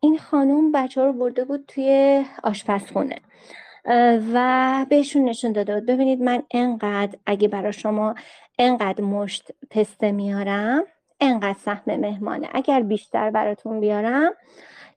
این 0.00 0.18
خانوم 0.18 0.72
بچه 0.72 1.00
ها 1.00 1.06
رو 1.06 1.12
برده 1.12 1.44
بود 1.44 1.64
توی 1.68 2.24
آشپزخونه. 2.42 3.16
و 4.34 4.86
بهشون 4.88 5.24
نشون 5.24 5.52
داده 5.52 5.74
بود 5.74 5.86
ببینید 5.86 6.22
من 6.22 6.42
انقدر 6.50 7.18
اگه 7.26 7.48
برای 7.48 7.72
شما 7.72 8.14
انقدر 8.58 9.04
مشت 9.04 9.52
پسته 9.70 10.12
میارم 10.12 10.84
انقدر 11.20 11.58
سهم 11.64 11.96
مهمانه 11.96 12.48
اگر 12.52 12.82
بیشتر 12.82 13.30
براتون 13.30 13.80
بیارم 13.80 14.32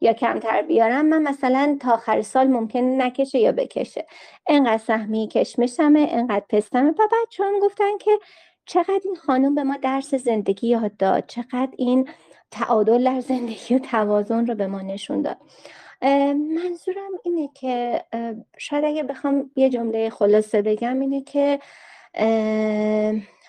یا 0.02 0.14
کمتر 0.14 0.62
بیارم 0.62 1.06
من 1.06 1.22
مثلا 1.22 1.78
تا 1.80 1.94
آخر 1.94 2.22
سال 2.22 2.48
ممکن 2.48 2.80
نکشه 2.80 3.40
یا 3.40 3.52
بکشه. 3.52 4.06
انقدر 4.48 4.78
سهمی 4.78 5.28
کشمشمه 5.28 6.08
انقدر 6.12 6.46
پستمه. 6.50 6.90
و 6.90 7.08
بچه 7.12 7.44
هم 7.44 7.60
گفتن 7.60 7.98
که 7.98 8.20
چقدر 8.66 9.02
این 9.06 9.16
خانم 9.16 9.56
به 9.56 9.64
ما 9.64 9.78
درس 9.78 10.16
زندگی 10.16 10.68
یاد 10.68 10.98
داد 10.98 11.26
چقدر 11.28 11.70
این 11.78 12.10
تعادل 12.52 13.04
در 13.04 13.20
زندگی 13.20 13.76
و 13.76 13.80
توازن 13.80 14.48
رو 14.48 14.56
به 14.56 14.68
ما 14.68 14.82
نشون 14.82 15.22
داد. 15.22 15.38
منظورم 16.56 17.12
اینه 17.24 17.50
که 17.54 18.04
شاید 18.58 18.86
اگه 18.86 19.04
بخوام 19.04 19.52
یه 19.56 19.70
جمله 19.70 20.10
خلاصه 20.10 20.62
بگم 20.62 21.00
اینه 21.00 21.22
که 21.22 21.60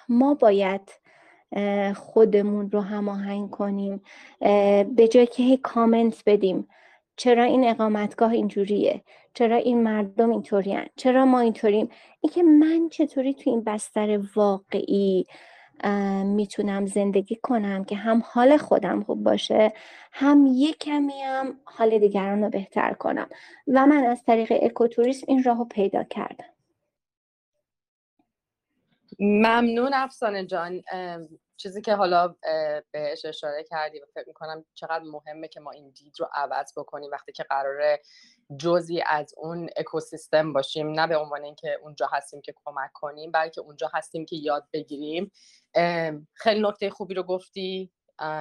ما 0.08 0.34
باید 0.34 1.01
خودمون 1.96 2.70
رو 2.70 2.80
هماهنگ 2.80 3.50
کنیم 3.50 4.02
به 4.96 5.08
جای 5.10 5.26
که 5.26 5.42
هی 5.42 5.56
کامنت 5.56 6.22
بدیم. 6.26 6.68
چرا 7.16 7.44
این 7.44 7.68
اقامتگاه 7.68 8.30
اینجوریه؟ 8.30 9.02
چرا 9.34 9.56
این 9.56 9.82
مردم 9.82 10.30
اینطورین؟ 10.30 10.86
چرا 10.96 11.24
ما 11.24 11.40
اینطوریم؟ 11.40 11.88
اینکه 12.20 12.42
من 12.42 12.88
چطوری 12.88 13.34
تو 13.34 13.50
این 13.50 13.64
بستر 13.64 14.20
واقعی 14.36 15.26
می‌تونم 16.24 16.86
زندگی 16.86 17.36
کنم 17.36 17.84
که 17.84 17.96
هم 17.96 18.22
حال 18.26 18.56
خودم 18.56 19.02
خوب 19.02 19.24
باشه 19.24 19.72
هم 20.12 20.46
یک 20.52 20.78
کمی 20.78 21.20
هم 21.20 21.60
حال 21.64 21.98
دیگران 21.98 22.44
رو 22.44 22.50
بهتر 22.50 22.92
کنم. 22.92 23.28
و 23.68 23.86
من 23.86 24.04
از 24.04 24.24
طریق 24.24 24.52
اکوتوریسم 24.62 25.24
این 25.28 25.42
راه 25.42 25.58
رو 25.58 25.64
پیدا 25.64 26.02
کردم. 26.04 26.44
ممنون 29.20 29.94
افسانه 29.94 30.46
جان. 30.46 30.82
چیزی 31.62 31.80
که 31.82 31.94
حالا 31.94 32.34
بهش 32.90 33.24
اشاره 33.24 33.64
کردی 33.64 34.00
و 34.00 34.06
فکر 34.14 34.28
می‌کنم 34.28 34.64
چقدر 34.74 35.04
مهمه 35.04 35.48
که 35.48 35.60
ما 35.60 35.70
این 35.70 35.90
دید 35.90 36.14
رو 36.20 36.28
عوض 36.34 36.72
بکنیم 36.76 37.10
وقتی 37.12 37.32
که 37.32 37.42
قراره 37.42 38.00
جزی 38.58 39.02
از 39.06 39.34
اون 39.36 39.68
اکوسیستم 39.76 40.52
باشیم 40.52 41.00
نه 41.00 41.06
به 41.06 41.16
عنوان 41.16 41.44
اینکه 41.44 41.78
اونجا 41.82 42.08
هستیم 42.12 42.40
که 42.40 42.54
کمک 42.64 42.90
کنیم 42.94 43.30
بلکه 43.30 43.60
اونجا 43.60 43.90
هستیم 43.94 44.24
که 44.24 44.36
یاد 44.36 44.68
بگیریم. 44.72 45.32
خیلی 46.34 46.60
نکته 46.62 46.90
خوبی 46.90 47.14
رو 47.14 47.22
گفتی 47.22 47.92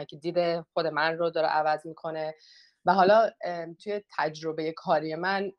که 0.08 0.18
دید 0.22 0.62
خود 0.62 0.88
من 0.88 1.18
رو 1.18 1.30
داره 1.30 1.48
عوض 1.48 1.86
می‌کنه. 1.86 2.36
و 2.86 2.94
حالا 2.94 3.30
توی 3.84 4.02
تجربه 4.18 4.72
کاری 4.72 5.16
من 5.16 5.52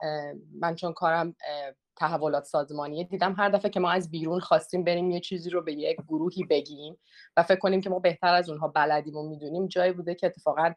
من 0.60 0.74
چون 0.74 0.92
کارم 0.92 1.34
تحولات 1.96 2.44
سازمانی 2.44 3.04
دیدم 3.04 3.34
هر 3.38 3.48
دفعه 3.48 3.70
که 3.70 3.80
ما 3.80 3.90
از 3.90 4.10
بیرون 4.10 4.40
خواستیم 4.40 4.84
بریم 4.84 5.10
یه 5.10 5.20
چیزی 5.20 5.50
رو 5.50 5.62
به 5.62 5.72
یک 5.72 5.96
گروهی 6.08 6.44
بگیم 6.44 6.98
و 7.36 7.42
فکر 7.42 7.58
کنیم 7.58 7.80
که 7.80 7.90
ما 7.90 7.98
بهتر 7.98 8.34
از 8.34 8.50
اونها 8.50 8.68
بلدیم 8.68 9.16
و 9.16 9.28
می‌دونیم 9.28 9.66
جایی 9.66 9.92
بوده 9.92 10.14
که 10.14 10.26
اتفاقا 10.26 10.74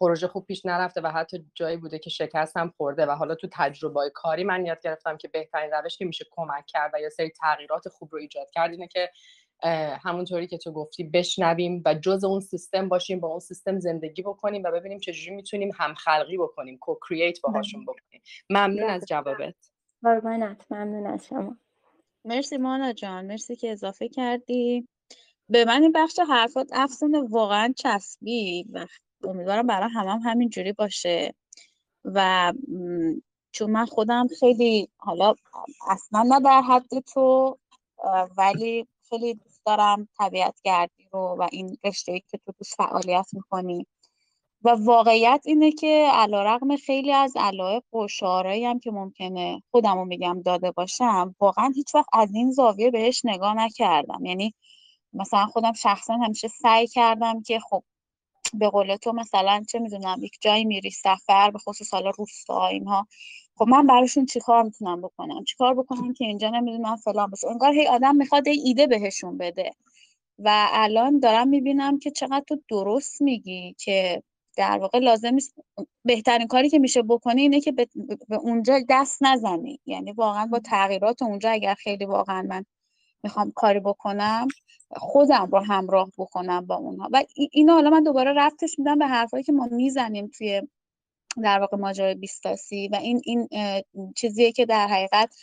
پروژه 0.00 0.28
خوب 0.28 0.46
پیش 0.46 0.66
نرفته 0.66 1.00
و 1.00 1.06
حتی 1.06 1.46
جایی 1.54 1.76
بوده 1.76 1.98
که 1.98 2.10
شکست 2.10 2.56
هم 2.56 2.72
خورده 2.76 3.06
و 3.06 3.10
حالا 3.10 3.34
تو 3.34 3.48
تجربه 3.52 4.10
کاری 4.14 4.44
من 4.44 4.66
یاد 4.66 4.80
گرفتم 4.80 5.16
که 5.16 5.28
بهترین 5.28 5.70
روش 5.70 5.98
که 5.98 6.04
میشه 6.04 6.24
کمک 6.30 6.64
کرد 6.66 6.90
و 6.94 7.00
یا 7.00 7.10
سری 7.10 7.30
تغییرات 7.30 7.88
خوب 7.88 8.08
رو 8.12 8.18
ایجاد 8.18 8.50
کرد 8.50 8.70
اینه 8.70 8.88
که 8.88 9.10
همونطوری 10.02 10.46
که 10.46 10.58
تو 10.58 10.72
گفتی 10.72 11.04
بشنویم 11.04 11.82
و 11.84 11.94
جز 11.94 12.24
اون 12.24 12.40
سیستم 12.40 12.88
باشیم 12.88 13.20
با 13.20 13.28
اون 13.28 13.40
سیستم 13.40 13.78
زندگی 13.78 14.22
بکنیم 14.22 14.62
و 14.64 14.70
ببینیم 14.70 14.98
چجوری 14.98 15.36
می‌تونیم 15.36 15.70
همخلقی 15.78 16.36
بکنیم 16.36 16.78
کو 16.78 16.94
کرییت 17.08 17.40
باهاشون 17.40 17.84
بکنیم. 17.84 18.22
ممنون 18.50 18.90
از 18.90 19.04
جوابت. 19.08 19.54
قربانت. 20.02 20.64
ممنون 20.70 21.06
از 21.06 21.26
شما. 21.26 21.56
مرسی 22.24 22.56
مانا 22.56 22.92
جان. 22.92 23.26
مرسی 23.26 23.56
که 23.56 23.72
اضافه 23.72 24.08
کردی. 24.08 24.88
به 25.48 25.64
من 25.64 25.82
این 25.82 25.92
بخش 25.92 26.18
حرفات 26.28 26.68
افسانه 26.72 27.20
واقعا 27.30 27.74
چسبی 27.76 28.66
و 28.72 28.86
امیدوارم 29.24 29.66
برای 29.66 29.88
همه 29.94 30.10
هم 30.10 30.20
همین 30.24 30.48
جوری 30.48 30.72
باشه. 30.72 31.34
و 32.04 32.52
چون 33.52 33.70
من 33.70 33.86
خودم 33.86 34.26
خیلی 34.40 34.88
حالا 34.96 35.34
اصلا 35.88 36.22
نه 36.22 36.40
در 36.40 36.62
حد 36.62 37.00
تو 37.12 37.58
ولی 38.36 38.86
خیلی 39.08 39.34
دوست 39.34 39.60
دارم 39.66 40.08
طبیعت 40.18 40.60
گردی 40.64 41.08
رو 41.12 41.36
و 41.38 41.48
این 41.52 41.78
رشته 41.84 42.20
که 42.20 42.38
تو 42.46 42.52
دوست 42.58 42.74
فعالیت 42.74 43.26
می‌کنی. 43.32 43.86
و 44.64 44.70
واقعیت 44.70 45.42
اینه 45.44 45.72
که 45.72 46.10
علا 46.12 46.42
رقم 46.42 46.76
خیلی 46.76 47.12
از 47.12 47.32
علایق 47.36 47.94
و 47.94 48.06
هم 48.64 48.78
که 48.78 48.90
ممکنه 48.90 49.62
خودمو 49.70 50.04
میگم 50.04 50.42
داده 50.42 50.70
باشم 50.70 51.34
واقعا 51.40 51.72
هیچ 51.74 51.94
وقت 51.94 52.08
از 52.12 52.34
این 52.34 52.50
زاویه 52.52 52.90
بهش 52.90 53.22
نگاه 53.24 53.54
نکردم. 53.54 54.24
یعنی 54.24 54.54
مثلا 55.12 55.46
خودم 55.46 55.72
شخصا 55.72 56.14
همیشه 56.14 56.48
سعی 56.48 56.86
کردم 56.86 57.42
که 57.42 57.60
خب 57.60 57.84
به 58.54 58.70
قول 58.70 58.96
تو 58.96 59.12
مثلا 59.12 59.64
چه 59.68 59.78
می‌دونم 59.78 60.18
یک 60.20 60.38
جایی 60.40 60.64
میری 60.64 60.90
سفر 60.90 61.50
به 61.50 61.58
خصوص 61.58 61.94
حالا 61.94 62.10
روستا 62.10 62.66
اینها 62.66 63.06
خب 63.58 63.68
من 63.68 63.86
براشون 63.86 64.26
چیکار 64.26 64.62
می‌تونم 64.62 65.00
بکنم؟ 65.00 65.44
چیکار 65.44 65.74
بکنم 65.74 66.12
که 66.12 66.24
اینجا 66.24 66.50
نمی‌دونم 66.50 66.96
فلان 66.96 67.30
بشه 67.30 67.48
انگار 67.48 67.72
هی 67.72 67.86
آدم 67.86 68.16
می‌خواد 68.16 68.48
ایده 68.48 68.86
بهشون 68.86 69.38
بده. 69.38 69.70
و 70.38 70.68
الان 70.72 71.18
دارم 71.18 71.48
می‌بینم 71.48 71.98
که 71.98 72.10
چقدر 72.10 72.44
تو 72.48 72.60
درست 72.70 73.22
میگی 73.22 73.74
که 73.78 74.22
در 74.56 74.78
واقع 74.78 74.98
لازم 74.98 75.34
نیست. 75.34 75.54
بهترین 76.04 76.46
کاری 76.46 76.70
که 76.70 76.78
میشه 76.78 77.02
بکنی 77.02 77.42
اینه 77.42 77.60
که 77.60 77.72
به 78.28 78.36
اونجا 78.42 78.80
دست 78.88 79.22
نزنی. 79.22 79.80
یعنی 79.86 80.12
واقعا 80.12 80.46
با 80.46 80.58
تغییرات 80.58 81.22
اونجا 81.22 81.50
اگر 81.50 81.74
خیلی 81.74 82.04
واقعا 82.04 82.42
من 82.42 82.64
می‌خوام 83.22 83.52
کاری 83.56 83.80
بکنم 83.80 84.48
خودم 84.96 85.48
رو 85.52 85.58
همراه 85.58 86.10
بکنم 86.18 86.66
با 86.66 86.76
اونها. 86.76 87.08
و 87.12 87.22
اینو 87.52 87.72
حالا 87.72 87.90
من 87.90 88.02
دوباره 88.02 88.32
رفتش 88.32 88.78
میدم 88.78 88.98
به 88.98 89.06
حرفایی 89.06 89.44
که 89.44 89.52
ما 89.52 89.68
می‌زنیم 89.72 90.30
توی 90.38 90.62
در 91.42 91.60
واقع 91.60 91.76
ماجرای 91.76 92.14
بیستاسی 92.14 92.88
و 92.88 92.94
این 92.96 93.20
این 93.24 93.48
چیزیه 94.16 94.52
که 94.52 94.66
در 94.66 94.86
حقیقت 94.86 95.34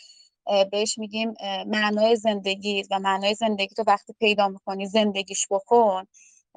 بهش 0.71 0.97
میگیم 0.97 1.33
معنای 1.67 2.15
زندگی 2.15 2.83
و 2.91 2.99
معنای 2.99 3.33
زندگی 3.33 3.75
تو 3.75 3.83
وقتی 3.87 4.13
پیدا 4.19 4.47
می‌کنی 4.47 4.85
زندگیش 4.85 5.47
بکن. 5.49 6.03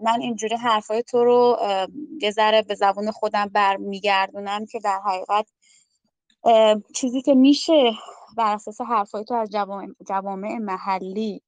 من 0.02 0.20
اینجوری 0.20 0.56
حرفای 0.56 1.02
تو 1.02 1.24
رو 1.24 1.58
یه 2.22 2.30
ذره 2.30 2.62
به 2.62 2.74
زبون 2.74 3.10
خودم 3.10 3.48
برمیگردونم 3.48 4.66
که 4.66 4.80
در 4.80 5.00
حقیقت 5.04 5.46
چیزی 6.94 7.22
که 7.22 7.34
میشه 7.34 7.92
بر 8.36 8.54
اساس 8.54 8.80
حرفای 8.80 9.24
تو 9.24 9.34
از 9.34 9.50
جوامع 10.08 10.58
محلی 10.58 11.42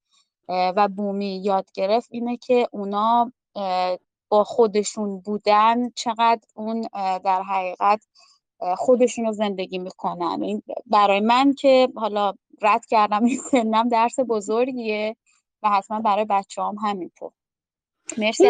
و 0.48 0.88
بومی 0.88 1.42
یاد 1.44 1.72
گرفت 1.74 2.08
اینه 2.10 2.36
که 2.36 2.68
اونا 2.72 3.32
با 4.30 4.44
خودشون 4.44 5.20
بودن 5.20 5.90
چقدر 5.90 6.42
اون 6.56 6.88
در 7.24 7.42
حقیقت 7.42 8.06
خودشون 8.78 9.26
رو 9.26 9.32
زندگی 9.32 9.78
می‌کنن. 9.78 10.42
این 10.42 10.62
برای 10.86 11.20
من 11.20 11.54
که 11.54 11.88
حالا 11.96 12.34
رد 12.62 12.86
کردم 12.86 13.24
این 13.24 13.40
سنم 13.52 13.90
درس 13.90 14.20
بزرگیه 14.20 15.16
و 15.64 15.70
حتما 15.70 16.00
برای 16.00 16.26
بچه 16.26 16.62
هم 16.62 16.76
همینطور. 16.82 17.32
مرسی 18.18 18.44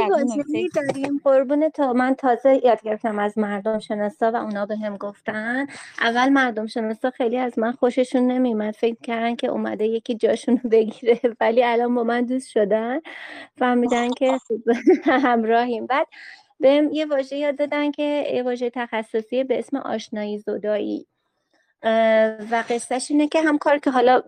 داریم 0.75 1.21
قربون 1.25 1.69
تا 1.69 1.93
من 1.93 2.15
تازه 2.15 2.61
یاد 2.65 2.83
گرفتم 2.83 3.19
از 3.19 3.39
مردم 3.39 3.79
شناسا 3.79 4.33
و 4.33 4.37
اونا 4.37 4.67
به 4.67 4.77
هم 4.77 4.97
گفتن. 4.97 5.67
اول 6.01 6.29
مردم 6.29 6.67
شناسا 6.67 7.11
خیلی 7.11 7.39
از 7.39 7.59
من 7.59 7.73
خوششون 7.73 8.27
نمیمد 8.27 8.75
فکر 8.75 8.97
کردن 9.03 9.37
که 9.37 9.49
اومده 9.49 9.87
یکی 9.87 10.15
جاشون 10.15 10.61
رو 10.65 10.71
بگیره. 10.71 11.21
ولی 11.41 11.65
الان 11.65 11.95
با 11.95 12.05
من 12.05 12.25
دوست 12.25 12.49
شدن. 12.51 13.01
فهمیدن 13.59 14.11
که 14.11 14.39
همراهیم. 15.07 15.87
بعد 15.87 16.07
بهم 16.61 16.91
یه 16.93 17.07
واژه 17.07 17.37
یاد 17.37 17.59
دادن 17.59 17.91
که 17.91 18.27
یه 18.35 18.43
واژه 18.43 18.71
تخصصی 18.71 19.45
به 19.45 19.59
اسم 19.59 19.77
آشنایی 19.77 20.39
زدایی. 20.39 21.07
و 22.51 22.65
قصهش 22.69 23.11
اینه 23.11 23.29
که 23.29 23.43
هم 23.43 23.59
کار 23.59 23.79
که 23.79 23.91
حالا 23.91 24.23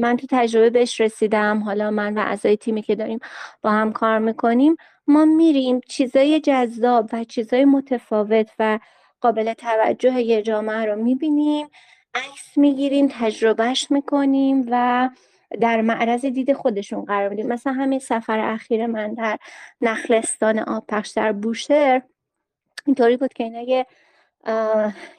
من 0.00 0.16
تو 0.16 0.26
تجربه 0.30 0.70
بهش 0.70 1.00
رسیدم 1.00 1.58
حالا 1.58 1.90
من 1.90 2.18
و 2.18 2.20
اعضای 2.20 2.56
تیمی 2.56 2.82
که 2.82 2.94
داریم 2.94 3.18
با 3.62 3.70
هم 3.70 3.92
کار 3.92 4.18
می‌کنیم 4.18 4.76
ما 5.06 5.24
میریم 5.24 5.80
چیزای 5.88 6.40
جذاب 6.40 7.10
و 7.12 7.24
چیزای 7.24 7.64
متفاوت 7.64 8.50
و 8.58 8.78
قابل 9.20 9.52
توجه 9.52 10.20
یه 10.20 10.42
جامعه 10.42 10.84
رو 10.84 11.02
می‌بینیم 11.02 11.68
عکس 12.14 12.56
می‌گیریم 12.58 13.08
تجربهش 13.10 13.90
می‌کنیم 13.90 14.66
و 14.70 15.10
در 15.60 15.80
معرض 15.80 16.24
دید 16.24 16.52
خودشون 16.52 17.04
قرار 17.04 17.28
میدیم. 17.28 17.46
مثلا 17.46 17.72
همین 17.72 17.98
سفر 17.98 18.38
اخیر 18.38 18.86
من 18.86 19.14
در 19.14 19.38
نخلستان 19.80 20.58
آبپخش 20.58 21.10
در 21.10 21.32
بوشهر 21.32 22.02
اینطوری 22.86 23.16
بود 23.16 23.32
که 23.32 23.44
اینا 23.44 23.60
یه 23.60 23.86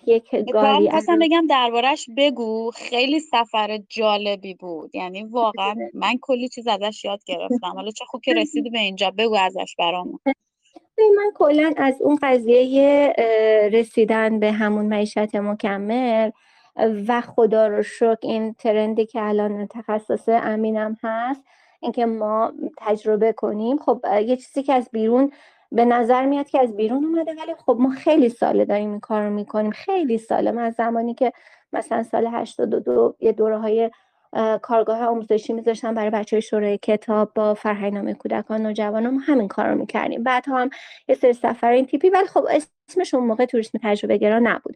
یک 0.05 0.35
گاری 0.53 0.89
خواستم 0.89 1.19
بگم 1.19 1.47
دربارش 1.49 2.09
بگو. 2.17 2.71
خیلی 2.75 3.19
سفر 3.19 3.79
جالبی 3.89 4.53
بود. 4.53 4.95
یعنی 4.95 5.23
واقعا 5.23 5.75
من 5.93 6.13
کلی 6.21 6.49
چیز 6.49 6.67
ازش 6.67 7.05
یاد 7.05 7.23
گرفتم. 7.25 7.73
حالا 7.75 7.91
چه 7.91 8.05
خوب 8.05 8.21
که 8.21 8.33
رسیدی 8.33 8.69
به 8.69 8.79
اینجا. 8.79 9.11
بگو 9.11 9.35
ازش 9.35 9.75
برامون. 9.79 10.19
من 11.17 11.31
کلا 11.35 11.73
از 11.77 12.01
اون 12.01 12.17
قضیه 12.21 13.13
رسیدن 13.73 14.39
به 14.39 14.51
همون 14.51 14.85
معیشت 14.85 15.35
مکمل 15.35 16.31
و 17.07 17.21
خدا 17.21 17.67
رو 17.67 17.83
شکر 17.83 18.17
این 18.21 18.53
ترندی 18.53 19.05
که 19.05 19.21
الان 19.21 19.67
تخصص 19.67 20.29
امینم 20.29 20.97
هست 21.03 21.41
اینکه 21.79 22.05
ما 22.05 22.53
تجربه 22.77 23.33
کنیم. 23.33 23.77
خب 23.77 24.05
یه 24.25 24.35
چیزی 24.37 24.63
که 24.63 24.73
از 24.73 24.89
بیرون 24.91 25.31
به 25.75 25.85
نظر 25.85 26.25
میاد 26.25 26.49
که 26.49 26.61
از 26.61 26.75
بیرون 26.75 27.05
اومده 27.05 27.31
ولی 27.31 27.55
خب 27.65 27.77
ما 27.79 27.89
خیلی 27.89 28.29
ساله 28.29 28.65
داریم 28.65 28.89
این 28.89 28.99
کار 28.99 29.23
رو 29.23 29.33
می‌کنیم. 29.33 29.71
خیلی 29.71 30.17
ساله. 30.17 30.51
من 30.51 30.63
از 30.63 30.73
زمانی 30.73 31.13
که 31.13 31.33
مثلا 31.73 32.03
سال 32.03 32.27
82 32.27 33.15
یه 33.19 33.31
دوره 33.31 33.57
های 33.57 33.91
کارگاه 34.61 35.03
آموزشی 35.03 35.53
میذاشتم 35.53 35.93
برای 35.93 36.09
بچه 36.09 36.39
شورای 36.39 36.77
کتاب 36.77 37.31
با 37.35 37.53
فرهنگنامه 37.53 38.13
کودکان 38.13 38.61
نوجوانان 38.61 39.13
ما 39.13 39.19
همین 39.19 39.47
کار 39.47 39.67
رو 39.67 39.75
می‌کردیم. 39.75 40.23
بعد 40.23 40.45
هم 40.47 40.69
یه 41.07 41.15
سری 41.15 41.33
سفر 41.33 41.71
این 41.71 41.85
تیپی 41.85 42.09
ولی 42.09 42.27
خب 42.27 42.47
اسمش 42.89 43.13
اون 43.13 43.27
موقع 43.27 43.45
توریسم 43.45 43.79
تجربه 43.83 44.17
گرا 44.17 44.39
نبود 44.39 44.75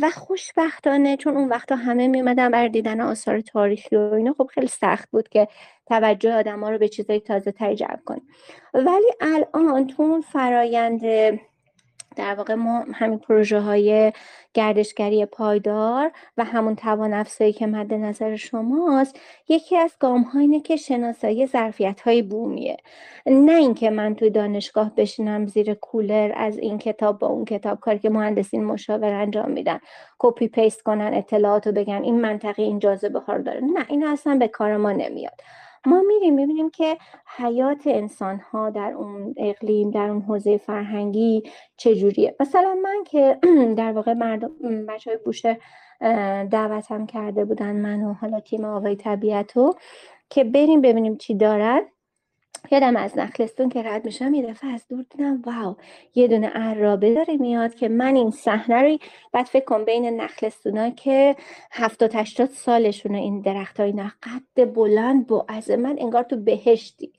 و 0.00 0.10
خوشبختانه 0.10 1.16
چون 1.16 1.36
اون 1.36 1.48
وقتا 1.48 1.76
همه 1.76 2.08
میمدن 2.08 2.50
برای 2.50 2.68
دیدن 2.68 3.00
آثار 3.00 3.40
تاریخی 3.40 3.96
و 3.96 4.00
اینا 4.00 4.34
خب 4.38 4.50
خیلی 4.54 4.66
سخت 4.66 5.10
بود 5.10 5.28
که 5.28 5.48
توجه 5.86 6.34
آدم 6.34 6.60
ها 6.60 6.70
رو 6.70 6.78
به 6.78 6.88
چیزای 6.88 7.20
تازه 7.20 7.52
تری 7.52 7.74
جلب 7.74 8.00
کنیم. 8.04 8.28
ولی 8.74 9.12
الان 9.20 9.86
تو 9.86 10.02
اون 10.02 10.20
فرایند 10.20 11.00
در 12.16 12.34
واقع 12.34 12.54
ما 12.54 12.84
همین 12.94 13.18
پروژه 13.18 13.60
های 13.60 14.12
گردشگری 14.54 15.26
پایدار 15.26 16.12
و 16.36 16.44
همون 16.44 16.76
توان 16.76 17.14
افزایی 17.14 17.52
که 17.52 17.66
مد 17.66 17.94
نظر 17.94 18.36
شماست 18.36 19.20
یکی 19.48 19.76
از 19.76 19.96
گام 20.00 20.22
ها 20.22 20.40
اینه 20.40 20.60
که 20.60 20.76
شناسایی 20.76 21.46
ظرفیت 21.46 22.00
های 22.00 22.22
بومیه. 22.22 22.76
نه 23.26 23.52
اینکه 23.52 23.90
من 23.90 24.14
توی 24.14 24.30
دانشگاه 24.30 24.94
بشینم 24.96 25.46
زیر 25.46 25.74
کولر 25.74 26.32
از 26.36 26.58
این 26.58 26.78
کتاب 26.78 27.18
با 27.18 27.26
اون 27.26 27.44
کتاب 27.44 27.80
کاری 27.80 27.98
که 27.98 28.10
مهندسین 28.10 28.64
مشاور 28.64 29.12
انجام 29.12 29.50
میدن 29.50 29.80
copy 30.18 30.48
paste 30.48 30.82
کنن 30.82 31.14
اطلاعات 31.14 31.66
رو 31.66 31.72
بگن 31.72 32.02
این 32.02 32.20
منطقه 32.20 32.62
این 32.62 32.78
جاذبه 32.78 33.20
ها 33.20 33.38
داره. 33.38 33.60
نه 33.60 33.86
این 33.88 34.06
اصلا 34.06 34.36
به 34.36 34.48
کار 34.48 34.76
ما 34.76 34.92
نمیاد. 34.92 35.40
ما 35.86 36.02
میریم 36.02 36.34
می‌بینیم 36.34 36.70
که 36.70 36.98
حیات 37.36 37.82
انسان 37.86 38.38
ها 38.38 38.70
در 38.70 38.92
اون 38.92 39.34
اقلیم 39.36 39.90
در 39.90 40.08
اون 40.08 40.22
حوزه 40.22 40.56
فرهنگی 40.58 41.42
چجوریه. 41.76 42.36
مثلا 42.40 42.78
من 42.82 43.04
که 43.04 43.38
در 43.78 43.92
واقع 43.92 44.12
مردم 44.12 44.86
بچه 44.88 45.10
های 45.10 45.20
بوشه 45.24 45.58
دعوتم 46.50 47.06
کرده 47.06 47.44
بودن 47.44 47.76
من 47.76 48.02
و 48.02 48.12
حالا 48.12 48.40
تیم 48.40 48.64
آوای 48.64 48.96
طبیعت 48.96 49.52
که 50.30 50.44
بریم 50.44 50.80
ببینیم 50.80 51.16
چی 51.16 51.34
دارن. 51.34 51.80
یادم 52.70 52.96
از 52.96 53.18
نخلستون 53.18 53.68
که 53.68 53.82
رد 53.82 54.04
میشم 54.04 54.34
یه 54.34 54.46
دفعه 54.46 54.70
از 54.70 54.88
دور 54.88 55.04
دیدم 55.10 55.42
واو 55.46 55.76
یه 56.14 56.28
دونه 56.28 56.48
عرابه 56.48 57.14
داره 57.14 57.36
میاد 57.36 57.74
که 57.74 57.88
من 57.88 58.16
این 58.16 58.30
صحنه 58.30 58.82
رو 58.82 58.98
بعد 59.32 59.46
فکر 59.46 59.64
کن 59.64 59.84
بین 59.84 60.20
نخلستونا 60.20 60.90
که 60.90 61.36
هفتاد 61.72 62.14
هشتاد 62.14 62.48
سالشونه 62.48 63.18
این 63.18 63.40
درخت 63.40 63.80
های 63.80 63.92
قد 63.92 64.72
بلند 64.74 65.26
بام 65.26 65.96
انگار 66.00 66.22
تو 66.22 66.36
بهشتی. 66.36 67.12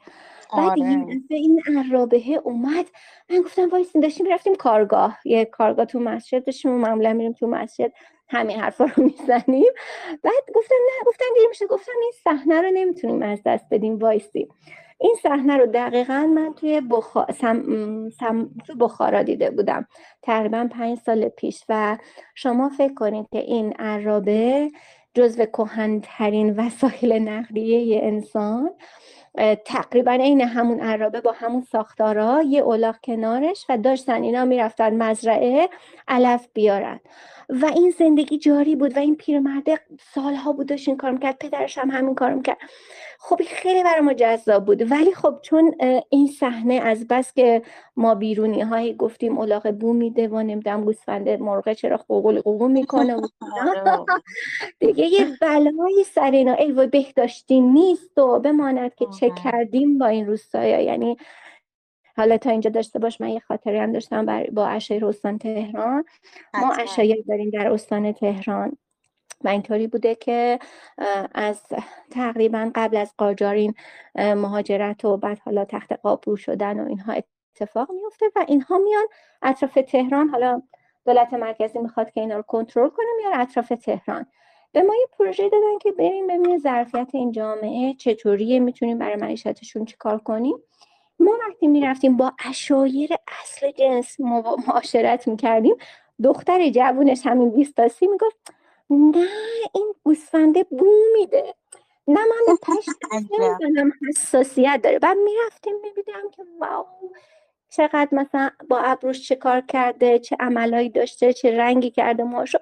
بعد 0.58 0.80
آره. 0.80 1.06
این 1.30 1.62
ارابه 1.78 2.42
اومد 2.44 2.86
من 3.30 3.42
گفتم 3.42 3.70
وایسین 3.70 4.02
داشتیم 4.02 4.34
رفتیم 4.34 4.56
کارگاه 4.56 5.18
یه 5.26 5.46
کارگاه 5.46 5.86
تو 5.86 6.00
مسجد 6.00 6.46
داشتیم 6.46 6.72
معمولا 6.72 7.14
میریم 7.14 7.34
تو 7.34 7.48
مسجد 7.48 7.92
همین 8.30 8.60
حرفا 8.60 8.86
رو 8.86 9.04
می‌زنیم. 9.04 9.72
بعد 10.24 10.44
گفتم 10.56 10.76
نه 10.76 11.06
گفتم 11.06 11.26
دیر 11.36 11.48
میشه 11.50 11.68
گفتم 11.68 11.92
این 12.02 12.12
صحنه 12.24 12.62
رو 12.62 12.70
نمی‌تونیم 12.74 13.22
از 13.22 13.40
دست 13.46 13.66
بدیم 13.72 14.00
وایسیم 14.00 14.48
این 15.02 15.16
صحنه 15.24 15.58
رو 15.58 15.66
دقیقا 15.66 16.32
من 16.36 16.54
توی 16.54 16.82
تو 18.68 18.76
بخارا 18.80 19.24
دیده 19.24 19.52
بودم. 19.52 19.88
تقریبا 20.22 20.70
پنج 20.72 20.98
سال 21.00 21.30
پیش 21.30 21.64
و 21.70 21.98
شما 22.36 22.70
فکر 22.70 22.94
کنید 22.94 23.28
که 23.32 23.40
این 23.40 23.74
عرابه 23.80 24.72
جزو 25.14 25.46
کهنترین 25.46 26.60
وسایل 26.60 27.14
نقلیه 27.14 28.00
انسان 28.04 28.70
تقریبا 29.66 30.12
عین 30.12 30.42
همون 30.42 30.80
عرابه 30.80 31.22
با 31.22 31.32
همون 31.32 31.62
ساختارا 31.72 32.42
یه 32.42 32.62
اولاق 32.62 32.96
کنارش 33.04 33.66
و 33.70 33.78
داشتن 33.78 34.24
اینا 34.24 34.46
می‌رفتن 34.46 35.04
مزرعه 35.04 35.70
علف 36.08 36.48
بیارن. 36.54 37.00
و 37.50 37.66
این 37.66 37.94
زندگی 38.00 38.38
جاری 38.38 38.76
بود 38.76 38.98
و 38.98 39.00
این 39.00 39.16
پیرمرده 39.16 39.80
سالها 40.14 40.52
بود 40.52 40.68
داشت 40.68 40.88
این 40.88 40.98
کار 40.98 41.12
می‌کرد 41.12 41.38
پدرش 41.40 41.78
هم 41.78 41.90
همین 41.92 42.16
کار 42.16 42.34
می‌کرد. 42.34 42.58
خب 43.20 43.42
خیلی 43.48 43.84
برای 43.84 44.02
ما 44.02 44.14
جذاب 44.14 44.66
بود. 44.66 44.92
ولی 44.92 45.14
خب 45.14 45.36
چون 45.42 45.76
این 46.10 46.28
صحنه 46.28 46.74
از 46.74 47.08
بس 47.08 47.34
که 47.34 47.62
ما 47.96 48.16
بیرونی 48.16 48.62
های 48.62 48.96
گفتیم 48.96 49.38
الاغ 49.38 49.72
بو 49.72 49.94
میده 49.94 50.28
و 50.28 50.40
نمی‌دونم 50.40 50.86
گوسفند 50.86 51.30
مرغه 51.30 51.76
چرا 51.76 51.98
قوقل 51.98 52.42
قوقل 52.42 52.72
می‌کنه 52.72 53.16
آره. 53.16 54.06
دیگه 54.80 55.06
یه 55.06 55.28
بلایی 55.42 56.04
سر 56.04 56.32
اینا. 56.32 56.54
ای 56.54 56.72
و 56.72 56.88
بهداشتی 56.88 57.62
نیست 57.62 58.18
و 58.18 58.40
بماند 58.40 58.96
که 58.96 59.08
چه 59.22 59.32
کردیم 59.44 59.98
با 59.98 60.08
این 60.08 60.28
روستایا؟ 60.28 60.82
یعنی 60.82 61.18
حالا 62.18 62.38
تا 62.38 62.50
اینجا 62.50 62.70
داشته 62.70 63.00
باش 63.00 63.22
من 63.22 63.30
یه 63.30 63.40
خاطری 63.40 63.78
هم 63.78 63.92
داشتم 63.92 64.44
با 64.52 64.68
اشایر 64.68 65.06
استان 65.06 65.38
تهران. 65.38 66.06
ما 66.54 66.74
اشایر 66.74 67.24
داریم 67.28 67.50
در 67.50 67.72
استان 67.72 68.12
تهران. 68.12 68.78
و 69.44 69.48
اینطوری 69.48 69.88
بوده 69.88 70.16
که 70.16 70.60
از 71.36 71.62
تقریبا 72.12 72.72
قبل 72.76 72.98
از 72.98 73.14
قاجارین 73.18 73.74
مهاجرت 74.16 75.06
و 75.06 75.18
بعد 75.18 75.40
حالا 75.40 75.66
تخت 75.66 75.94
قابرو 75.94 76.36
شدن 76.36 76.80
و 76.80 76.88
اینها 76.88 77.14
اتفاق 77.14 77.92
میفته 77.92 78.26
و 78.36 78.46
اینها 78.48 78.78
میان 78.78 79.06
اطراف 79.42 79.78
تهران. 79.88 80.30
حالا 80.30 80.62
دولت 81.06 81.34
مرکزی 81.34 81.80
می‌خواد 81.80 82.12
که 82.12 82.22
اینا 82.22 82.36
رو 82.36 82.42
کنترل 82.42 82.90
کنه 82.90 83.08
میان 83.18 83.42
اطراف 83.42 83.74
تهران. 83.82 84.26
به 84.74 84.82
ما 84.82 84.96
یه 84.96 85.08
پروژه 85.20 85.50
دادن 85.50 85.78
که 85.82 85.92
بریم 85.92 86.28
ببینیم 86.28 86.58
ظرفیت 86.60 87.10
این 87.14 87.32
جامعه 87.32 87.94
چطوریه 87.94 88.60
می‌تونیم 88.60 88.98
برای 88.98 89.16
معیشتشون 89.16 89.86
چیکار 89.86 90.18
کنیم. 90.18 90.58
ما 91.20 91.32
وقتی 91.50 91.68
می‌رفتیم 91.68 92.18
با 92.18 92.34
اشایر 92.46 93.10
اصل 93.44 93.72
جنس 93.72 94.20
معاشرت 94.68 95.28
می‌کردیم 95.28 95.76
دختر 96.24 96.70
جوونش 96.70 97.22
همین 97.28 97.52
بیستاسی 97.52 98.08
می‌گفت 98.08 98.54
نه 98.90 99.28
این 99.76 99.94
گوسفنده 100.04 100.64
بو 100.64 100.88
میده 101.20 101.54
نه 102.08 102.20
من 102.22 102.56
پشت 102.64 102.90
نمی‌زنم 103.40 103.92
حساسیت 104.10 104.80
داره. 104.84 105.00
بعد 105.00 105.18
می‌رفتیم 105.18 105.74
میبیدم 105.84 106.30
که 106.32 106.44
واو 106.62 106.86
چقدر 107.72 108.10
مثلا 108.12 108.50
با 108.70 108.80
ابروش 108.80 109.28
چه 109.28 109.36
کار 109.36 109.62
کرده 109.62 110.20
چه 110.20 110.36
عملایی 110.40 110.90
داشته 110.90 111.34
چه 111.34 111.58
رنگی 111.58 111.92
کرده 111.92 112.24
ماشو 112.24 112.58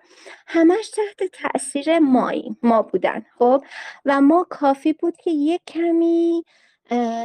همش 0.47 0.89
تحت 0.89 1.31
تاثیر 1.31 1.99
مایی 1.99 2.57
ما 2.63 2.81
بودن 2.81 3.25
خب؟ 3.39 3.63
و 4.05 4.21
ما 4.21 4.47
کافی 4.49 4.93
بود 4.93 5.17
که 5.17 5.31
یک 5.31 5.61
کمی 5.67 6.43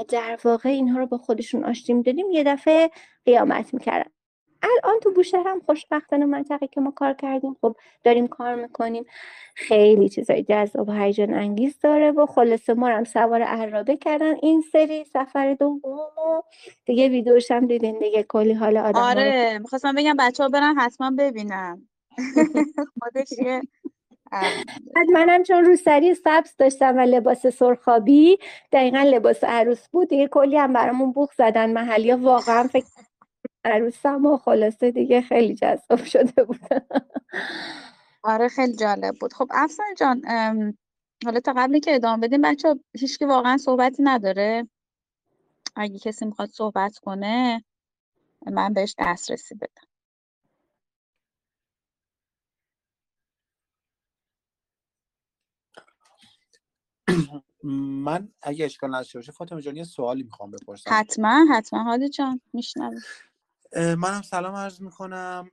در 0.08 0.38
واقع 0.44 0.68
اینها 0.68 0.98
رو 0.98 1.06
با 1.06 1.18
خودشون 1.18 1.64
آشتی 1.64 1.92
می‌دادیم 1.94 2.30
یه 2.30 2.44
دفعه 2.44 2.90
قیامت 3.26 3.74
می‌کردن. 3.74 4.10
الان 4.64 5.00
تو 5.00 5.12
بوشهر 5.12 5.48
هم 5.48 5.60
خوشبختانه 5.66 6.26
منطقه 6.26 6.68
که 6.68 6.82
ما 6.82 6.92
کار 6.92 7.14
کردیم 7.14 7.56
خب 7.62 7.76
داریم 8.04 8.28
کار 8.28 8.56
می‌کنیم. 8.56 9.04
خیلی 9.56 10.10
چیزای 10.10 10.44
جذاب 10.44 10.90
و 10.90 10.92
هیجان 10.92 11.34
انگیز 11.34 11.80
داره 11.80 12.12
و 12.12 12.26
خلاصه 12.26 12.74
ما 12.74 12.88
هم 12.88 13.04
سوار 13.04 13.42
عرابه 13.42 13.98
کردن. 13.98 14.36
این 14.42 14.62
سری 14.72 15.04
سفر 15.04 15.54
دوم 15.54 15.80
و 16.18 16.42
دیگه 16.86 17.08
ویدیوش 17.08 17.50
هم 17.50 17.66
دیدین 17.68 17.98
دیگه. 18.00 18.24
کلی 18.24 18.54
حال 18.54 18.78
آدم 18.78 19.02
آره 19.02 19.58
می‌خواستم 19.58 19.94
بگم 19.94 20.16
بچه 20.18 20.42
ها 20.42 20.48
برن 20.48 20.76
حتما 20.78 21.12
ببینن. 21.18 21.88
خودش 23.00 23.38
یه 23.38 23.62
بعد 24.96 25.08
منم 25.14 25.42
چون 25.42 25.64
روسری 25.64 26.14
سبز 26.14 26.56
داشتم 26.58 26.96
و 26.98 27.00
لباس 27.00 27.46
سرخابی 27.46 28.38
دقیقا 28.72 28.98
لباس 29.02 29.44
عروس 29.44 29.88
بود. 29.88 30.08
دیگه 30.08 30.28
کلی 30.28 30.58
هم 30.58 30.72
برامون 30.72 31.12
بوخ 31.12 31.34
زدن 31.34 31.72
محلی. 31.72 32.12
واقعا 32.12 32.64
فکر 32.68 32.86
عروسم 33.64 34.26
و 34.26 34.36
خلاصه 34.38 34.90
دیگه 34.90 35.20
خیلی 35.22 35.54
جذاب 35.54 36.04
شده 36.04 36.44
بود 36.44 36.60
آره 38.24 38.48
خیلی 38.48 38.76
جالب 38.76 39.14
بود. 39.20 39.32
خب 39.32 39.48
افسان 39.50 39.86
جان 39.98 40.22
حالا 41.24 41.40
تا 41.40 41.54
قبلی 41.56 41.80
که 41.80 41.94
ادامه 41.94 42.28
بدیم 42.28 42.42
بچه 42.42 42.76
هیچکی 42.98 43.24
واقعا 43.24 43.56
صحبتی 43.58 44.02
نداره؟ 44.02 44.68
اگه 45.76 45.98
کسی 45.98 46.26
می‌خواد 46.26 46.48
صحبت 46.50 46.98
کنه 46.98 47.64
من 48.52 48.72
بهش 48.74 48.94
دسترسی 48.98 49.54
بدم. 49.54 49.88
من 58.04 58.28
اگه 58.42 58.64
اشکال 58.64 58.90
نداشته 58.94 59.18
باشه 59.18 59.32
فاطمه 59.32 59.62
جان 59.62 59.76
یه 59.76 59.84
سوالی 59.84 60.22
می‌خوام 60.22 60.50
بپرسم. 60.50 60.90
حتما 60.92 61.46
حتما. 61.52 61.84
حالی 61.84 62.08
جان 62.08 62.40
میشنوم 62.52 63.00
منم 63.76 64.22
سلام 64.22 64.54
عرض 64.54 64.80
می‌کنم. 64.80 65.50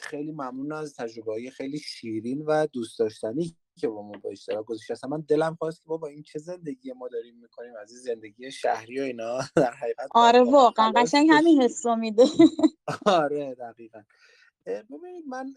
خیلی 0.00 0.32
ممنون 0.32 0.72
از 0.72 0.94
تجربه 0.94 1.50
خیلی 1.50 1.78
شیرین 1.78 2.42
و 2.46 2.66
دوست 2.66 2.98
داشتنی 2.98 3.56
که 3.78 3.88
با 3.88 4.02
ما 4.02 4.12
با 4.22 4.30
اشتراک 4.30 4.64
گذاشته 4.64 4.92
اصلا 4.92 5.10
من 5.10 5.20
دلم 5.20 5.54
خواست 5.54 5.82
که 5.82 5.88
بابا 5.88 6.08
این 6.08 6.22
چه 6.22 6.38
زندگی 6.38 6.92
ما 6.92 7.08
داریم 7.08 7.36
می‌کنیم 7.36 7.72
از 7.82 7.92
این 7.92 8.00
زندگی 8.00 8.52
شهری 8.52 9.00
و 9.00 9.02
اینا. 9.02 9.38
در 9.56 9.72
حقیقت 9.72 10.08
آره 10.10 10.42
واقعا 10.42 10.92
قشنگ 10.96 11.28
همین 11.32 11.62
حس 11.62 11.86
میده. 11.86 12.24
آره 13.06 13.54
دقیقا. 13.54 14.02
ببینید 14.66 15.24
من 15.28 15.54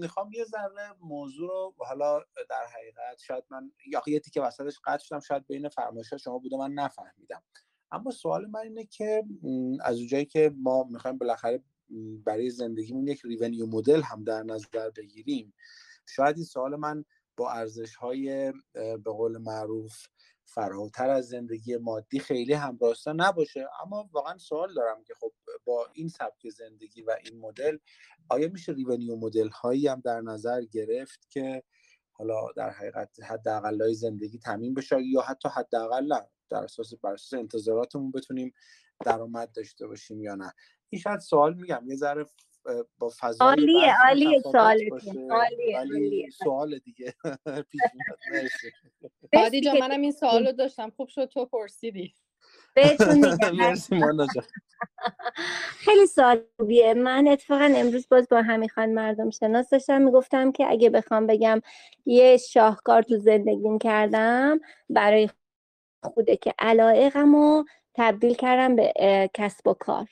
می‌خوام 0.00 0.32
یه 0.32 0.44
ذره 0.44 0.94
موضوع 1.00 1.48
رو 1.48 1.74
حالا 1.78 2.18
در 2.50 2.66
حقیقت 2.76 3.18
شاید 3.26 3.44
من 3.50 3.72
یا 3.86 4.02
یه 4.06 4.20
که 4.20 4.40
وسطش 4.40 4.80
قطع 4.84 5.04
شدم 5.04 5.20
شاید 5.20 5.46
بین 5.46 5.68
فرمایشات 5.68 6.18
شما 6.18 6.38
بوده 6.38 6.56
من 6.56 6.72
نفهمیدم. 6.72 7.42
اما 7.94 8.10
سوال 8.10 8.46
من 8.46 8.60
اینه 8.60 8.84
که 8.84 9.24
از 9.80 9.98
اونجایی 9.98 10.24
که 10.24 10.52
ما 10.56 10.84
می‌خوایم 10.90 11.18
بالاخره 11.18 11.62
برای 12.24 12.50
زندگیمون 12.50 13.06
یک 13.06 13.20
revenue 13.24 13.66
model 13.66 14.02
هم 14.02 14.24
در 14.24 14.42
نظر 14.42 14.90
بگیریم 14.96 15.54
شاید 16.06 16.36
این 16.36 16.44
سوال 16.44 16.76
من 16.76 17.04
با 17.36 17.50
ارزش 17.50 17.94
های 17.94 18.52
به 18.72 19.10
قول 19.12 19.38
معروف 19.38 20.06
فراتر 20.44 21.10
از 21.10 21.28
زندگی 21.28 21.76
مادی 21.76 22.18
خیلی 22.18 22.52
هم 22.52 22.78
راستا 22.80 23.12
نباشه. 23.12 23.66
اما 23.82 24.08
واقعا 24.12 24.38
سوال 24.38 24.74
دارم 24.74 25.04
که 25.04 25.14
خب 25.14 25.32
با 25.64 25.88
این 25.92 26.08
سبک 26.08 26.48
زندگی 26.48 27.02
و 27.02 27.16
این 27.24 27.40
مدل 27.40 27.78
آیا 28.28 28.48
میشه 28.48 28.72
ریونیو 28.72 29.16
مدل 29.16 29.48
هایی 29.48 29.86
هم 29.86 30.00
در 30.04 30.20
نظر 30.20 30.62
گرفت 30.62 31.30
که 31.30 31.62
حالا 32.12 32.52
در 32.56 32.70
حقیقت 32.70 33.22
حداقل 33.22 33.92
زندگی 33.92 34.38
تامین 34.38 34.74
بشه 34.74 35.02
یا 35.02 35.20
حتی 35.20 35.48
حداقل 35.48 36.12
در 36.50 36.64
اساس 36.64 36.94
بر 36.94 37.12
اساس 37.12 37.38
انتظاراتمون 37.38 38.10
بتونیم 38.10 38.54
درآمد 39.04 39.52
داشته 39.52 39.86
باشیم 39.86 40.22
یا 40.22 40.34
نه. 40.34 40.52
این 40.90 41.00
شاید 41.00 41.20
سوال 41.20 41.54
میگم 41.54 41.82
یه 41.86 41.96
ذره 41.96 42.26
با 42.98 43.12
فضای 43.20 43.46
عالیه 43.46 43.94
عالیه 45.76 46.30
سوال 46.30 46.78
دیگه 46.78 47.14
پیش 47.70 47.82
جان 49.64 49.78
منم 49.78 50.00
این 50.00 50.12
سوالو 50.12 50.52
داشتم. 50.52 50.90
خوب 50.90 51.08
شد 51.08 51.24
تو 51.24 51.46
پرسیدی. 51.46 52.14
بهتون 52.74 53.18
میگم. 53.18 53.74
خیلی 55.84 56.06
سوالیه 56.06 56.94
من 56.94 57.28
اتفاقا 57.28 57.72
امروز 57.76 58.08
باز 58.10 58.28
با 58.30 58.42
همین 58.42 58.68
خان 58.68 58.92
مردم 58.92 59.30
شناس 59.30 59.70
داشتم. 59.70 60.02
می‌گفتم 60.02 60.52
که 60.52 60.66
اگه 60.70 60.90
بخوام 60.90 61.26
بگم 61.26 61.60
یه 62.06 62.36
شاهکار 62.36 63.02
تو 63.02 63.18
زندگیم 63.18 63.78
کردم 63.78 64.60
برای 64.90 65.28
خوده 66.04 66.36
که 66.36 66.54
علایقم 66.58 67.34
رو 67.36 67.64
تبدیل 67.94 68.34
کردم 68.34 68.76
به 68.76 68.92
کسب 69.34 69.68
و 69.68 69.74
کار. 69.74 70.06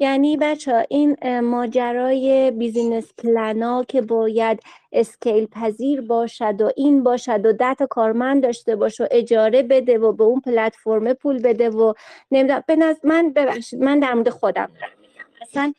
یعنی 0.00 0.36
بچه 0.36 0.86
این 0.88 1.40
ماجرای 1.40 2.50
بیزینس 2.50 3.12
پلنا 3.18 3.84
که 3.84 4.00
باید 4.00 4.60
scale 4.92 5.46
پذیر 5.46 6.00
باشد 6.00 6.60
و 6.60 6.70
این 6.76 7.02
باشد 7.02 7.46
و 7.46 7.52
ده 7.52 7.75
تا 7.75 7.86
کارمند 7.86 8.42
داشته 8.42 8.76
باشه 8.76 9.04
و 9.04 9.06
اجاره 9.10 9.62
بده 9.62 9.98
و 9.98 10.12
به 10.12 10.24
اون 10.24 10.40
پلتفرم 10.40 11.12
پول 11.12 11.42
بده 11.42 11.70
و 11.70 11.92
نمی‌دونم. 12.30 12.64
به 12.66 12.96
من 13.04 13.32
ببخشید 13.32 13.82
من 13.82 13.98
در 13.98 14.14
مورد 14.14 14.28
خودم. 14.28 14.70
اصلا 15.42 15.72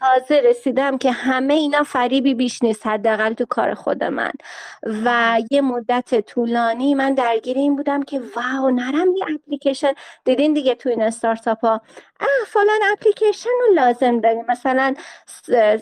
تازه 0.00 0.40
رسیدم 0.40 0.98
که 0.98 1.12
همه 1.12 1.54
اینا 1.54 1.82
فریبی 1.82 2.34
بیش 2.34 2.62
نیست 2.62 2.86
حداقل 2.86 3.32
تو 3.32 3.44
کار 3.46 3.74
خود 3.74 4.04
من. 4.04 4.32
و 5.04 5.38
یه 5.50 5.60
مدت 5.60 6.20
طولانی 6.20 6.94
من 6.94 7.14
درگیر 7.14 7.56
این 7.56 7.76
بودم 7.76 8.02
که 8.02 8.22
واو 8.36 8.70
نرم 8.70 9.16
یه 9.16 9.24
اپلیکیشن. 9.34 9.92
دیدین 10.24 10.54
دیگه 10.54 10.74
تو 10.74 10.88
این 10.88 11.02
استارتاپ 11.02 11.64
ها 11.64 11.80
فلان 12.46 12.80
اپلیکیشن 12.92 13.50
رو 13.60 13.74
لازم 13.74 14.20
داریم. 14.20 14.44
مثلا 14.48 14.94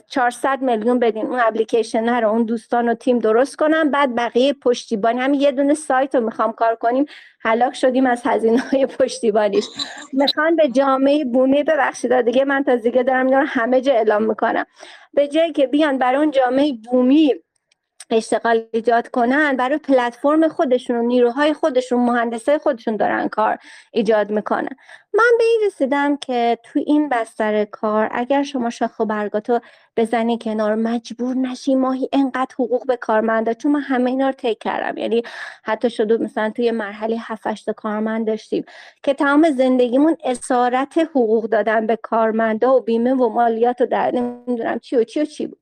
400 0.08 0.62
میلیون 0.62 0.98
بدین 0.98 1.26
اون 1.26 1.40
اپلیکیشن 1.40 2.08
رو 2.08 2.28
اون 2.28 2.44
دوستان 2.44 2.88
و 2.88 2.94
تیم 2.94 3.18
درست 3.18 3.56
کنم 3.56 3.90
بعد 3.90 4.14
بقیه 4.14 4.52
پشتیبانی 4.52 5.20
هم 5.20 5.34
یه 5.34 5.52
دونه 5.52 5.74
سایت 5.74 6.14
رو 6.14 6.20
می‌خوام 6.20 6.52
کار 6.52 6.74
کنیم. 6.74 7.06
هلاک 7.40 7.74
شدیم 7.74 8.06
از 8.06 8.22
هزینه 8.24 8.58
های 8.58 8.86
پشتیبانیش. 8.86 9.64
می‌خوان 10.12 10.56
به 10.56 10.68
جامعه 10.68 11.24
بومی 11.24 11.62
ببخشید. 11.62 12.20
دیگه 12.20 12.44
من 12.44 12.64
تا 12.64 12.76
دیگه 12.76 13.02
دارم 13.02 13.26
اینا 13.26 13.44
همه 13.46 13.80
جا 13.80 13.92
اعلام 13.92 14.22
می‌کنم. 14.22 14.66
به 15.14 15.28
جایی 15.28 15.52
که 15.52 15.66
بیان 15.66 15.98
برای 15.98 16.16
اون 16.16 16.30
جامعه 16.30 16.72
بومی 16.90 17.34
اشتغال 18.10 18.64
ایجاد 18.72 19.08
کنن 19.08 19.56
برای 19.56 19.78
پلتفرم 19.78 20.48
خودشون 20.48 20.96
نیروهای 20.96 21.52
خودشون 21.52 22.00
مهندسای 22.00 22.58
خودشون 22.58 22.96
دارن 22.96 23.28
کار 23.28 23.58
ایجاد 23.92 24.30
می‌کنن. 24.30 24.76
من 25.14 25.30
به 25.38 25.44
این 25.44 25.60
رسیدم 25.66 26.16
که 26.16 26.58
تو 26.62 26.80
این 26.86 27.08
بستر 27.08 27.64
کار 27.64 28.08
اگر 28.12 28.42
شما 28.42 28.70
شاخ 28.70 29.00
و 29.00 29.04
برگاتو 29.04 29.60
بزنی 29.96 30.38
کنار 30.38 30.74
مجبور 30.74 31.36
نشی 31.36 31.74
ماهی 31.74 32.08
انقدر 32.12 32.54
حقوق 32.54 32.86
به 32.86 32.96
کارمنده 32.96 33.54
چون 33.54 33.72
من 33.72 33.80
همه 33.80 34.10
اینا 34.10 34.26
رو 34.26 34.32
طی 34.32 34.54
کردم. 34.54 34.98
یعنی 34.98 35.22
حتی 35.62 35.90
شده 35.90 36.16
مثلا 36.16 36.50
توی 36.50 36.70
مرحله 36.70 37.16
7 37.20 37.70
کارمند 37.70 38.26
داشتیم 38.26 38.64
که 39.02 39.14
تمام 39.14 39.50
زندگیمون 39.50 40.16
اسارت 40.24 40.98
حقوق 40.98 41.44
دادن 41.44 41.86
به 41.86 41.96
کارمنده 41.96 42.66
و 42.66 42.80
بیمه 42.80 43.14
و 43.14 43.28
مالیات 43.28 43.80
و 43.80 43.86
در 43.86 44.10
نمی‌دونم 44.10 44.78
چی 44.78 44.96
و 44.96 45.04
چی 45.04 45.20
و 45.20 45.24
چی 45.24 45.46
بود. 45.46 45.58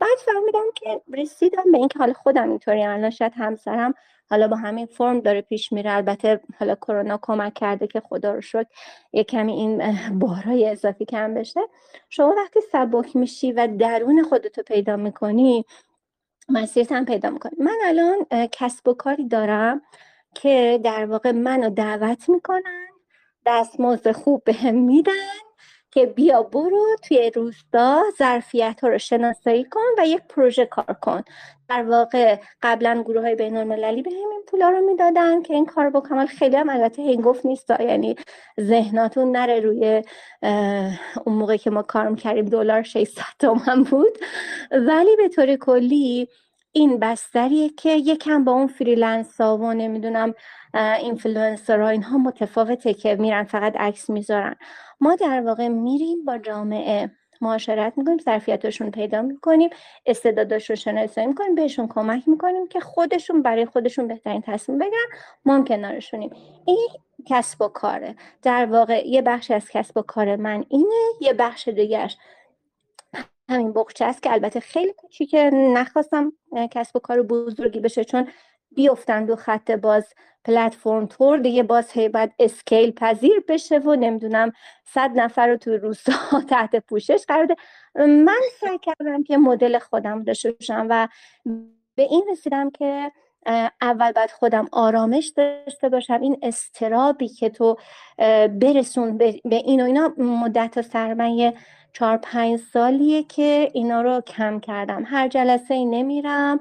بعد 0.00 0.18
فهمیدم 0.26 0.64
که 0.74 1.02
رسیدم 1.12 1.72
به 1.72 1.78
اینکه 1.78 1.98
حالا 1.98 2.12
خودم 2.12 2.50
اینطوری 2.50 2.84
الان 2.84 3.10
شاید 3.10 3.32
همسرم 3.36 3.94
حالا 4.30 4.48
با 4.48 4.56
همین 4.56 4.86
فرم 4.86 5.20
داره 5.20 5.40
پیش 5.42 5.72
میره. 5.72 5.92
البته 5.92 6.40
حالا 6.60 6.74
کرونا 6.74 7.18
کمک 7.22 7.54
کرده 7.54 7.86
که 7.86 8.00
خدا 8.00 8.34
رو 8.34 8.40
شکر 8.40 8.66
یه 9.12 9.24
کمی 9.24 9.52
این 9.52 9.82
بارای 10.18 10.68
اضافی 10.68 11.04
کم 11.04 11.34
بشه. 11.34 11.60
شما 12.10 12.34
وقتی 12.38 12.60
سبک 12.72 13.16
میشی 13.16 13.52
و 13.52 13.68
درون 13.78 14.22
خودتو 14.24 14.62
پیدا 14.62 14.96
می‌کنی 14.96 15.64
مسیرت 16.48 16.92
هم 16.92 17.04
پیدا 17.04 17.30
می‌کنی. 17.30 17.52
من 17.58 17.78
الان 17.84 18.26
کسب 18.52 18.88
و 18.88 18.94
کاری 18.94 19.28
دارم 19.28 19.82
که 20.34 20.80
در 20.84 21.06
واقع 21.06 21.32
منو 21.32 21.70
دعوت 21.70 22.28
می‌کنن 22.28 22.88
دستمزد 23.46 24.12
خوب 24.12 24.44
بهم 24.44 24.74
میدن 24.74 25.12
که 25.90 26.06
بیا 26.06 26.42
برو 26.42 26.96
توی 27.02 27.30
روستا 27.34 28.02
ظرفیت 28.18 28.80
ها 28.82 28.88
رو 28.88 28.98
شناسایی 28.98 29.64
کن 29.64 29.80
و 29.98 30.06
یک 30.06 30.20
پروژه 30.28 30.66
کار 30.66 30.96
کن. 31.00 31.22
در 31.68 31.82
واقع 31.82 32.38
قبلا 32.62 33.02
گروه 33.06 33.22
های 33.22 33.34
بین 33.34 33.56
المللی 33.56 34.02
به 34.02 34.10
این 34.10 34.42
پولا 34.46 34.68
رو 34.68 34.80
می‌دادن 34.80 35.42
که 35.42 35.54
این 35.54 35.66
کار 35.66 35.90
بکنم 35.90 36.26
خیلی 36.26 36.56
هم 36.56 36.68
البته 36.70 37.02
هنگفت 37.02 37.46
نیست 37.46 37.70
یعنی 37.70 38.16
ذهناتون 38.60 39.36
نره 39.36 39.60
روی 39.60 40.02
اون 41.24 41.34
موقع 41.34 41.56
که 41.56 41.70
ما 41.70 41.82
کارم 41.82 42.16
کردیم 42.16 42.44
دلار 42.44 42.82
600 42.82 43.22
تومن 43.38 43.82
بود. 43.82 44.18
ولی 44.70 45.16
به 45.16 45.28
طور 45.28 45.56
کلی 45.56 46.28
این 46.72 46.98
بستریه 46.98 47.68
که 47.68 47.90
یکم 47.90 48.44
با 48.44 48.52
اون 48.52 48.66
freelance 48.66 49.40
ها 49.40 49.56
و 49.56 49.72
نمی‌دونم 49.72 50.34
اینفلوئنسر 50.74 51.80
ها 51.80 51.88
اینها 51.88 52.18
متفاوته 52.18 52.94
که 52.94 53.14
میرن 53.14 53.44
فقط 53.44 53.76
عکس 53.76 54.10
می‌ذارن. 54.10 54.56
ما 55.00 55.14
در 55.14 55.40
واقع 55.40 55.68
میریم 55.68 56.24
با 56.24 56.38
جامعه 56.38 57.10
معاشرت 57.40 57.92
می‌کنیم 57.96 58.18
ظرفیتشون 58.18 58.90
پیدا 58.90 59.22
می‌کنیم 59.22 59.70
استعداداشون 60.06 60.76
شناسایی 60.76 61.26
می‌کنیم 61.26 61.54
بهشون 61.54 61.88
کمک 61.88 62.28
می‌کنیم 62.28 62.68
که 62.68 62.80
خودشون 62.80 63.42
برای 63.42 63.66
خودشون 63.66 64.08
بهترین 64.08 64.42
تصمیم 64.46 64.78
بگیرن 64.78 65.06
ما 65.44 65.54
هم 65.54 65.64
کنارشونیم. 65.64 66.30
این 66.66 66.88
کسب 67.26 67.62
و 67.62 67.68
کاره. 67.68 68.16
در 68.42 68.66
واقع 68.66 69.08
یه 69.08 69.22
بخش 69.22 69.50
از 69.50 69.68
کسب 69.70 69.96
و 69.96 70.02
کار 70.02 70.36
من 70.36 70.64
اینه 70.68 70.94
یه 71.20 71.32
بخش 71.32 71.68
دیگرش 71.68 72.16
همین 73.48 73.72
بخچه 73.72 74.04
است 74.04 74.22
که 74.22 74.32
البته 74.32 74.60
خیلی 74.60 74.92
کوچیکه 74.92 75.50
نخواستم 75.52 76.32
کسب 76.70 76.96
و 76.96 76.98
کار 76.98 77.22
بزرگی 77.22 77.80
بشه 77.80 78.04
چون 78.04 78.28
بیفتن 78.80 79.24
دو 79.24 79.36
خط 79.36 79.70
باز 79.70 80.14
پلتفرم 80.44 81.06
تور 81.06 81.38
دیگه 81.38 81.62
باز 81.62 81.90
هی 81.92 82.08
باید 82.08 82.32
اسکیل 82.38 82.90
پذیر 82.92 83.44
بشه 83.48 83.78
و 83.78 83.94
نمی‌دونم 83.94 84.52
صد 84.84 85.10
نفر 85.14 85.46
رو 85.48 85.56
توی 85.56 85.76
روستا 85.76 86.12
تحت 86.50 86.76
پوشش 86.76 87.24
قرار 87.28 87.46
ده 87.46 87.56
من 88.06 88.40
سعی 88.60 88.78
کردم 88.78 89.22
که 89.22 89.38
مدل 89.38 89.78
خودم 89.78 90.24
داشته 90.24 90.52
باشم 90.52 90.86
و 90.90 91.08
به 91.94 92.02
این 92.02 92.24
رسیدم 92.30 92.70
که 92.70 93.12
اول 93.80 94.12
باید 94.12 94.30
خودم 94.30 94.68
آرامش 94.72 95.32
داشته 95.36 95.88
باشم. 95.88 96.20
این 96.20 96.38
استرابی 96.42 97.28
که 97.28 97.48
تو 97.48 97.76
برسون 98.60 99.18
به 99.18 99.40
این 99.44 99.80
و 99.80 99.84
اینا 99.84 100.12
مدت 100.18 100.80
سرمایه 100.80 101.54
چهار 101.92 102.16
پنج 102.16 102.60
سالیه 102.72 103.22
که 103.22 103.70
اینا 103.74 104.02
رو 104.02 104.20
کم 104.20 104.60
کردم. 104.60 105.02
هر 105.06 105.28
جلسه 105.28 105.74
ای 105.74 105.84
نمیرم 105.84 106.60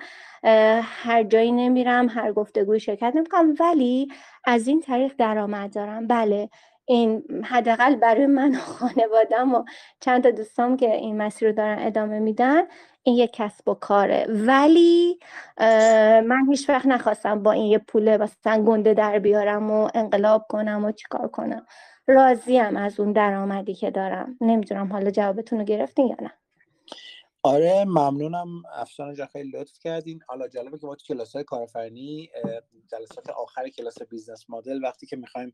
هر 0.83 1.23
جایی 1.23 1.51
نمیرم 1.51 2.09
هر 2.09 2.31
گفتگوی 2.33 2.79
شرکت 2.79 3.11
نمی‌کنم. 3.15 3.53
ولی 3.59 4.07
از 4.45 4.67
این 4.67 4.81
طریق 4.81 5.13
درآمد 5.17 5.73
دارم. 5.73 6.07
بله 6.07 6.49
این 6.85 7.23
حداقل 7.43 7.95
برای 7.95 8.25
من 8.25 8.55
و 8.55 8.59
خانوادم 8.59 9.55
و 9.55 9.63
چند 9.99 10.23
تا 10.23 10.31
دوستام 10.31 10.77
که 10.77 10.95
این 10.95 11.17
مسیر 11.17 11.47
رو 11.47 11.55
دارن 11.55 11.77
ادامه 11.79 12.19
میدن 12.19 12.63
این 13.03 13.15
یه 13.15 13.27
کسب 13.27 13.67
و 13.69 13.73
کاره. 13.73 14.27
ولی 14.29 15.19
من 16.27 16.45
هیچ 16.49 16.69
وقت 16.69 16.85
نخواستم 16.85 17.43
با 17.43 17.51
این 17.51 17.65
یه 17.65 17.77
پوله 17.77 18.17
مثلا 18.17 18.63
گنده 18.63 18.93
در 18.93 19.19
بیارم 19.19 19.71
و 19.71 19.89
انقلاب 19.93 20.45
کنم 20.49 20.85
و 20.85 20.91
چیکار 20.91 21.27
کنم. 21.27 21.65
راضیم 22.07 22.77
از 22.77 22.99
اون 22.99 23.11
درآمدی 23.11 23.73
که 23.73 23.91
دارم. 23.91 24.37
نمی‌دونم 24.41 24.93
حالا 24.93 25.11
جوابتون 25.11 25.59
رو 25.59 25.65
گرفتین 25.65 26.07
یا 26.07 26.17
نه. 26.21 26.38
آره 27.43 27.85
ممنونم. 27.85 28.63
افشان 28.73 29.13
جان 29.13 29.27
خیلی 29.27 29.51
لطف 29.51 29.79
کردین. 29.79 30.19
حالا 30.27 30.47
جالبه 30.47 30.77
که 30.77 30.87
ما 30.87 30.95
تو 30.95 31.13
کلاس 31.13 31.35
های 31.35 31.43
کارآفرینی 31.43 32.29
جلسات 32.91 33.29
آخر 33.29 33.69
کلاس 33.69 34.01
business 34.01 34.49
model 34.49 34.83
وقتی 34.83 35.05
که 35.05 35.15
می‌خوایم 35.15 35.53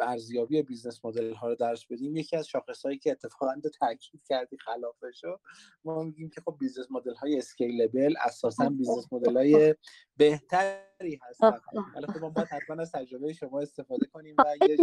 ارزیابی 0.00 0.62
business 0.62 1.04
model 1.04 1.34
ها 1.34 1.48
رو 1.48 1.54
درس 1.54 1.86
بدیم 1.90 2.16
یکی 2.16 2.36
از 2.36 2.48
شاخص 2.48 2.86
هایی 2.86 2.98
که 2.98 3.10
اتفاقا 3.10 3.54
تو 3.62 3.68
تاکید 3.68 4.22
کردی 4.28 4.56
خلافشو 4.56 5.38
ما 5.84 6.02
میگیم 6.02 6.30
که 6.30 6.40
خب 6.40 6.56
business 6.60 6.86
model 6.90 7.14
های 7.14 7.38
scalable 7.38 8.14
اساسا 8.20 8.68
business 8.68 9.12
model 9.12 9.36
های 9.36 9.74
بهتری 10.16 11.20
هستن 11.22 11.60
حالا 11.94 12.06
خب 12.06 12.20
ما 12.20 12.30
باید 12.30 12.48
حتما 12.48 12.82
از 12.82 12.92
تجربه 12.92 13.32
شما 13.32 13.60
استفاده 13.60 14.06
کنیم 14.06 14.36
و 14.38 14.66
یه 14.68 14.76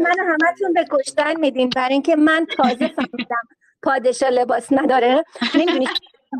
من 0.00 0.16
همتون 0.18 0.72
به 0.72 0.84
کشتن 0.90 1.40
میدین 1.40 1.70
برای 1.76 1.92
اینکه 1.92 2.16
من 2.16 2.46
تازه 2.56 2.88
فهمیدم. 2.88 3.48
پادشاه 3.84 4.30
لباس 4.30 4.72
نداره. 4.72 5.24
نمی‌دونی 5.54 5.88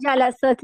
جلسات 0.05 0.61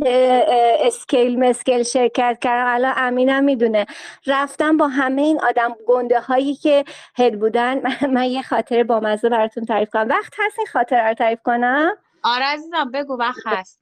اسکیل 0.80 1.38
مسکیل 1.38 1.82
شرکت 1.82 2.38
کردم 2.40 2.74
الان 2.74 2.94
امینم 2.96 3.44
می‌دونه. 3.44 3.86
رفتم 4.26 4.76
با 4.76 4.88
همه 4.88 5.22
این 5.22 5.40
آدم 5.40 5.76
گنده 5.86 6.20
هایی 6.20 6.54
که 6.54 6.84
هد 7.16 7.40
بودن. 7.40 7.80
من, 8.14 8.24
یه 8.24 8.42
خاطره 8.42 8.84
با 8.84 9.00
مزه 9.00 9.28
براتون 9.28 9.64
تعریف 9.64 9.90
کنم. 9.90 10.08
وقت 10.08 10.32
هست 10.38 10.58
این 10.58 10.66
خاطره 10.72 11.08
رو 11.08 11.14
تعریف 11.14 11.40
کنم؟ 11.44 11.96
آره 12.22 12.44
عزیزم 12.44 12.90
بگو 12.90 13.16
وقت 13.16 13.40
هست. 13.46 13.80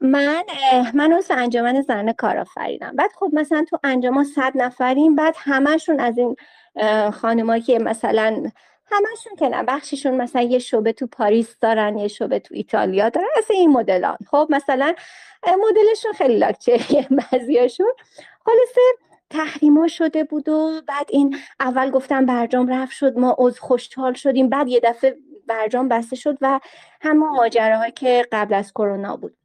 من 0.00 0.42
من 0.94 1.12
از 1.12 1.30
انجمن 1.30 1.82
زن 1.82 2.12
کارآفرینم. 2.12 2.96
بعد 2.96 3.10
خب 3.14 3.30
مثلا 3.32 3.64
تو 3.70 3.78
انجام 3.84 4.24
صد 4.24 4.52
نفریم. 4.54 5.16
بعد 5.16 5.34
همشون 5.38 6.00
از 6.00 6.18
این 6.18 6.36
خانمایی 7.10 7.62
که 7.62 7.78
مثلا 7.78 8.50
همشون 8.92 9.36
که 9.36 9.48
نه 9.48 9.62
بخششون 9.62 10.14
مثلا 10.14 10.42
یه 10.42 10.58
شعبه 10.58 10.92
تو 10.92 11.06
پاریس 11.06 11.56
دارن 11.60 11.98
یه 11.98 12.08
شعبه 12.08 12.38
تو 12.38 12.54
ایتالیا 12.54 13.08
دارن 13.08 13.28
از 13.36 13.50
این 13.50 13.70
مدلان. 13.70 14.16
خب 14.30 14.46
مثلا 14.50 14.94
مدلشون 15.46 16.12
خیلی 16.12 16.38
لاکچه 16.38 16.80
بعضیاشون. 17.32 17.92
خلاصه 18.44 18.80
تحریما 19.30 19.88
شده 19.88 20.24
بود 20.24 20.48
و 20.48 20.80
بعد 20.88 21.06
این 21.08 21.36
اول 21.60 21.90
گفتم 21.90 22.26
برجام 22.26 22.68
رفت 22.68 22.92
شد 22.92 23.18
ما 23.18 23.36
از 23.46 23.60
خوشحال 23.60 24.12
شدیم 24.14 24.48
بعد 24.48 24.68
یه 24.68 24.80
دفعه 24.80 25.16
برجام 25.46 25.88
بسته 25.88 26.16
شد 26.16 26.38
و 26.40 26.60
همون 27.00 27.28
ماجراهایی 27.28 27.92
که 27.92 28.26
قبل 28.32 28.54
از 28.54 28.72
کرونا 28.72 29.16
بود. 29.16 29.36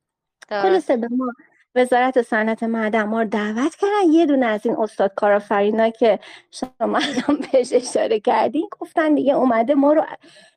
خلاصه 0.49 0.97
به 0.97 1.07
ما 1.11 1.33
وزارت 1.78 2.21
صنعت 2.21 2.63
معدن 2.63 3.03
ما 3.03 3.21
رو 3.21 3.28
دعوت 3.28 3.75
کردن. 3.75 4.11
یه 4.11 4.25
دونه 4.25 4.45
از 4.45 4.65
این 4.65 4.75
استاد 4.80 5.11
کارآفرینا 5.15 5.89
که 5.89 6.19
شما 6.51 6.71
الان 6.82 7.39
بهش 7.51 7.73
اشاره 7.73 8.19
کردین 8.19 8.69
گفتن 8.80 9.15
دیگه 9.15 9.34
اومده 9.34 9.75
ما 9.75 9.93
رو 9.93 10.05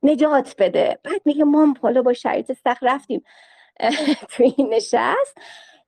نجات 0.02 0.54
بده. 0.58 0.98
بعد 1.04 1.22
میگه 1.24 1.44
ما 1.44 1.74
حالا 1.82 2.02
با 2.02 2.12
شرایط 2.12 2.52
سخت 2.52 2.84
رفتیم 2.84 3.24
تو 4.30 4.42
این 4.42 4.74
نشست. 4.74 5.38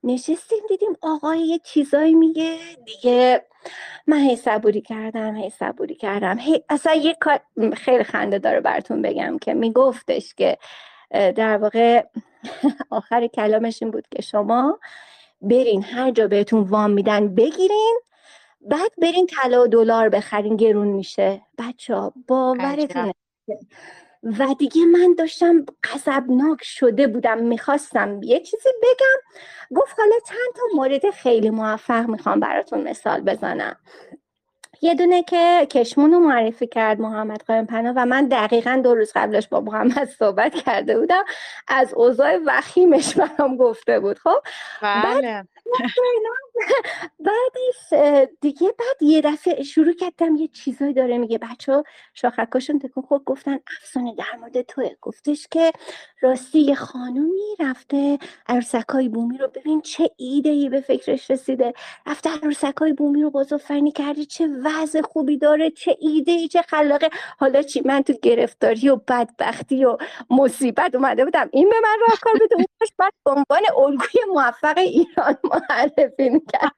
نشستیم 0.04 0.58
دیدیم 0.68 0.96
آقای 1.02 1.40
یه 1.40 1.58
چیزایی 1.58 2.14
میگه. 2.14 2.58
دیگه 2.84 3.44
من 4.06 4.18
هی 4.18 4.36
صبوری 4.36 4.80
کردم 4.80 5.36
هی 5.36 5.50
صبوری 5.50 5.94
کردم. 5.94 6.38
هی 6.38 6.64
اصلا 6.68 6.94
یه 6.94 7.14
کار 7.20 7.40
خیلی 7.76 8.04
خنده 8.04 8.38
داره 8.38 8.60
براتون 8.60 9.02
بگم 9.02 9.38
که 9.38 9.54
میگفتش 9.54 10.34
که 10.34 10.58
در 11.10 11.56
واقع 11.56 12.06
آخر 12.90 13.26
کلامش 13.26 13.82
این 13.82 13.90
بود 13.90 14.06
که 14.10 14.22
شما 14.22 14.78
برین 15.42 15.82
هر 15.84 16.10
جا 16.10 16.28
بهتون 16.28 16.60
وام 16.60 16.90
میدن 16.90 17.34
بگیرین 17.34 18.00
بعد 18.60 18.90
برین 19.02 19.26
طلا 19.26 19.62
و 19.62 19.66
دلار 19.66 20.08
بخرین 20.08 20.56
گرون 20.56 20.88
میشه. 20.88 21.42
بچه 21.58 21.94
ها 21.94 22.12
باورتون 22.28 23.12
و 24.22 24.54
دیگه 24.58 24.84
من 24.86 25.14
داشتم 25.18 25.66
قصبناک 25.84 26.58
شده 26.62 27.06
بودم 27.06 27.38
می‌خواستم 27.38 28.22
یه 28.22 28.40
چیزی 28.40 28.68
بگم. 28.82 29.40
گفت 29.76 29.98
حالا 29.98 30.14
چند 30.28 30.54
تا 30.54 30.62
مورد 30.74 31.10
خیلی 31.10 31.50
موفق 31.50 32.08
می‌خوام 32.08 32.40
براتون 32.40 32.82
مثال 32.82 33.20
بزنم. 33.20 33.76
یه 34.82 34.94
دونه 34.94 35.22
که 35.22 35.66
کشمون 35.70 36.12
رو 36.12 36.18
معرفی 36.18 36.66
کرد 36.66 37.00
محمد 37.00 37.42
قایم 37.46 37.66
پناه 37.66 37.94
و 37.96 38.06
من 38.06 38.28
دقیقا 38.28 38.80
دو 38.84 38.94
روز 38.94 39.12
قبلش 39.14 39.48
با 39.48 39.60
محمد 39.60 40.08
صحبت 40.18 40.54
کرده 40.54 40.98
بودم. 40.98 41.24
از 41.68 41.94
اوضاع 41.94 42.38
وخیمش 42.46 43.14
برام 43.18 43.56
گفته 43.56 44.00
بود 44.00 44.18
خب؟ 44.18 44.42
بله. 44.82 45.48
بعدش 47.26 48.02
دیگه 48.40 48.68
بعد 48.78 49.02
یه 49.02 49.20
دفعه 49.20 49.62
شروع 49.62 49.92
کردم 49.92 50.36
یه 50.36 50.48
چیزایی 50.48 50.94
داره 50.94 51.18
میگه. 51.18 51.38
بچه 51.38 51.72
ها 51.72 51.84
شاخکاشون 52.14 52.78
تکون 52.78 53.02
خود 53.02 53.24
گفتن 53.24 53.58
افسانه 53.76 54.14
در 54.14 54.38
مورد 54.40 54.62
توه. 54.62 54.90
گفتش 55.00 55.48
که 55.50 55.72
راستی 56.22 56.60
یه 56.60 56.74
خانومی 56.74 57.56
رفته 57.60 58.18
عروسکای 58.48 59.08
بومی 59.08 59.38
رو 59.38 59.48
ببین 59.48 59.80
چه 59.80 60.10
ایده 60.16 60.50
ای 60.50 60.68
به 60.68 60.80
فکرش 60.80 61.30
رسیده. 61.30 61.72
رفته 62.06 62.30
عروسکای 62.30 62.92
بومی 62.92 63.22
رو 63.22 63.30
بازآفرینی 63.30 63.92
کرده 63.92 64.24
چه 64.24 64.48
وضع 64.64 65.02
خوبی 65.02 65.38
داره 65.38 65.70
چه 65.70 65.96
ایده 66.00 66.32
ای 66.32 66.48
چه 66.48 66.62
خلاقه. 66.62 67.10
حالا 67.38 67.62
چی؟ 67.62 67.82
من 67.84 68.02
تو 68.02 68.12
گرفتاری 68.22 68.88
و 68.88 68.96
بدبختی 68.96 69.84
و 69.84 69.96
مصیبت 70.30 70.94
اومده 70.94 71.24
بودم. 71.24 71.48
این 71.52 71.68
به 71.68 71.76
من 71.82 71.98
کار 72.22 72.34
بده 72.34 72.56
بعد 72.98 73.12
عنوان 73.26 73.62
الگوی 73.78 74.20
موفق 74.34 74.78
ایران 74.78 75.36
معرفی 75.52 76.28
می‌کرد. 76.28 76.72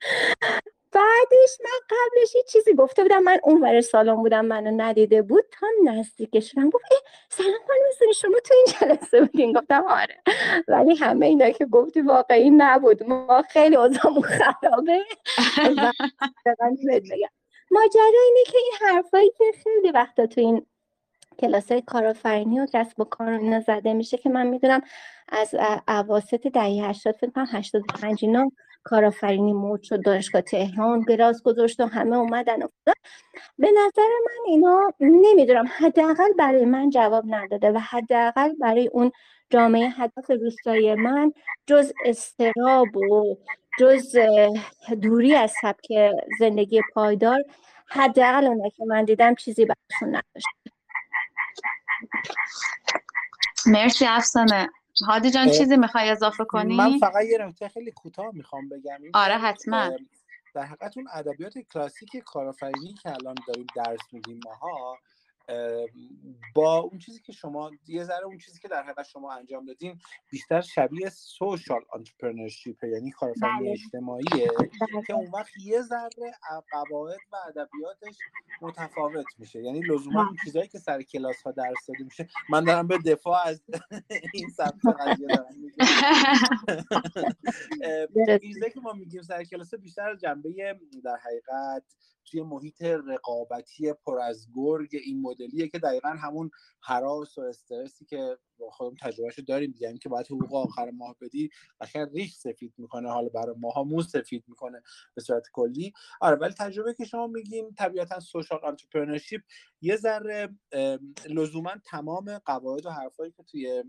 بعدش 0.93 1.59
من 1.65 1.97
قبلش 1.97 2.35
یه 2.35 2.43
چیزی 2.43 2.75
گفته 2.75 3.03
بودم. 3.03 3.23
من 3.23 3.39
اون 3.43 3.61
ور 3.61 3.81
سالن 3.81 4.15
بودم 4.15 4.45
منو 4.45 4.71
ندیده 4.77 5.23
بود. 5.23 5.45
تا 5.53 5.67
نزدیک 5.85 6.41
شدم. 6.41 6.71
گفت 6.71 6.85
سلام 7.29 7.61
خانم 7.67 8.13
شما 8.13 8.39
تو 8.45 8.55
این 8.55 8.67
جلسه 8.67 9.21
بودین. 9.21 9.53
گفتم 9.53 9.85
آره. 9.89 10.23
ولی 10.69 10.95
همه 10.95 11.27
اینا 11.27 11.51
که 11.51 11.67
گفتی 11.67 12.01
واقعی 12.01 12.51
نبود. 12.51 13.03
ما 13.03 13.43
خیلی 13.43 13.77
اوضاعمون 13.77 14.23
خرابه. 14.23 15.05
ماجرا 17.71 18.23
اینه 18.25 18.45
که 18.47 18.59
این 18.59 18.73
حرفایی 18.81 19.31
که 19.39 19.45
خیلی 19.65 19.91
وقتا 19.91 20.27
تو 20.27 20.41
این 20.41 20.67
کلاس 21.39 21.73
های 21.73 21.83
کارآفرینی 21.83 22.61
و 22.61 22.67
کسب 22.73 23.01
و 23.01 23.05
کار 23.05 23.29
اینا 23.29 23.61
زده 23.61 23.93
میشه 23.93 24.17
که 24.17 24.29
من 24.29 24.47
می‌دونم 24.47 24.81
از 25.29 25.55
اواسط 25.89 26.47
دهه 26.47 26.89
80 26.89 27.15
فکر 27.15 27.31
کنم 27.31 27.47
85 27.51 28.25
اینا 28.25 28.51
کارآفرینی 28.85 29.53
مود 29.53 29.83
شد 29.83 30.05
دانشگاه 30.05 30.43
تهران 30.43 31.01
گراز 31.01 31.43
گذاشت 31.43 31.81
و 31.81 31.87
همه 31.87 32.17
اومدن 32.17 32.63
و 32.63 32.69
به 33.59 33.69
نظر 33.71 34.09
من 34.27 34.45
اینا 34.47 34.93
نمی‌دونم 35.01 35.67
حداقل 35.79 36.33
برای 36.39 36.65
من 36.65 36.91
جواب 36.91 37.25
نداده 37.29 37.71
و 37.71 37.79
حداقل 37.79 38.53
برای 38.61 38.89
اون 38.89 39.13
جامعه 39.51 39.89
هدف 39.89 40.31
روستایی 40.31 40.95
من 40.95 41.33
جز 41.67 41.93
استراب 42.05 42.97
و 42.97 43.37
جز 43.81 44.17
دوری 45.03 45.35
از 45.35 45.53
سبک 45.63 45.87
زندگی 46.39 46.83
پایدار 46.95 47.45
حداقل 47.87 48.45
اونه 48.45 48.71
که 48.71 48.85
من 48.85 49.05
دیدم 49.05 49.35
چیزی 49.35 49.65
براشون 49.65 50.09
نداشت. 50.09 50.74
مرسی 53.67 54.07
افسانه. 54.07 54.69
هادی 55.07 55.31
جان 55.31 55.51
چیزی 55.51 55.77
می‌خوای 55.77 56.11
اضافه 56.11 56.45
کنی؟ 56.45 56.77
من 56.77 56.99
فقط 56.99 57.25
یه 57.25 57.39
نکته 57.39 57.69
خیلی 57.69 57.91
کوتاه 57.91 58.31
می‌خوام 58.33 58.69
بگم. 58.69 58.99
آره 59.15 59.39
حتما. 59.39 59.91
در 60.55 60.63
حقیقت 60.63 60.97
اون 60.97 61.07
ادبیات 61.13 61.59
کلاسیک 61.59 62.17
کارآفرینی 62.17 62.95
که 63.03 63.11
الان 63.11 63.35
داریم 63.47 63.67
درس 63.77 64.01
میدیم 64.13 64.41
ماها 64.45 64.99
با 66.55 66.79
اون 66.79 66.99
چیزی 66.99 67.21
که 67.21 67.33
شما 67.33 67.71
یه 67.87 68.05
ذره 68.05 68.25
اون 68.25 68.39
چیزی 68.39 68.61
که 68.61 68.69
در 68.69 68.83
حقیقت 68.83 69.07
شما 69.07 69.33
انجام 69.33 69.65
دادین 69.65 70.01
بیشتر 70.31 70.61
شبیه 70.61 71.11
social 71.11 71.81
entrepreneurship 71.95 72.85
یعنی 72.85 73.11
کارآفرینی 73.11 73.61
بله. 73.61 73.71
اجتماعیه 73.71 74.49
بله. 74.59 75.03
که 75.07 75.13
اون 75.13 75.31
وقت 75.31 75.53
یه 75.65 75.83
ذره 75.83 76.33
قواعد 76.71 77.21
و 77.33 77.37
ادبیاتش 77.49 78.19
متفاوت 78.61 79.27
میشه. 79.39 79.63
یعنی 79.63 79.81
لزوما 79.81 80.27
اون 80.27 80.37
چیزایی 80.45 80.69
که 80.69 80.79
سر 80.79 81.03
کلاس 81.03 81.43
ها 81.43 81.53
درس 81.53 81.87
داده 81.89 82.05
میشه. 82.05 82.29
من 82.51 82.65
دارم 82.65 82.87
به 82.87 82.99
دفاع 82.99 83.47
از 83.47 83.63
این 84.35 84.49
سبک 84.49 84.81
قضیه 85.01 85.27
دارم 85.27 85.55
میگم. 85.57 85.87
که 88.75 88.81
ما 88.81 88.93
میگیم 88.93 89.23
سر 89.23 89.45
کلاس 89.45 89.75
بیشتر 89.75 90.17
جنبه 90.17 90.79
در 91.05 91.17
حقیقت 91.17 91.85
توی 92.25 92.43
محیط 92.43 92.83
رقابتی 92.83 93.93
پر 93.93 94.19
از 94.19 94.47
گرگ 94.55 94.89
این 95.05 95.21
مدلیه 95.21 95.69
که 95.69 95.79
دقیقا 95.79 96.09
همون 96.09 96.51
هراس 96.81 97.39
و 97.39 97.41
استرسی 97.41 98.05
که 98.05 98.39
خودم 98.71 98.97
تجربه‌شو 99.01 99.43
داریم. 99.43 99.71
دیگه 99.71 99.99
که 99.99 100.09
باید 100.09 100.27
حقوق 100.27 100.55
آخر 100.55 100.91
ماه 100.91 101.17
بدی 101.21 101.51
قشنگ 101.81 102.09
ریش 102.13 102.35
سفید 102.35 102.75
می‌کنه. 102.79 103.11
حالا 103.11 103.29
برای 103.29 103.55
ماها 103.59 103.85
مو 103.85 104.11
سفید 104.11 104.45
می‌کنه 104.49 104.83
به 105.15 105.23
صورت 105.23 105.47
کلی. 105.53 105.93
آره 106.21 106.37
ولی 106.37 106.55
تجربه 106.55 106.95
که 106.95 107.05
شما 107.05 107.27
میگین 107.27 107.75
طبیعتا 107.75 108.21
social 108.21 108.61
entrepreneurship 108.65 109.43
یه 109.81 109.97
ذره 109.97 110.49
لزوما 111.29 111.75
تمام 111.85 112.39
قواعد 112.39 112.87
و 112.87 112.91
حرفایی 112.91 113.33
که 113.33 113.43
توی 113.43 113.85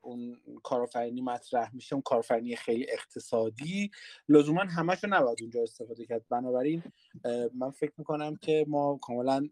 اون 0.00 0.36
کارآفرینی 0.62 1.20
مطرح 1.20 1.74
میشه 1.74 1.94
اون 1.94 2.02
کارآفرینی 2.02 2.56
خیلی 2.56 2.86
اقتصادی. 2.90 3.90
لزوما 4.28 4.60
همشو 4.60 5.06
نباید 5.10 5.38
اونجا 5.40 5.62
استفاده 5.62 6.06
کرد. 6.06 6.24
بنابراین 6.30 6.82
من 7.54 7.70
فکر 7.70 7.92
می‌کنم 7.98 8.36
که 8.36 8.64
ما 8.68 8.98
کاملا 9.02 9.48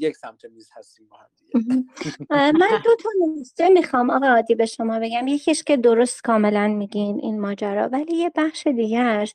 یک 0.00 0.16
سمت 0.16 0.44
میز 0.44 0.70
هستیم 0.76 1.08
با 1.10 1.16
هم 1.16 1.30
من 2.30 2.68
دو 2.84 2.96
تا 3.02 3.08
نکته 3.40 3.68
می‌خوام 3.68 4.10
آقا 4.10 4.26
عادی 4.26 4.54
به 4.54 4.66
شما 4.66 4.98
بگم. 4.98 5.26
یکیش 5.26 5.62
که 5.62 5.76
درست 5.76 6.22
کاملا 6.22 6.68
میگین 6.68 7.20
این 7.22 7.40
ماجرا 7.40 7.88
ولی 7.88 8.16
یه 8.16 8.30
بخش 8.36 8.66
دیگهش 8.66 9.34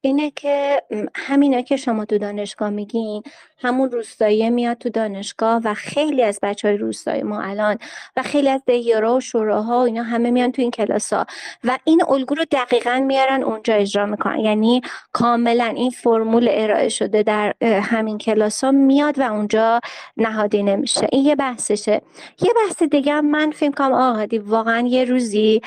اینه 0.00 0.30
که 0.30 0.82
همینا 1.14 1.62
که 1.62 1.76
شما 1.76 2.04
تو 2.04 2.18
دانشگاه 2.18 2.70
میگین 2.70 3.22
همون 3.58 3.90
روستایی 3.90 4.50
میاد 4.50 4.78
تو 4.78 4.88
دانشگاه 4.88 5.60
و 5.64 5.74
خیلی 5.74 6.22
از 6.22 6.38
بچه 6.42 6.68
های 6.68 6.76
روستایی 6.76 7.22
ما 7.22 7.42
الان 7.42 7.78
و 8.16 8.22
خیلی 8.22 8.48
از 8.48 8.62
دیارا 8.66 9.16
و 9.16 9.20
شوراها 9.20 9.78
و 9.78 9.82
اینا 9.82 10.02
همه 10.02 10.30
میان 10.30 10.52
تو 10.52 10.62
این 10.62 10.70
کلاس 10.70 11.12
ها 11.12 11.26
و 11.64 11.78
این 11.84 12.04
الگو 12.08 12.34
رو 12.34 12.44
دقیقا 12.50 13.04
میارن 13.06 13.42
اونجا 13.42 13.74
اجرا 13.74 14.06
می‌کنن. 14.06 14.38
یعنی 14.38 14.80
کاملا 15.12 15.64
این 15.64 15.90
فرمول 15.90 16.48
ارائه 16.50 16.88
شده 16.88 17.22
در 17.22 17.54
همین 17.62 18.18
کلاس 18.18 18.64
ها 18.64 18.70
میاد 18.70 19.18
و 19.18 19.22
اونجا 19.22 19.80
نهادی 20.16 20.62
نمیشه. 20.62 21.08
این 21.12 21.24
یه 21.24 21.36
بحثشه. 21.36 22.02
یه 22.42 22.50
بحث 22.56 22.82
دیگه 22.82 23.20
من 23.20 23.50
فکر 23.50 23.70
کنم 23.70 23.92
آقادی 23.92 24.38
واقعا 24.38 24.86
یه 24.86 25.04
روزی 25.04 25.62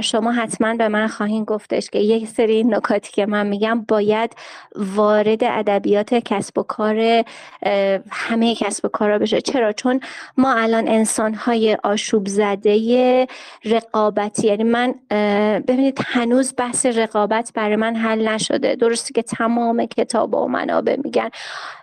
شما 0.00 0.32
حتما 0.32 0.74
به 0.74 0.88
من 0.88 1.06
خواهین 1.06 1.44
گفتش 1.44 1.90
که 1.90 1.98
یک 1.98 2.28
سری 2.28 2.64
نکاتی 2.64 3.12
که 3.12 3.26
من 3.26 3.46
میگم 3.46 3.84
باید 3.88 4.36
وارد 4.76 5.44
ادبیات 5.44 6.14
کسب 6.14 6.58
و 6.58 6.62
کار 6.62 7.24
همه 8.10 8.54
کسب 8.54 8.84
و 8.84 8.88
کارا 8.88 9.18
بشه. 9.18 9.40
چرا؟ 9.40 9.72
چون 9.72 10.00
ما 10.36 10.52
الان 10.54 10.88
انسان 10.88 11.34
های 11.34 11.78
آشوب 11.84 12.28
زده 12.28 13.26
رقابتی 13.64 14.46
یعنی 14.46 14.64
من 14.64 14.94
ببینید 15.60 15.98
هنوز 16.06 16.54
بحث 16.56 16.86
رقابت 16.86 17.52
برای 17.54 17.76
من 17.76 17.96
حل 17.96 18.28
نشده. 18.28 18.76
درسته 18.76 19.12
که 19.12 19.22
تمام 19.22 19.86
کتاب 19.86 20.34
و 20.34 20.48
منابع 20.48 20.96
میگن. 21.04 21.28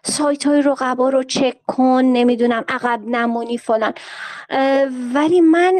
سایت 0.03 0.47
های 0.47 0.61
رقبا 0.61 1.09
رو 1.09 1.23
چک 1.23 1.52
کن 1.67 2.01
نمی‌دونم 2.05 2.63
عقب 2.67 2.99
نمونی 3.07 3.57
فلان. 3.57 3.93
ولی 5.13 5.41
من 5.41 5.73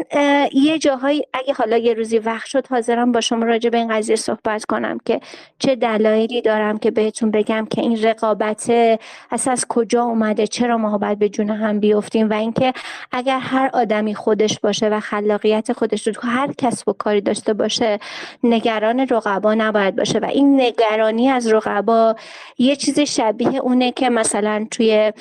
یه 0.52 0.78
جاهایی 0.78 1.22
اگه 1.32 1.54
حالا 1.54 1.76
یه 1.76 1.94
روزی 1.94 2.18
وقت 2.18 2.46
شد 2.46 2.66
حاضرم 2.66 3.12
با 3.12 3.20
شما 3.20 3.44
راجع 3.44 3.70
به 3.70 3.78
این 3.78 3.88
قضیه 3.88 4.16
صحبت 4.16 4.64
کنم 4.64 4.98
که 5.04 5.20
چه 5.58 5.76
دلایلی 5.76 6.42
دارم 6.42 6.78
که 6.78 6.90
بهتون 6.90 7.30
بگم 7.30 7.66
که 7.70 7.80
این 7.80 8.02
رقابت 8.02 8.70
اصلا 9.30 9.52
از 9.52 9.66
کجا 9.68 10.02
اومده 10.02 10.46
چرا 10.46 10.78
ما 10.78 10.98
باید 10.98 11.18
به 11.18 11.28
جون 11.28 11.50
هم 11.50 11.80
بیفتیم 11.80 12.30
و 12.30 12.32
اینکه 12.32 12.72
اگر 13.12 13.38
هر 13.38 13.70
آدمی 13.72 14.14
خودش 14.14 14.60
باشه 14.60 14.88
و 14.88 15.00
خلاقیت 15.00 15.72
خودش 15.72 16.06
رو 16.06 16.14
هر 16.22 16.52
کسب 16.58 16.88
و 16.88 16.92
کاری 16.92 17.20
داشته 17.20 17.54
باشه 17.54 17.98
نگران 18.42 19.00
رقبا 19.00 19.54
نباید 19.54 19.96
باشه. 19.96 20.18
و 20.18 20.24
این 20.24 20.60
نگرانی 20.60 21.28
از 21.30 21.52
رقبا 21.52 22.16
یه 22.58 22.76
چیز 22.76 23.00
شبیه 23.00 23.58
اونه 23.58 23.92
که 23.92 24.10
مثلا 24.10 24.66
توی 24.70 25.12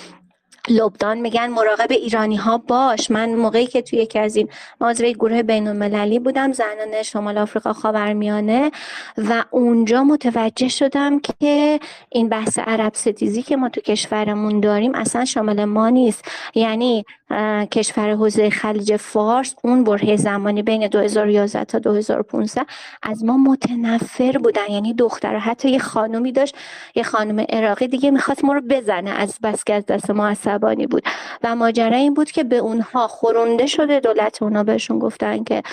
لبنان 0.70 1.18
میگن 1.18 1.48
مراقب 1.48 1.92
ایرانی 1.92 2.36
ها 2.36 2.58
باش. 2.58 3.12
من 3.12 3.36
موقعی 3.36 3.68
که 3.68 3.82
توی 3.82 4.00
یکی 4.00 4.20
از 4.20 4.36
این 4.36 4.50
مازره 4.82 5.14
گروه 5.14 5.44
بین 5.44 5.68
المللی 5.68 6.20
بودم 6.20 6.52
زنان 6.52 7.04
شمال 7.04 7.38
آفریقا 7.38 7.74
خاورمیانه 7.74 8.72
و 9.18 9.44
اونجا 9.52 10.04
متوجه 10.04 10.68
شدم 10.68 11.20
که 11.20 11.80
این 12.10 12.30
بحث 12.30 12.60
عرب 12.60 12.94
ستیزی 12.96 13.42
که 13.44 13.58
ما 13.58 13.70
تو 13.70 13.82
کشورمون 13.82 14.60
داریم 14.60 14.96
اصلا 14.96 15.26
شامل 15.26 15.66
ما 15.66 15.90
نیست. 15.90 16.26
یعنی 16.56 17.06
کشور 17.72 18.12
حوزه 18.12 18.50
خلیج 18.50 18.96
فارس 18.96 19.56
اون 19.64 19.84
بره 19.84 20.16
زمانی 20.16 20.64
بین 20.64 20.88
2011 20.88 21.64
تا 21.64 21.80
2015 21.80 22.66
از 23.04 23.24
ما 23.24 23.38
متنفر 23.38 24.38
بودن. 24.38 24.68
یعنی 24.70 24.94
دختر 24.94 25.38
حتی 25.38 25.70
یه 25.70 25.80
خانومی 25.80 26.32
داشت 26.32 26.56
یه 26.96 27.04
خانم 27.04 27.46
عراقی 27.50 27.88
دیگه 27.88 28.12
می‌خواست 28.12 28.46
ما 28.46 28.54
رو 28.54 28.62
بزنه. 28.70 29.10
از 29.10 29.40
بس 29.44 29.64
که 29.64 29.74
از 29.74 29.86
دست 29.86 30.12
ما 30.12 30.28
عصبانی 30.28 30.88
بود. 30.88 31.04
و 31.44 31.56
ماجرا 31.56 31.98
این 31.98 32.14
بود 32.14 32.32
که 32.32 32.44
به 32.44 32.58
اونها 32.58 33.08
خورونده 33.08 33.66
شده. 33.66 34.00
دولت 34.00 34.42
اونها 34.42 34.64
بهشون 34.64 35.00
گفتن 35.00 35.44
که 35.44 35.64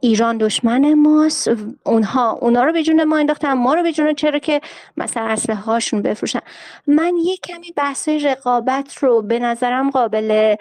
ایران 0.00 0.38
دشمن 0.38 0.94
ماست. 0.94 1.50
اونها 1.84 2.32
اونا 2.32 2.64
رو 2.64 2.72
به 2.72 2.82
جون 2.82 3.04
ما 3.04 3.18
انداختن. 3.18 3.52
ما 3.52 3.74
رو 3.74 3.82
به 3.82 3.92
جون 3.92 4.14
چرا 4.14 4.38
که 4.38 4.60
مثلا 4.96 5.22
اسلحه 5.22 5.60
هاشون 5.60 6.02
بفروشن. 6.02 6.40
من 6.86 7.12
یه 7.24 7.36
کمی 7.36 7.72
بحث 7.76 8.08
رقابت 8.08 8.94
رو 8.94 9.22
به 9.22 9.38
نظرم 9.38 9.90
قابل 9.90 10.56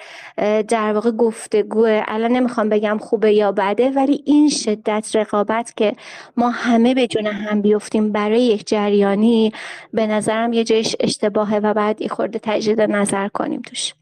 در 0.68 0.94
واقع 0.94 1.12
گفتگوه 1.12 2.04
الان 2.08 2.32
نمی‌خوام 2.32 2.70
بگم 2.70 2.98
خوبه 2.98 3.34
یا 3.34 3.52
بده 3.52 3.90
ولی 3.90 4.24
این 4.26 4.50
شدت 4.50 5.12
رقابت 5.16 5.74
که 5.78 5.96
ما 6.38 6.50
همه 6.50 6.94
به 6.94 7.08
جون 7.08 7.28
هم 7.28 7.62
بیفتیم 7.62 8.12
برای 8.12 8.42
یک 8.42 8.68
جریانی 8.68 9.54
به 9.94 10.08
نظرم 10.08 10.54
یه 10.54 10.64
جایش 10.64 10.96
اشتباهه 11.00 11.58
و 11.58 11.74
بعد 11.74 12.02
یه 12.02 12.08
خورده 12.08 12.40
تجدید 12.44 12.82
نظر 12.82 13.28
کنیم 13.28 13.62
توش. 13.62 13.94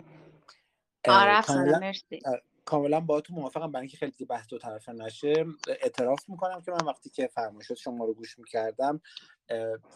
آره 1.07 1.79
مرسی. 1.79 2.21
کاملا 2.65 2.99
با 2.99 3.21
تو 3.21 3.33
موافقم. 3.33 3.71
برای 3.71 3.81
اینکه 3.81 3.97
خیلی 3.97 4.25
بحث 4.29 4.47
دو 4.47 4.57
طرفه 4.57 4.91
نشه 4.91 5.45
اعتراف 5.81 6.29
می‌کنم 6.29 6.61
که 6.61 6.71
من 6.71 6.85
وقتی 6.87 7.09
که 7.09 7.27
فرمایشات 7.27 7.77
شما 7.77 8.05
رو 8.05 8.13
گوش 8.13 8.39
می‌کردم 8.39 9.01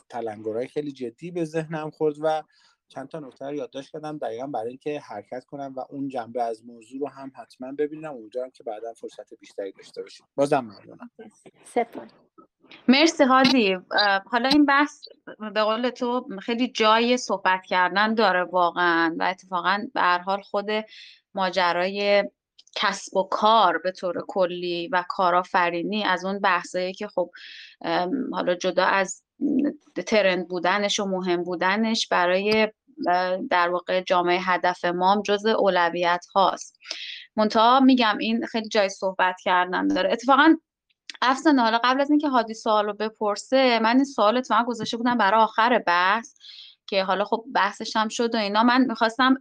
تلنگرهای 0.09 0.67
خیلی 0.67 0.91
جدی 0.91 1.31
به 1.31 1.45
ذهنم 1.45 1.89
خورد 1.89 2.15
و 2.19 2.43
چند 2.87 3.07
تا 3.07 3.19
نکته 3.19 3.45
رو 3.45 3.53
یادداشت 3.53 3.91
کردم. 3.91 4.17
دقیقا 4.17 4.47
برای 4.47 4.67
اینکه 4.67 4.99
حرکت 4.99 5.45
کنم 5.45 5.73
و 5.75 5.85
اون 5.89 6.07
جنبه 6.07 6.43
از 6.43 6.65
موضوع 6.65 6.99
رو 6.99 7.07
هم 7.07 7.31
حتما 7.35 7.71
ببینم. 7.71 8.13
امیدوارم 8.13 8.51
که 8.51 8.63
بعدا 8.63 8.93
فرصت 8.93 9.33
بیشتری 9.39 9.71
داشته 9.71 10.01
باشیم. 10.01 10.25
بازم 10.35 10.59
ممنونم. 10.59 11.09
مرسی 12.87 13.23
هادی 13.23 13.77
حالا 14.25 14.49
این 14.49 14.65
بحث 14.65 15.07
به 15.53 15.63
قول 15.63 15.89
تو 15.89 16.27
خیلی 16.41 16.67
جای 16.67 17.17
صحبت 17.17 17.61
کردن 17.65 18.13
داره 18.13 18.43
واقعا 18.43 19.15
و 19.19 19.23
اتفاقا 19.23 19.87
به 19.93 20.01
هر 20.01 20.19
حال 20.19 20.41
خود 20.41 20.67
ماجرای 21.33 22.23
کسب 22.75 23.17
و 23.17 23.23
کار 23.23 23.77
به 23.77 23.91
طور 23.91 24.25
کلی 24.27 24.87
و 24.87 25.03
کارآفرینی 25.09 26.03
از 26.03 26.25
اون 26.25 26.39
بحثایی 26.39 26.93
که 26.93 27.07
خب 27.07 27.31
حالا 28.31 28.55
جدا 28.55 28.85
از 28.85 29.23
ترند 30.07 30.47
بودنش 30.47 30.99
و 30.99 31.05
مهم 31.05 31.43
بودنش 31.43 32.07
برای 32.07 32.71
در 33.49 33.69
واقع 33.69 34.01
جامعه 34.01 34.39
هدف 34.41 34.85
ما 34.85 35.21
جز 35.25 35.45
اولویت 35.45 36.25
هاست. 36.35 36.79
منتها 37.35 37.79
میگم 37.79 38.17
این 38.17 38.45
خیلی 38.45 38.69
جای 38.69 38.89
صحبت 38.89 39.35
کردن 39.43 39.87
داره. 39.87 40.11
اتفاقا 40.11 40.55
افسانه 41.21 41.61
حالا 41.61 41.79
قبل 41.83 42.01
از 42.01 42.09
اینکه 42.09 42.27
هادی 42.27 42.53
سوال 42.53 42.85
رو 42.85 42.93
بپرسه 42.93 43.79
من 43.79 43.95
این 43.95 44.05
سوال 44.05 44.37
اتفاقا 44.37 44.63
گذاشته 44.63 44.97
بودم 44.97 45.17
برای 45.17 45.41
آخر 45.41 45.79
بحث 45.79 46.33
که 46.87 47.03
حالا 47.03 47.25
خب 47.25 47.45
بحثش 47.55 47.95
هم 47.95 48.07
شد 48.07 48.35
و 48.35 48.37
اینا. 48.37 48.63
من 48.63 48.85
می‌خواستم 48.85 49.37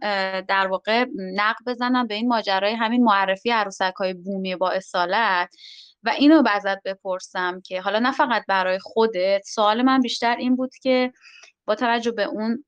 در 0.47 0.67
واقع 0.67 1.05
نقد 1.17 1.63
بزنم 1.67 2.07
به 2.07 2.15
این 2.15 2.27
ماجرای 2.27 2.73
همین 2.73 3.03
معرفی 3.03 3.51
عروسک 3.51 3.93
های 3.99 4.13
بومی 4.13 4.55
با 4.55 4.69
اصالت 4.69 5.55
و 6.03 6.09
اینو 6.09 6.43
بازت 6.43 6.83
بپرسم 6.83 7.61
که 7.61 7.81
حالا 7.81 7.99
نه 7.99 8.11
فقط 8.11 8.45
برای 8.47 8.79
خودت 8.79 9.41
سوال 9.45 9.81
من 9.81 10.01
بیشتر 10.01 10.35
این 10.35 10.55
بود 10.55 10.75
که 10.75 11.13
با 11.65 11.75
توجه 11.75 12.11
به 12.11 12.23
اون 12.23 12.65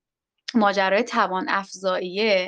ماجرای 0.56 1.04
توان 1.04 1.46
افزاییه 1.50 2.48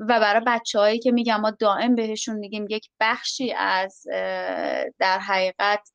و 0.00 0.20
برای 0.20 0.42
بچههایی 0.46 0.98
که 0.98 1.12
میگم 1.12 1.40
ما 1.40 1.50
دائم 1.50 1.94
بهشون 1.94 2.36
میگیم 2.36 2.66
یک 2.70 2.88
بخشی 3.00 3.52
از 3.52 4.02
در 4.98 5.18
حقیقت 5.18 5.88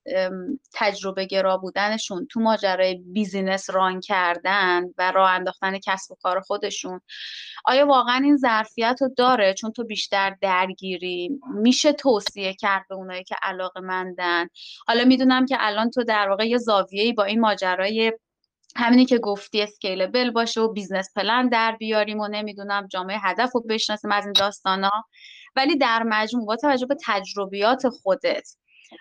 تجربه 0.74 1.26
گرا 1.26 1.58
بودنشون 1.58 2.28
تو 2.32 2.40
ماجرای 2.40 2.96
بیزینس 2.96 3.70
ران 3.70 4.00
کردن 4.00 4.84
و 4.98 5.12
راه 5.12 5.32
انداختن 5.32 5.80
کسب 5.86 6.12
و 6.12 6.16
کار 6.16 6.42
خودشون. 6.42 7.02
آیا 7.66 7.88
واقعا 7.88 8.22
این 8.24 8.38
ظرفیت 8.38 8.98
رو 9.02 9.10
داره؟ 9.18 9.54
چون 9.54 9.72
تو 9.72 9.84
بیشتر 9.84 10.36
درگیری 10.42 11.40
میشه 11.54 11.94
توصیه 11.94 12.54
کرد 12.54 12.86
به 12.90 12.96
اونایی 12.96 13.24
که 13.24 13.36
علاقه 13.42 13.82
مندن؟ 13.82 14.48
حالا 14.88 15.06
می‌دونم 15.06 15.46
که 15.46 15.58
الان 15.60 15.90
تو 15.90 16.04
در 16.04 16.30
واقع 16.30 16.48
یه 16.48 16.58
زاویه‌ای 16.58 17.14
با 17.14 17.24
این 17.24 17.40
ماجرای 17.40 18.14
همینی 18.76 19.06
که 19.06 19.18
گفتی 19.18 19.62
scalable 19.62 20.32
باشه 20.32 20.62
و 20.62 20.74
business 20.74 21.10
plan 21.16 21.50
در 21.50 21.76
بیاریم 21.80 22.20
و 22.20 22.28
نمی‌دونم 22.28 22.88
جامعه 22.88 23.18
هدف 23.18 23.52
رو 23.52 23.62
بشناسیم 23.62 24.12
از 24.12 24.26
این 24.26 24.34
داستان 24.34 24.84
ها 24.84 25.06
ولی 25.56 25.78
در 25.78 26.04
مجموع 26.04 26.46
با 26.46 26.56
توجه 26.56 26.86
به 26.86 26.98
تجربیات 27.06 27.90
خودت 27.90 28.50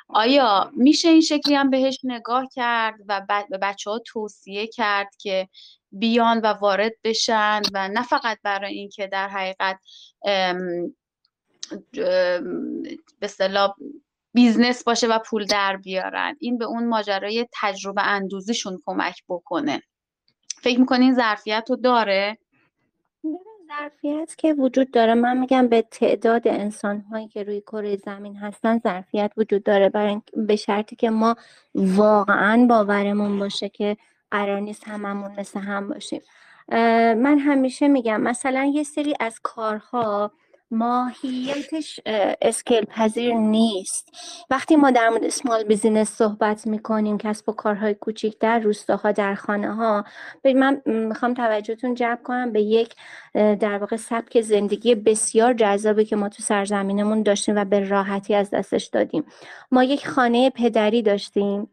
آیا 0.09 0.71
میشه 0.77 1.09
این 1.09 1.21
شکلی 1.21 1.55
هم 1.55 1.71
بهش 1.71 2.01
نگاه 2.05 2.49
کرد 2.55 2.95
و 3.09 3.27
به 3.51 3.59
بچه 3.59 3.91
ها 3.91 3.99
توصیه 4.07 4.67
کرد 4.67 5.17
که 5.19 5.49
بیان 5.93 6.41
و 6.41 6.47
وارد 6.47 6.93
بشن 7.05 7.63
و 7.73 7.89
نه 7.89 8.03
فقط 8.03 8.39
برای 8.43 8.75
اینکه 8.75 9.07
در 9.07 9.29
حقیقت 9.29 9.79
یه 13.21 13.27
business 14.35 14.85
باشه 14.85 15.07
و 15.07 15.19
پول 15.19 15.45
در 15.45 15.77
بیارن. 15.77 16.37
این 16.41 16.59
به 16.59 16.65
اون 16.65 16.87
ماجرای 16.87 17.47
تجربه 17.63 18.03
اندوزیشون 18.03 18.79
کمک 18.87 19.23
بکنه. 19.29 19.83
فکر 20.63 20.81
می‌کنین 20.81 21.15
ظرفیت 21.15 21.67
رو 21.69 21.77
داره؟ 21.77 22.39
ظرفیت 23.69 24.35
که 24.39 24.55
وجود 24.55 24.91
داره 24.91 25.15
من 25.15 25.39
میگم 25.39 25.69
به 25.69 25.83
تعداد 25.83 26.49
انسان 26.49 27.01
هایی 27.01 27.29
که 27.29 27.43
روی 27.43 27.61
کره 27.61 27.97
زمین 27.97 28.37
هستن 28.37 28.79
ظرفیت 28.79 29.33
وجود 29.37 29.63
داره. 29.63 29.89
برای 29.89 30.21
به 30.37 30.57
شرطی 30.57 30.97
که 30.97 31.11
ما 31.11 31.37
واقعا 31.75 32.67
باورمون 32.69 33.39
باشه 33.39 33.69
که 33.69 33.97
قرار 34.31 34.61
نیست 34.61 34.89
هممون 34.89 35.41
مثل 35.41 35.61
هم 35.61 35.89
باشیم. 35.89 36.21
من 37.15 37.39
همیشه 37.39 37.89
میگم 37.89 38.21
مثلا 38.21 38.65
یه 38.75 38.83
سری 38.83 39.15
از 39.21 39.41
کارها 39.43 40.33
ماهیتش 40.75 42.01
scale 42.43 42.85
پذیر 42.85 43.35
نیست. 43.35 44.09
وقتی 44.51 44.77
ما 44.77 44.91
در 44.91 45.09
مورد 45.09 45.25
small 45.25 45.65
business 45.65 46.11
صحبت 46.11 46.67
می‌کنیم 46.67 47.19
کسب 47.19 47.49
و 47.49 47.53
کارهای 47.53 47.95
کوچیک 47.95 48.39
در 48.39 48.59
روستاها 48.59 49.13
در 49.13 49.35
خانه 49.35 49.75
ها 49.75 50.05
من 50.45 50.83
می‌خوام 50.87 51.35
توجهتون 51.35 51.95
جلب 51.95 52.23
کنم 52.23 52.53
به 52.53 52.63
یک 52.63 52.95
در 53.35 53.79
واقع 53.79 53.97
سبک 53.97 54.41
زندگی 54.41 54.95
بسیار 54.95 55.55
جذابی 55.55 56.05
که 56.05 56.17
ما 56.17 56.29
تو 56.29 56.43
سرزمینمون 56.43 57.23
داشتیم 57.23 57.57
و 57.57 57.65
به 57.65 57.89
راحتی 57.89 58.35
از 58.35 58.51
دستش 58.51 58.85
دادیم. 58.85 59.25
ما 59.71 59.85
یک 59.85 60.09
خانه 60.09 60.51
پدری 60.51 61.03
داشتیم 61.03 61.69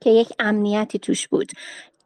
که 0.00 0.10
یک 0.10 0.32
امنیتی 0.38 0.98
توش 0.98 1.28
بود. 1.28 1.52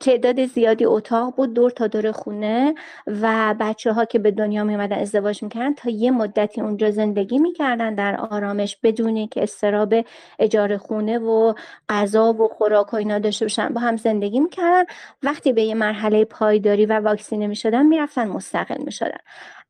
تعداد 0.01 0.47
زیادی 0.47 0.85
اتاق 0.85 1.35
بود 1.37 1.55
دور 1.55 1.71
تا 1.71 1.87
دور 1.87 2.13
خونه 2.13 2.75
و 3.07 3.55
بچه 3.61 3.93
ها 3.93 4.05
که 4.05 4.19
به 4.19 4.31
دنیا 4.31 4.65
می 4.65 4.75
اومدن 4.75 4.99
ازدواج 4.99 5.43
می‌کردن 5.43 5.75
تا 5.75 5.91
یه 5.91 6.11
مدتی 6.11 6.61
اونجا 6.61 6.91
زندگی 6.91 7.39
می‌کردن 7.39 7.95
در 7.95 8.17
آرامش 8.17 8.77
بدون 8.83 9.27
که 9.27 9.43
استراب 9.43 9.95
اجاره 10.39 10.79
خونه 10.79 11.19
و 11.19 11.55
غذا 11.89 12.33
و 12.33 12.49
خوراک 12.49 12.95
و 12.95 12.97
اینا 12.97 13.19
داشته 13.19 13.45
باشن 13.45 13.69
با 13.69 13.81
هم 13.81 13.97
زندگی 13.97 14.41
می‌کردن. 14.41 14.85
وقتی 15.23 15.53
به 15.53 15.63
یه 15.63 15.75
مرحله 15.75 16.25
پایداری 16.25 16.87
و 16.87 17.01
واکسینه 17.01 17.47
می‌شدن 17.47 17.87
می‌رفتن 17.87 18.29
مستقل 18.29 18.83
می‌شدن. 18.85 19.19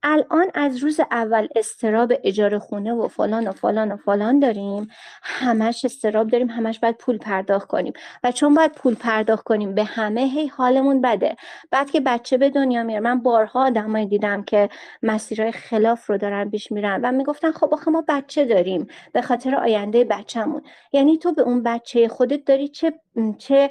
الان 0.06 0.50
از 0.54 0.76
روز 0.76 1.00
اول 1.10 1.48
استراب 1.56 2.12
اجاره 2.24 2.58
خونه 2.58 2.92
و 2.92 3.08
فلان 3.08 3.48
و 3.48 3.52
فلان 3.52 3.92
و 3.92 3.96
فلان 3.96 4.38
داریم. 4.38 4.88
همش 5.22 5.84
استراب 5.84 6.28
داریم 6.28 6.50
همش 6.50 6.78
باید 6.78 6.96
پول 6.96 7.18
پرداخت 7.18 7.68
کنیم. 7.68 7.92
و 8.24 8.32
چون 8.32 8.54
باید 8.54 8.72
پول 8.72 8.94
پرداخت 8.94 9.44
کنیم 9.44 9.74
به 9.74 9.84
همه 9.84 10.20
هی 10.20 10.46
حالمون 10.46 11.00
بده. 11.00 11.36
بعد 11.70 11.90
که 11.90 12.00
بچه 12.00 12.38
به 12.38 12.50
دنیا 12.50 12.82
میره 12.82 13.00
من 13.00 13.20
بارها 13.20 13.66
آدمایی 13.66 14.06
دیدم 14.06 14.42
که 14.42 14.68
مسیرهای 15.02 15.52
خلاف 15.52 16.06
رو 16.06 16.18
دارن 16.18 16.50
پیش 16.50 16.72
میرن 16.72 17.00
و 17.02 17.12
می‌گفتن 17.12 17.52
خب 17.52 17.74
آخه 17.74 17.90
ما 17.90 18.04
بچه 18.08 18.44
داریم 18.44 18.86
به 19.12 19.22
خاطر 19.22 19.54
آینده 19.54 20.04
بچهمون. 20.04 20.62
یعنی 20.92 21.18
تو 21.18 21.32
به 21.32 21.42
اون 21.42 21.62
بچه 21.62 22.08
خودت 22.08 22.44
داری 22.44 22.68
چه 22.68 22.92
چه 23.38 23.70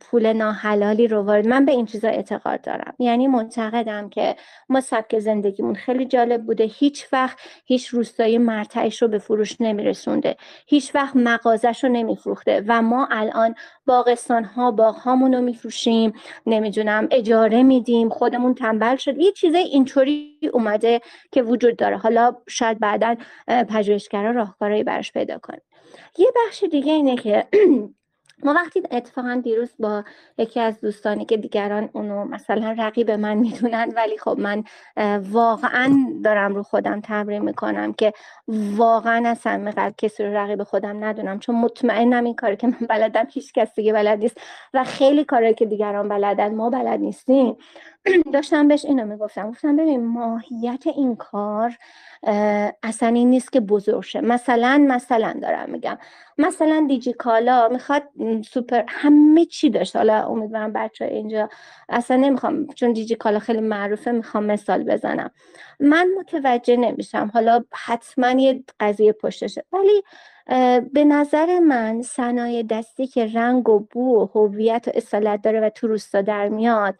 پول 0.00 0.32
ناحلالی 0.32 1.06
رو 1.08 1.22
وارد 1.22 1.46
من 1.46 1.64
به 1.64 1.72
این 1.72 1.86
چیزا 1.86 2.08
اعتقاد 2.08 2.60
دارم. 2.60 2.94
یعنی 2.98 3.26
معتقدم 3.26 4.08
که 4.08 4.36
ما 4.68 4.80
سبک 4.80 5.14
زندگیمون 5.24 5.74
خیلی 5.74 6.06
جالب 6.06 6.42
بوده. 6.46 6.64
هیچ 6.64 7.06
وقت 7.12 7.38
هیچ 7.64 7.86
روستایی 7.88 8.38
مرتعش 8.38 9.02
رو 9.02 9.08
به 9.08 9.18
فروش 9.18 9.60
نمیرسونده. 9.60 10.36
هیچ 10.66 10.94
وقت 10.94 11.16
مغازش 11.16 11.84
رو 11.84 11.90
نمیفروخته. 11.90 12.64
و 12.68 12.82
ما 12.82 13.08
الان 13.10 13.54
باغستان 13.86 14.44
ها 14.44 14.70
باغ 14.70 14.94
هامون 14.94 15.34
رو 15.34 15.40
میفروشیم. 15.40 16.12
نمی‌دونم 16.46 17.08
اجاره 17.10 17.62
میدیم. 17.62 18.08
خودمون 18.08 18.54
تنبل 18.54 18.96
شد. 18.96 19.18
یه 19.18 19.32
چیزای 19.32 19.62
اینطوری 19.62 20.38
اومده 20.52 21.00
که 21.32 21.42
وجود 21.42 21.76
داره. 21.76 21.96
حالا 21.96 22.36
شاید 22.48 22.78
بعدا 22.80 23.16
پژوهشگرا 23.68 24.30
راهکارهایی 24.30 24.84
براش 24.84 25.12
پیدا 25.12 25.38
کنه 25.38 25.60
یه 26.18 26.28
بخش 26.36 26.64
دیگه 26.64 26.92
اینه 26.92 27.16
که 27.16 27.46
ما 28.42 28.52
وقتی 28.54 28.82
اتفاقا 28.90 29.40
دیروز 29.44 29.70
با 29.78 30.04
یکی 30.38 30.60
از 30.60 30.80
دوستانی 30.80 31.24
که 31.24 31.36
دیگران 31.36 31.90
اونو 31.92 32.24
مثلا 32.24 32.74
رقیب 32.78 33.10
من 33.10 33.34
می‌دونن 33.34 33.92
ولی 33.96 34.18
خب 34.18 34.36
من 34.38 34.64
واقعا 35.32 35.96
دارم 36.24 36.54
رو 36.54 36.62
خودم 36.62 37.00
تمرین 37.00 37.42
می‌کنم 37.42 37.92
که 37.92 38.12
واقعا 38.76 39.28
از 39.28 39.40
همه 39.44 39.70
قلب 39.70 39.94
کسی 39.98 40.24
رو 40.24 40.36
رقیب 40.36 40.62
خودم 40.62 41.04
ندونم 41.04 41.38
چون 41.38 41.54
مطمئنم 41.56 42.24
این 42.24 42.34
کاری 42.34 42.56
که 42.56 42.66
من 42.66 42.78
بلدم 42.90 43.26
هیچ 43.32 43.52
کس 43.52 43.74
دیگه 43.74 43.92
بلد 43.92 44.18
نیست 44.18 44.40
و 44.74 44.84
خیلی 44.84 45.24
کاری 45.24 45.54
که 45.54 45.66
دیگران 45.66 46.08
بلدن 46.08 46.54
ما 46.54 46.70
بلد 46.70 47.00
نیستیم. 47.00 47.56
داشتم 48.32 48.68
بهش 48.68 48.84
اینو 48.84 49.04
می‌گفتم 49.06 49.50
گفتم 49.50 49.76
ببین 49.76 50.04
ماهیت 50.06 50.86
این 50.86 51.16
کار 51.16 51.76
اصلا 52.82 53.08
این 53.08 53.30
نیست 53.30 53.52
که 53.52 53.60
بزرگ 53.60 54.02
شه. 54.02 54.20
مثلا 54.20 54.86
مثلا 54.88 55.38
دارم 55.42 55.70
میگم. 55.70 55.98
مثلا 56.38 56.84
دیجی 56.88 57.12
کالا 57.12 57.68
می‌خواد 57.68 58.02
سوپر 58.50 58.84
همه 58.88 59.44
چی 59.44 59.70
داشت. 59.70 59.96
حالا 59.96 60.26
امیدوارم 60.26 60.72
بچه 60.72 61.04
اینجا 61.04 61.48
اصلا 61.88 62.16
نمی‌خوام 62.16 62.66
چون 62.66 62.92
دیجی 62.92 63.14
کالا 63.14 63.38
خیلی 63.38 63.60
معروفه 63.60 64.10
می‌خوام 64.12 64.44
مثال 64.44 64.84
بزنم. 64.84 65.30
من 65.80 66.08
متوجه 66.18 66.76
نمیشم. 66.76 67.30
حالا 67.34 67.64
حتما 67.72 68.30
یه 68.30 68.64
قضیه 68.80 69.12
پشتشه 69.12 69.64
ولی 69.72 70.02
به 70.92 71.04
نظر 71.04 71.58
من 71.58 72.02
صنایع 72.02 72.62
دستی 72.62 73.06
که 73.06 73.26
رنگ 73.26 73.68
و 73.68 73.78
بو 73.78 74.22
و 74.22 74.26
هویت 74.34 74.88
و 74.88 74.90
اصالت 74.94 75.42
داره 75.42 75.60
و 75.60 75.70
تو 75.70 75.86
روستا 75.86 76.22
در 76.22 76.48
میاد 76.48 76.94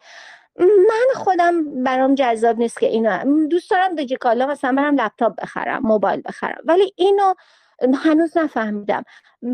من 0.59 1.13
خودم 1.15 1.83
برام 1.83 2.15
جذاب 2.15 2.57
نیست 2.57 2.79
که 2.79 2.87
اینو 2.87 3.47
دوست 3.47 3.71
دارم 3.71 3.95
دیجیکالا 3.95 4.47
مثلا 4.47 4.71
برم 4.71 4.95
لپتاپ 4.95 5.41
بخرم 5.41 5.81
موبایل 5.83 6.21
بخرم. 6.25 6.61
ولی 6.65 6.93
اینو 6.95 7.33
هنوز 7.93 8.37
نفهمیدم. 8.37 9.03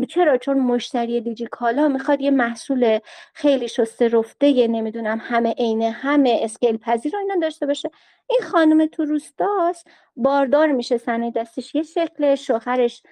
چرا؟ 0.08 0.36
چون 0.36 0.58
مشتری 0.58 1.20
دیجیکالا 1.20 1.88
می‌خواد 1.88 2.20
یه 2.20 2.30
محصول 2.30 2.98
خیلی 3.34 3.68
شسته 3.68 4.08
رفته 4.08 4.48
یه 4.48 4.68
نمی‌دونم 4.68 5.20
همه 5.22 5.52
عینه 5.52 5.90
همه 5.90 6.38
اسکیل 6.42 6.76
پذیر 6.76 7.12
رو 7.12 7.18
اینا 7.18 7.34
داشته 7.42 7.66
باشه. 7.66 7.90
این 8.30 8.40
خانم 8.42 8.86
تو 8.86 9.04
روستاست 9.04 9.86
باردار 10.16 10.72
میشه 10.72 10.98
سنه 10.98 11.30
دستش. 11.30 11.74
یه 11.74 11.82
شکل 11.82 12.34
شوهرش 12.34 13.02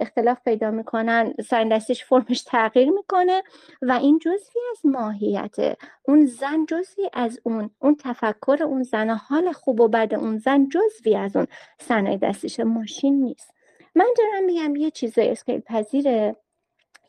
اختلاف 0.00 0.38
پیدا 0.44 0.70
می‌کنن 0.70 1.34
سندستش 1.48 2.04
فرمش 2.04 2.42
تغییر 2.42 2.90
می‌کنه 2.90 3.42
و 3.82 3.92
این 3.92 4.18
جزوی 4.18 4.62
از 4.70 4.86
ماهیت. 4.86 5.76
اون 6.02 6.26
زن 6.26 6.66
جزوی 6.68 7.10
از 7.12 7.40
اون 7.42 7.70
اون 7.78 7.96
تفکر 7.96 8.58
اون 8.62 8.82
زن 8.82 9.10
حال 9.10 9.52
خوب 9.52 9.80
و 9.80 9.88
بد 9.88 10.14
اون 10.14 10.38
زن 10.38 10.68
جزوی 10.68 11.16
از 11.16 11.36
اون 11.36 11.46
صنایع 11.80 12.16
دستش 12.18 12.60
ماشین 12.60 13.22
نیست. 13.22 13.54
من 13.94 14.06
دارم 14.18 14.44
میگم 14.44 14.76
یه 14.76 14.90
چیزای 14.90 15.30
اسکیل 15.30 15.60
پذیره 15.60 16.36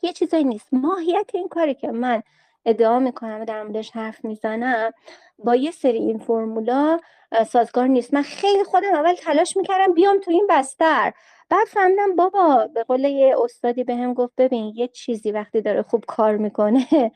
یه 0.02 0.12
چیزایی 0.12 0.44
نیست. 0.44 0.68
ماهیت 0.72 1.30
این 1.34 1.48
کاری 1.48 1.74
که 1.74 1.88
من 1.92 2.22
ادعا 2.66 2.98
می‌کنم 2.98 3.40
و 3.40 3.44
در 3.44 3.62
موردش 3.62 3.90
حرف 3.90 4.24
می‌زنم 4.24 4.92
با 5.38 5.56
یه 5.56 5.70
سری 5.70 5.98
این 5.98 6.18
فرمولا 6.18 7.00
سازگار 7.48 7.86
نیست. 7.86 8.14
من 8.14 8.22
خیلی 8.22 8.64
خودم 8.64 8.94
اول 8.94 9.14
تلاش 9.14 9.56
می‌کردم 9.56 9.94
بیام 9.94 10.20
تو 10.20 10.30
این 10.30 10.46
بستر. 10.50 11.12
بعد 11.50 11.66
فهمیدم 11.66 12.16
بابا 12.16 12.68
به 12.74 12.84
قول 12.84 13.04
یه 13.04 13.34
استادی 13.44 13.84
به 13.84 13.96
هم 13.96 14.14
گفت 14.14 14.32
ببین 14.38 14.72
یه 14.76 14.88
چیزی 14.88 15.32
وقتی 15.32 15.60
داره 15.60 15.82
خوب 15.82 16.04
کار 16.08 16.36
می‌کنه 16.36 16.86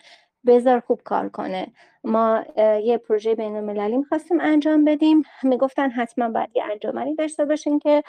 بذار 0.46 0.80
خوب 0.80 1.00
کار 1.04 1.28
کنه. 1.28 1.66
ما 2.04 2.44
یه 2.84 2.98
پروژه 2.98 3.34
بین 3.34 3.56
المللی 3.56 3.96
می‌خواستیم 3.96 4.40
انجام 4.40 4.84
بدیم. 4.84 5.22
می‌گفتن 5.42 5.90
حتما 5.90 6.28
باید 6.28 6.50
یه 6.56 6.64
انجامنی 6.64 7.14
داشته 7.14 7.44
باشین 7.44 7.78
که 7.78 8.02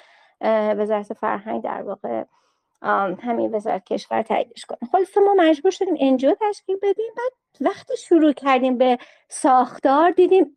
وزارت 0.78 1.14
فرهنگ 1.14 1.64
در 1.64 1.82
واقع 1.82 2.24
همین 3.22 3.56
وزارت 3.56 3.84
کشور 3.86 4.22
تاییدش 4.22 4.66
کنه. 4.66 4.90
خلاصه 4.92 5.22
ما 5.22 5.34
مجبور 5.38 5.72
شدیم 5.72 5.96
NGO 6.00 6.36
تشکیل 6.42 6.78
بدیم. 6.82 7.12
بعد 7.18 7.32
وقتی 7.62 7.98
شروع 7.98 8.34
کردیم 8.34 8.78
به 8.78 8.98
ساختار 9.30 10.12
دیدیم 10.12 10.56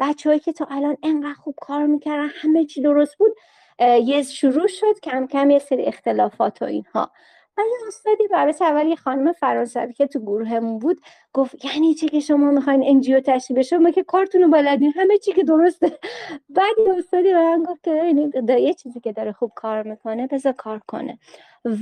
بچه‌هایی 0.00 0.40
که 0.40 0.52
تا 0.52 0.66
الان 0.70 0.96
انقدر 1.02 1.34
خوب 1.34 1.54
کار 1.60 1.86
می‌کردن 1.86 2.28
همه 2.28 2.64
چی 2.64 2.82
درست 2.82 3.18
بود. 3.18 3.32
یه 3.80 4.22
شروع 4.22 4.66
شد 4.68 5.00
کم 5.02 5.26
کم 5.26 5.50
یه 5.50 5.58
سری 5.58 5.82
اختلافات 5.84 6.62
و 6.62 6.64
اینها. 6.64 7.10
و 7.58 7.60
یه 7.60 7.88
استادی 7.88 8.24
البته 8.34 8.64
اول 8.64 8.86
یه 8.86 8.96
خانم 8.96 9.32
فرانسوی 9.32 9.92
که 9.92 10.06
تو 10.06 10.20
گروهمون 10.20 10.78
بود 10.78 11.00
گفت 11.32 11.64
یعنی 11.64 11.94
چی 11.94 12.08
که 12.08 12.20
شما 12.20 12.50
می‌خواین 12.50 12.82
NGO 12.86 13.20
تشکیل 13.20 13.56
بشه؟ 13.56 13.78
شما 13.78 13.90
که 13.90 14.02
کارتون 14.02 14.42
رو 14.42 14.48
بلدین 14.50 14.92
همه 14.96 15.18
چی 15.18 15.32
که 15.32 15.44
درسته. 15.44 15.98
بعد 16.56 16.74
یه 16.86 16.94
استادی 16.98 17.32
به 17.32 17.42
من 17.42 17.62
گفت 17.62 17.82
که 17.84 18.14
یه 18.60 18.74
چیزی 18.74 19.00
که 19.00 19.12
داره 19.12 19.32
خوب 19.32 19.52
کار 19.54 19.82
می‌کنه 19.82 20.26
بذار 20.26 20.52
کار 20.52 20.80
کنه. 20.88 21.18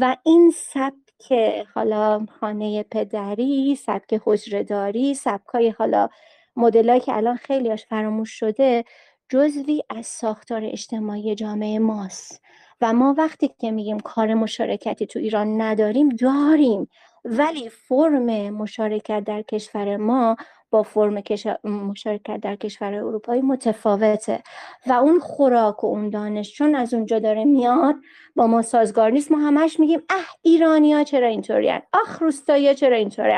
و 0.01 0.17
این 0.25 0.51
سبک 0.57 1.33
حالا 1.75 2.27
خانه 2.41 2.83
پدری 2.83 3.77
سبک 3.77 4.21
حجره 4.25 5.15
سبکای 5.15 5.69
حالا 5.71 6.09
مدلایی 6.57 7.01
که 7.01 7.17
الان 7.17 7.37
خیلیاش 7.37 7.87
فراموش 7.87 8.31
شده 8.31 8.85
جزوی 9.29 9.83
از 9.91 10.07
ساختار 10.07 10.65
اجتماعی 10.65 11.35
جامعه 11.35 11.79
ماست. 11.79 12.43
و 12.81 12.93
ما 12.93 13.15
وقتی 13.19 13.51
که 13.59 13.71
میگیم 13.71 14.01
کار 14.01 14.35
مشارکتی 14.35 15.07
تو 15.07 15.19
ایران 15.19 15.61
نداریم 15.61 16.09
داریم. 16.09 16.89
ولی 17.25 17.69
فرم 17.69 18.51
مشارکت 18.51 19.25
در 19.25 19.43
کشور 19.43 19.97
ما 19.97 20.37
با 20.71 20.83
فرم 20.83 21.23
مشارکت 21.65 22.41
در 22.41 22.57
کشور 22.57 22.95
اروپایی 22.95 23.41
متفاوته. 23.43 24.43
و 24.87 24.93
اون 24.93 25.21
خوراک 25.21 25.85
و 25.85 25.87
اون 25.87 26.11
دانش 26.11 26.53
چون 26.55 26.75
از 26.75 26.95
اونجا 26.95 27.19
داره 27.19 27.45
میاد 27.45 27.95
با 28.37 28.47
ما 28.47 28.63
سازگار 28.63 29.11
نیست. 29.11 29.33
ما 29.33 29.39
همش 29.39 29.81
میگیم 29.81 30.03
اه 30.11 30.27
ایرانی 30.43 30.93
ها 30.93 31.05
چرا 31.05 31.27
اینطوری 31.27 31.71
آخ 31.93 32.23
روستایی 32.23 32.69
ها 32.69 32.75
چرا 32.75 32.97
اینطوری 32.97 33.33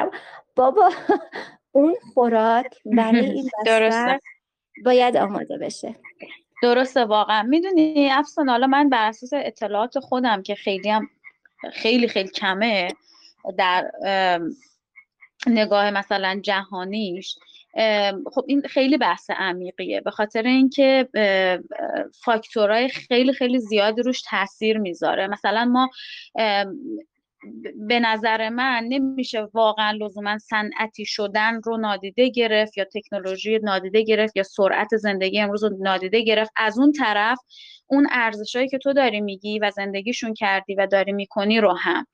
بابا 0.57 0.91
اون 1.72 1.95
خوراک 2.14 2.74
برای 2.84 3.30
این 3.30 3.51
باید 4.85 5.16
آماده 5.16 5.59
بشه. 5.59 5.95
درسته 6.62 7.05
واقعا. 7.05 7.43
می‌دونی 7.43 8.11
افسان 8.12 8.49
حالا 8.49 8.66
من 8.66 8.89
بر 8.89 9.09
اساس 9.09 9.31
اطلاعات 9.35 9.99
خودم 9.99 10.43
که 10.43 10.55
خیلی 10.55 10.91
هم 10.91 11.09
خیلی 11.72 12.09
خیلی 12.09 12.29
کمه 12.29 12.89
در 13.59 13.91
نگاه 15.47 15.91
مثلا 15.91 16.41
جهانیش 16.43 17.39
خب 18.33 18.45
این 18.47 18.62
خیلی 18.62 18.99
بحث 18.99 19.31
عمیقیه. 19.31 20.01
به 20.01 20.11
خاطر 20.11 20.43
اینکه 20.43 21.09
فاکتورهای 22.24 22.89
خیلی 22.89 23.33
خیلی 23.33 23.59
زیادی 23.59 24.03
روش 24.03 24.22
تاثیر 24.22 24.79
می‌ذاره. 24.79 25.26
مثلا 25.26 25.64
ما 25.64 25.91
به 27.89 28.01
نظر 28.01 28.49
من 28.49 28.84
نمیشه 28.89 29.49
واقعا 29.53 29.91
لزوما 29.91 30.39
صنعتی 30.39 31.05
شدن 31.05 31.61
رو 31.61 31.76
نادیده 31.76 32.28
گرفت 32.28 32.78
یا 32.78 32.84
تکنولوژی 32.84 33.59
نادیده 33.59 34.03
گرفت 34.03 34.36
یا 34.36 34.43
سرعت 34.43 34.97
زندگی 34.97 35.41
امروز 35.41 35.64
رو 35.64 35.76
نادیده 35.80 36.22
گرفت. 36.22 36.53
از 36.57 36.78
اون 36.78 36.93
طرف 36.93 37.39
اون 37.91 38.09
ارزشهایی 38.11 38.68
که 38.68 38.78
تو 38.78 38.93
داری 38.93 39.20
میگی 39.20 39.59
و 39.59 39.70
زندگیشون 39.70 40.34
کردی 40.34 40.74
و 40.74 40.86
داری 40.86 41.12
می‌کنی 41.12 41.61
رو 41.61 41.74
هم. 41.78 42.07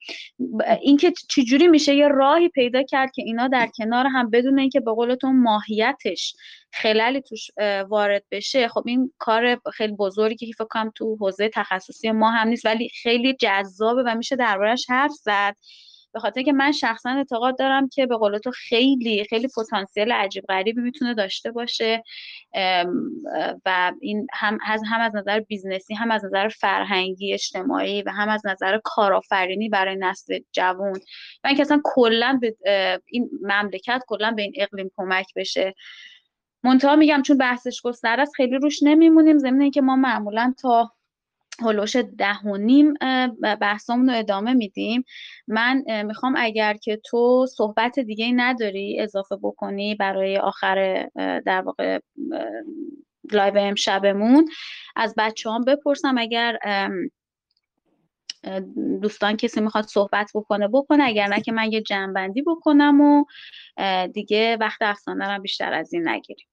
اینکه 0.81 1.13
چجوری 1.29 1.69
میشه 1.69 1.95
یه 1.95 2.09
راهی 2.09 2.49
پیدا 2.49 2.83
کرد 2.83 3.11
که 3.15 3.23
اینا 3.23 3.49
در 3.49 3.69
کنار 3.79 4.07
هم 4.07 4.31
بدون 4.31 4.59
اینکه 4.59 4.81
به 4.81 4.93
قولتون 4.93 5.43
ماهیتش 5.43 6.35
خلالی 6.73 7.21
توش 7.21 7.51
وارد 7.89 8.25
بشه 8.31 8.69
خب 8.69 8.83
این 8.87 9.13
کار 9.19 9.61
خیلی 9.75 9.93
بزرگی 9.93 10.47
که 10.47 10.53
فکر 10.53 10.69
کنم 10.71 10.93
تو 10.95 11.17
حوزه 11.21 11.51
تخصصی 11.55 12.11
ما 12.11 12.31
هم 12.31 12.49
نیست 12.49 12.67
ولی 12.67 12.89
خیلی 13.03 13.37
جذابه 13.41 14.03
و 14.07 14.15
میشه 14.15 14.37
دربارش 14.37 14.87
حرف 14.91 15.13
زد. 15.13 15.57
به 16.15 16.21
خاطر 16.21 16.43
که 16.43 16.53
من 16.53 16.73
شخصا 16.73 17.11
اعتقاد 17.11 17.59
دارم 17.59 17.89
که 17.89 18.07
به 18.07 18.17
قول 18.17 18.39
تو 18.39 18.51
خیلی 18.51 19.25
خیلی 19.31 19.49
پتانسیل 19.57 20.13
عجیب 20.13 20.45
غریبی 20.49 20.81
می‌تونه 20.81 21.15
داشته 21.15 21.51
باشه. 21.51 22.03
و 23.67 23.93
این 24.01 24.27
هم 24.33 24.59
از 24.67 24.83
هم 24.87 25.01
از 25.01 25.17
نظر 25.17 25.41
business 25.41 25.89
ی 25.89 25.95
هم 25.95 26.11
از 26.11 26.25
نظر 26.25 26.49
فرهنگی 26.49 27.33
اجتماعی 27.33 28.03
و 28.03 28.11
هم 28.11 28.29
از 28.29 28.47
نظر 28.47 28.81
کارآفرینی 28.85 29.69
برای 29.69 29.97
نسل 29.97 30.39
جوان. 30.53 31.01
و 31.45 31.47
اینکه 31.47 31.63
اصلا 31.63 31.81
کلا 31.85 32.39
به 32.41 32.57
این 33.07 33.31
مملکت 33.43 34.03
کلا 34.09 34.31
به 34.31 34.43
این 34.43 34.53
اقلیم 34.57 34.91
کمک 34.97 35.27
بشه. 35.37 35.75
منتها 36.65 36.97
میگم 36.97 37.23
چون 37.23 37.39
بحثش 37.39 37.81
گستره 37.83 38.23
است 38.23 38.35
خیلی 38.37 38.57
روش 38.57 38.83
نمیمونیم. 38.83 39.39
ضمن 39.39 39.71
که 39.71 39.81
ما 39.81 39.97
معمولا 39.97 40.55
تا 40.61 40.93
حول 41.61 41.74
و 41.74 41.79
حوش 41.79 41.97
ده 41.97 42.39
و 42.45 42.57
نیم 42.57 42.95
بحثامون 43.61 44.11
رو 44.11 44.19
ادامه 44.19 44.53
میدیم. 44.53 45.05
من 45.49 46.03
می‌خوام 46.03 46.35
اگر 46.37 46.75
که 46.75 47.01
تو 47.05 47.47
صحبت 47.57 47.99
دیگه 47.99 48.33
نداری 48.37 49.01
اضافه 49.01 49.37
بکنی 49.43 49.95
برای 49.95 50.39
آخر 50.39 51.09
در 51.47 51.61
واقع 51.61 51.99
live 53.33 53.59
امشبمون 53.59 54.49
از 54.97 55.15
بچه 55.19 55.51
هم 55.51 55.65
بپرسم 55.65 56.19
اگر 56.19 56.59
دوستان 59.03 59.37
کسی 59.37 59.61
می‌خواد 59.61 59.85
صحبت 59.85 60.31
بکنه 60.35 60.69
بکنه. 60.69 61.05
اگر 61.05 61.27
نه 61.27 61.41
که 61.41 61.53
من 61.53 61.73
یه 61.73 61.83
جنبندی 61.83 62.43
بکنم 62.43 63.01
و 63.01 63.25
دیگه 64.07 64.57
وقت 64.61 64.83
افسانه 64.83 65.35
رو 65.35 65.43
بیشتر 65.43 65.73
از 65.75 65.95
این 65.95 66.09
نگیریم. 66.09 66.47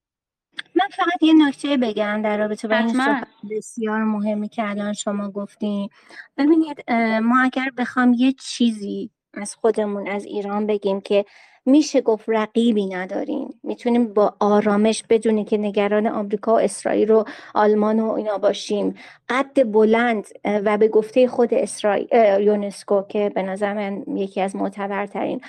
من 0.76 0.88
فقط 0.92 1.22
یه 1.24 1.34
نکته 1.48 1.78
بگم 1.78 2.22
در 2.22 2.38
رابطه 2.38 2.68
با 2.68 2.76
این 2.76 2.94
صحبت 2.94 3.28
بسیار 3.52 4.04
مهمی 4.04 4.50
که 4.50 4.70
الان 4.70 4.94
شما 4.94 5.32
گفتیم 5.32 5.90
ببینید 6.38 6.92
ما 7.24 7.42
اگر 7.42 7.70
بخوام 7.78 8.14
یه 8.14 8.32
چیزی 8.32 9.10
از 9.34 9.56
خودمون 9.56 10.08
از 10.08 10.26
ایران 10.26 10.68
بگیم 10.68 11.02
که 11.02 11.26
میشه 11.66 12.02
گفت 12.02 12.26
رقیبی 12.28 12.86
نداریم. 12.86 13.60
می‌تونیم 13.64 14.14
با 14.14 14.36
آرامش 14.40 15.04
بدونیم 15.10 15.46
که 15.46 15.58
نگران 15.58 16.08
آمریکا 16.08 16.54
و 16.54 16.60
اسرائیل 16.60 17.12
و 17.12 17.24
آلمان 17.54 18.00
و 18.00 18.12
اینا 18.12 18.38
باشیم. 18.38 18.96
قد 19.30 19.72
بلند 19.72 20.28
و 20.46 20.78
به 20.78 20.88
گفته 20.88 21.28
خود 21.28 21.54
اسرائیل 21.54 22.08
یونسکو 22.40 23.02
که 23.02 23.32
به 23.36 23.42
نظر 23.42 23.74
من 23.74 24.18
یکی 24.18 24.42
از 24.42 24.56
معتبرترین 24.56 25.42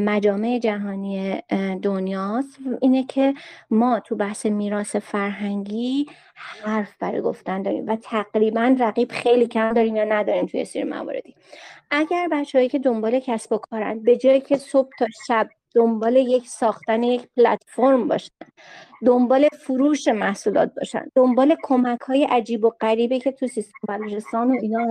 مجامع 0.00 0.58
جهانی 0.58 1.42
دنیاست. 1.82 2.58
اینه 2.80 3.04
که 3.04 3.34
ما 3.70 4.00
تو 4.00 4.16
بحث 4.16 4.46
میراث 4.46 4.96
فرهنگی 4.96 6.06
حرف 6.34 6.96
برای 7.00 7.20
گفتن 7.20 7.62
داریم 7.62 7.86
و 7.86 7.96
تقریبا 7.96 8.76
رقیب 8.80 9.12
خیلی 9.12 9.46
کم 9.46 9.72
داریم 9.72 9.96
یا 9.96 10.04
نداریم 10.04 10.46
توی 10.46 10.64
سری 10.64 10.84
مواردی. 10.84 11.34
اگر 11.90 12.28
بچههایی 12.32 12.68
که 12.68 12.78
دنبال 12.78 13.20
کسب 13.20 13.52
و 13.52 13.58
کارن 13.58 13.98
به 13.98 14.16
جایی 14.16 14.40
که 14.40 14.56
صبح 14.56 14.90
تا 14.98 15.06
شب 15.26 15.48
دنبال 15.76 16.16
یک 16.16 16.48
ساختن 16.48 17.02
یک 17.02 17.28
پلتفرم 17.36 18.08
باشن. 18.08 18.30
دنبال 19.04 19.48
فروش 19.60 20.08
محصولات 20.08 20.74
باشن. 20.74 21.04
دنبال 21.14 21.56
کمک 21.62 22.00
های 22.00 22.24
عجیب 22.24 22.64
و 22.64 22.70
غریبه 22.80 23.18
که 23.18 23.32
تو 23.32 23.46
سیستم 23.46 23.78
بلوچستان 23.88 24.50
و 24.50 24.58
اینا 24.62 24.88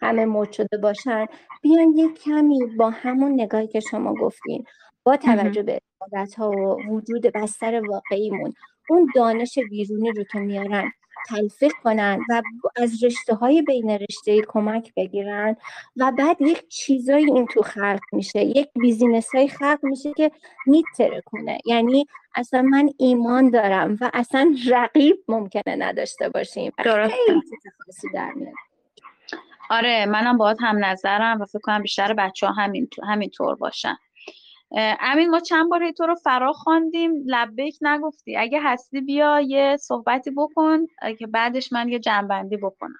همه 0.00 0.24
مد 0.24 0.52
شده 0.52 0.78
باشن. 0.78 1.26
بیان 1.62 1.92
یک 1.96 2.22
کمی 2.22 2.58
با 2.78 2.90
همون 2.90 3.40
نگاهی 3.40 3.68
که 3.68 3.80
شما 3.80 4.14
گفتین 4.14 4.64
با 5.04 5.16
توجه 5.16 5.62
به 5.62 5.80
ها 6.38 6.50
و 6.50 6.82
وجود 6.88 7.26
بستر 7.26 7.82
واقعیمون 7.88 8.54
اون 8.88 9.10
دانش 9.14 9.58
بیرونی 9.70 10.12
رو 10.12 10.24
که 10.24 10.38
میارن 10.38 10.92
تلفیق 11.28 11.72
کنن 11.84 12.20
و 12.30 12.42
از 12.76 13.04
رشته 13.04 13.34
های 13.34 13.62
بین 13.62 13.90
رشته 13.90 14.42
کمک 14.48 14.92
بگیرن 14.96 15.56
و 15.96 16.12
بعد 16.18 16.36
یک 16.40 16.68
چیزایی 16.68 17.24
این 17.24 17.46
تو 17.46 17.62
خلق 17.62 18.00
میشه 18.12 18.44
یک 18.44 18.68
بیزینس 18.80 19.34
های 19.34 19.48
خلق 19.48 19.78
میشه 19.82 20.12
که 20.12 20.30
میتره 20.66 21.22
کنه. 21.26 21.58
یعنی 21.64 22.06
اصلا 22.34 22.62
من 22.62 22.90
ایمان 22.98 23.50
دارم 23.50 23.98
و 24.00 24.10
اصلا 24.14 24.54
رقیب 24.68 25.16
ممکنه 25.28 25.76
نداشته 25.78 26.28
باشیم. 26.28 26.72
درسته. 26.84 27.16
در 28.14 28.32
آره 29.70 30.06
منم 30.06 30.38
باید 30.38 30.56
هم 30.60 30.84
نظرم 30.84 31.40
و 31.40 31.44
فکر 31.44 31.58
کنم 31.58 31.82
بیشتر 31.82 32.12
بچه 32.12 32.46
ها 32.46 32.52
همین 32.52 32.88
همینطور 33.08 33.54
باشن. 33.54 33.96
امین 34.72 35.30
ما 35.30 35.40
چند 35.40 35.70
بار 35.70 35.90
تو 35.90 36.06
رو 36.06 36.14
فرا 36.14 36.52
خواندیم. 36.52 37.12
لبیک 37.26 37.78
نگفتی. 37.82 38.36
اگه 38.36 38.60
هستی 38.62 39.00
بیا 39.00 39.40
یه 39.40 39.76
صحبتی 39.76 40.30
بکن. 40.30 40.86
که 41.18 41.26
بعدش 41.26 41.72
من 41.72 41.88
یه 41.88 41.98
جنبندی 41.98 42.56
بکنم. 42.56 42.98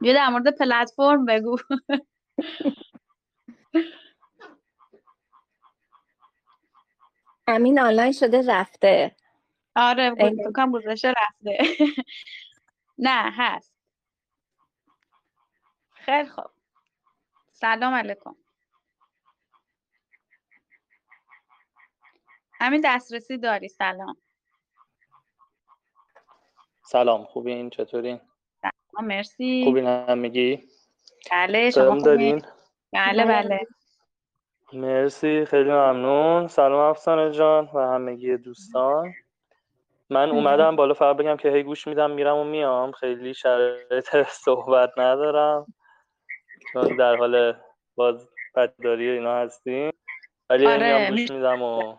بیا 0.00 0.12
در 0.14 0.28
مورد 0.28 0.58
پلتفرم 0.58 1.24
بگو. 1.24 1.56
امین 7.46 7.78
آنلاین 7.78 8.12
شده 8.12 8.42
رفته. 8.52 9.16
آره 9.76 10.14
فکرم 10.14 10.72
گذاشته 10.72 11.08
رفته. 11.08 11.58
نه 12.98 13.30
هست. 13.36 13.74
خیلی 15.94 16.28
خوب. 16.28 16.50
سلام 17.52 17.94
علیکم. 17.94 18.36
همین 22.60 22.80
دسترسی 22.84 23.38
داری 23.38 23.68
سلام. 23.68 24.16
سلام 26.82 27.24
خوبین؟ 27.24 27.70
چطورین؟ 27.70 28.20
سلام 28.60 29.06
مرسی. 29.06 29.64
خوبین 29.64 29.86
همگی 29.86 30.68
بله 31.30 31.70
شما 31.70 31.98
دارین؟ 31.98 32.42
بله 32.92 33.24
بله. 33.24 33.60
مرسی 34.72 35.44
خیلی 35.44 35.70
ممنون. 35.70 36.48
سلام 36.48 36.80
افسانه 36.80 37.30
جان 37.30 37.70
و 37.74 37.78
همگی 37.78 38.36
دوستان. 38.36 39.12
من 40.10 40.30
اومدم 40.30 40.76
بالا 40.76 40.94
فقط 40.94 41.16
بگم 41.16 41.36
که 41.36 41.50
هی 41.50 41.62
گوش 41.62 41.86
میدم 41.86 42.10
میرم 42.10 42.36
و 42.36 42.44
میام. 42.44 42.92
خیلی 42.92 43.34
شرایط 43.34 44.22
صحبت 44.28 44.98
ندارم. 44.98 45.74
چون 46.72 46.96
در 46.96 47.16
حال 47.16 47.54
باز 47.94 48.28
بدداری 48.54 49.10
اینا 49.10 49.34
هستیم. 49.36 49.92
ولی 50.50 50.66
آره. 50.66 50.98
میام 50.98 51.10
گوش 51.10 51.30
میدم 51.30 51.62
و 51.62 51.96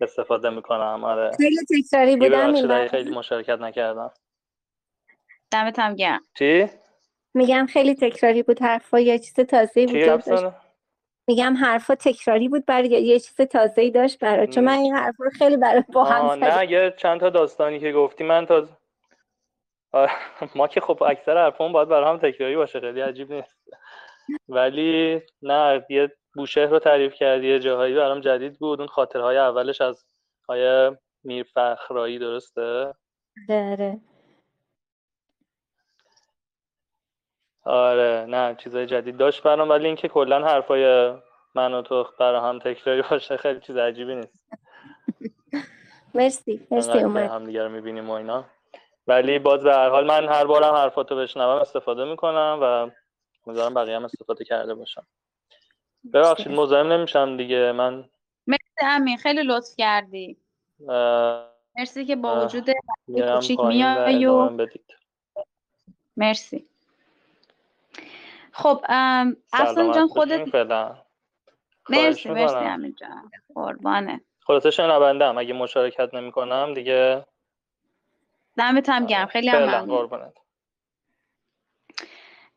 استفاده 0.00 0.50
می‌کنم 0.50 1.04
آره. 1.04 1.30
خیلی 1.36 1.56
تکراری 1.70 2.16
بودم 2.16 2.54
این 2.54 2.88
خیلی 2.88 3.10
مشارکت 3.10 3.58
نکردم. 3.60 4.12
دمت 5.50 5.78
هم 5.78 5.94
گرم. 5.94 6.20
چی؟ 6.34 6.66
میگم 7.34 7.66
خیلی 7.66 7.94
تکراری 7.94 8.42
بود 8.42 8.62
حرفا 8.62 9.00
یه 9.00 9.18
چیز 9.18 9.34
تازه 9.34 9.86
بود 9.86 10.54
میگم 11.28 11.56
حرفا 11.56 11.94
تکراری 11.94 12.48
بود 12.48 12.66
برای 12.66 12.88
یه 12.88 13.20
چیز 13.20 13.36
تازه 13.36 13.82
ای 13.82 13.90
داشت 13.90 14.18
برای 14.18 14.46
چون 14.46 14.64
من 14.64 14.78
این 14.78 14.94
حرفا 14.94 15.24
رو 15.24 15.30
خیلی 15.30 15.56
برای 15.56 15.84
با 15.92 16.04
هم 16.04 16.44
نه 16.44 16.70
یه 16.70 16.94
چند 16.96 17.20
تا 17.20 17.30
داستانی 17.30 17.80
که 17.80 17.92
گفتی 17.92 18.24
من 18.24 18.46
تا 18.46 18.68
ما 20.56 20.68
که 20.68 20.80
خب 20.80 21.02
اکثر 21.02 21.36
حرفمون 21.36 21.72
باید 21.72 21.88
برای 21.88 22.10
هم 22.10 22.18
تکراری 22.18 22.56
باشه 22.56 22.80
خیلی 22.80 23.00
عجیب 23.00 23.32
نیست. 23.32 23.56
ولی 24.48 25.22
نه 25.42 25.86
یه 25.90 26.12
بوشهر 26.34 26.66
رو 26.66 26.78
تعریف 26.78 27.14
کردی 27.14 27.48
یه 27.48 27.58
جاهایی 27.58 27.94
برام 27.94 28.20
جدید 28.20 28.58
بود. 28.58 28.78
اون 28.80 28.88
خاطرهای 28.88 29.36
اولش 29.36 29.80
از 29.80 30.04
آیا 30.48 30.98
میر 31.24 31.46
فخرایی 31.54 32.18
درسته؟ 32.18 32.94
داره 33.48 34.00
آره. 37.64 38.26
نه 38.28 38.54
چیزای 38.54 38.86
جدید 38.86 39.16
داشت 39.16 39.42
برام 39.42 39.68
ولی 39.68 39.86
اینکه 39.86 40.08
کلا 40.08 40.44
حرفای 40.44 41.14
من 41.54 41.74
و 41.74 41.82
تو 41.82 42.06
برای 42.18 42.40
هم 42.40 42.58
تکراری 42.58 43.02
باشه 43.10 43.36
خیلی 43.36 43.60
چیز 43.60 43.76
عجیبی 43.76 44.14
نیست. 44.14 44.44
مرسی 46.14 46.66
مرسی 46.70 46.98
اومد. 46.98 47.30
هم 47.30 47.44
دیگه 47.46 47.62
رو 47.62 47.68
می‌بینیم 47.68 48.10
و 48.10 48.12
اینا. 48.12 48.44
ولی 49.06 49.38
باز 49.38 49.62
به 49.62 49.74
هر 49.74 49.88
حال 49.88 50.06
من 50.06 50.28
هر 50.28 50.44
بارم 50.44 50.74
حرفاتو 50.74 51.16
بشنوم 51.16 51.60
استفاده 51.60 52.04
می‌کنم 52.04 52.58
و 52.62 52.90
امیدوارم 53.46 53.74
بقیه 53.74 53.96
هم 53.96 54.04
استفاده 54.04 54.44
کرده 54.44 54.74
باشم 54.74 55.06
ببخشید 56.12 56.48
مزاحم 56.48 56.92
نمیشم 56.92 57.36
دیگه. 57.36 57.72
من 57.72 58.04
مرسی 58.46 58.82
امین 58.82 59.16
خیلی 59.16 59.42
لطف 59.42 59.76
کردی. 59.76 60.36
مرسی 61.76 62.04
که 62.04 62.16
با 62.16 62.44
وجود 62.46 62.70
کوچیک 63.32 63.58
میای 63.60 64.26
و 64.26 64.50
مرسی. 66.16 66.66
خب 68.52 68.84
افسان 69.52 69.92
جان 69.92 70.08
خودت 70.08 70.48
مرسی 71.88 72.28
مرسی 72.28 72.54
امین 72.54 72.94
جان. 73.00 73.30
قربانه 73.54 74.20
خلاصه 74.46 74.70
شنونده 74.70 75.24
اگه 75.24 75.52
مشارکت 75.54 76.14
نمی 76.14 76.32
کنم 76.32 76.74
دیگه 76.74 77.26
دمت 78.56 78.88
هم 78.88 79.06
گرم 79.06 79.26
خیلی 79.26 79.48
هم 79.48 79.64
ممنون. 79.64 80.10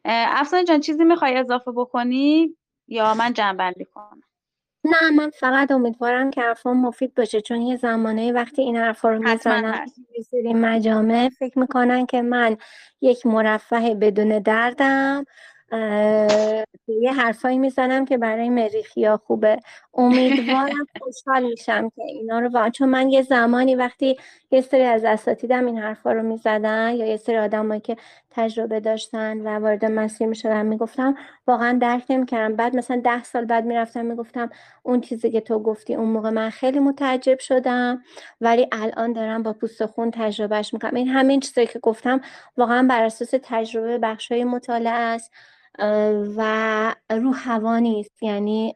افسان 0.05 0.65
جان 0.65 0.79
چیزی 0.79 1.03
می‌خوای 1.03 1.37
اضافه 1.37 1.71
بکنی؟ 1.71 2.57
یا 2.87 3.13
من 3.13 3.33
جنبندی 3.33 3.85
کنم؟ 3.85 4.21
نه 4.83 5.09
من 5.09 5.29
فقط 5.29 5.71
امیدوارم 5.71 6.31
که 6.31 6.41
حرفان 6.41 6.77
مفید 6.77 7.13
باشه 7.15 7.41
چون 7.41 7.61
یه 7.61 7.75
زمانه 7.75 8.31
وقتی 8.31 8.61
این 8.61 8.75
حرفا 8.75 9.09
رو 9.09 9.19
می‌زنم 9.31 9.85
سری 10.31 10.53
مجامع 10.53 11.29
فکر 11.29 11.59
می‌کنن 11.59 12.05
که 12.05 12.21
من 12.21 12.57
یک 13.01 13.25
مرفه 13.25 13.95
بدون 13.95 14.39
دردم 14.39 15.25
یه 16.87 17.13
حرفایی 17.13 17.57
می‌زنم 17.57 18.05
که 18.05 18.17
برای 18.17 18.49
مریخیا 18.49 19.17
خوبه. 19.17 19.59
امیدوارم 19.93 20.87
خوشحال 20.99 21.43
میشم 21.43 21.89
که 21.89 22.03
اینا 22.03 22.39
رو 22.39 22.49
واقعا 22.49 22.69
چون 22.69 22.89
من 22.89 23.09
یه 23.09 23.21
زمانی 23.21 23.75
وقتی 23.75 24.17
یه 24.51 24.61
سری 24.61 24.83
از 24.83 25.03
اساتیدم 25.05 25.65
این 25.65 25.77
حرفا 25.77 26.11
رو 26.11 26.23
می‌زدن 26.23 26.95
یا 26.95 27.05
یه 27.05 27.17
سری 27.17 27.37
آدمایی 27.37 27.81
که 27.81 27.95
تجربه 28.37 28.79
داشتن 28.79 29.37
و 29.41 29.59
وارد 29.59 29.85
مسیر 29.85 30.27
می‌شدن. 30.27 30.65
می‌گفتم 30.65 31.15
واقعا 31.47 31.77
درک 31.81 32.03
نمی‌کردم. 32.09 32.55
بعد 32.55 32.75
مثلا 32.75 33.01
ده 33.03 33.23
سال 33.23 33.45
بعد 33.45 33.65
می‌رفتم 33.65 34.05
می‌گفتم 34.05 34.49
اون 34.83 35.01
چیزی 35.01 35.31
که 35.31 35.41
تو 35.41 35.59
گفتی 35.59 35.95
اون 35.95 36.09
موقع 36.09 36.29
من 36.29 36.49
خیلی 36.49 36.79
متعجب 36.79 37.39
شدم 37.39 38.01
ولی 38.41 38.67
الان 38.71 39.13
دارم 39.13 39.43
با 39.43 39.53
پوست 39.53 39.85
خون 39.85 40.11
تجربهش 40.11 40.73
می‌کنم. 40.73 40.95
این 40.95 41.07
همین 41.07 41.39
چیزی 41.39 41.65
که 41.67 41.79
گفتم 41.79 42.21
واقعا 42.57 42.87
بر 42.89 43.03
اساس 43.03 43.33
تجربه 43.43 43.97
بخشای 43.97 44.43
مطالعه 44.43 44.93
است. 44.93 45.31
و 46.37 46.95
رو 47.09 47.31
هوا 47.31 47.79
نیست. 47.79 48.23
یعنی 48.23 48.75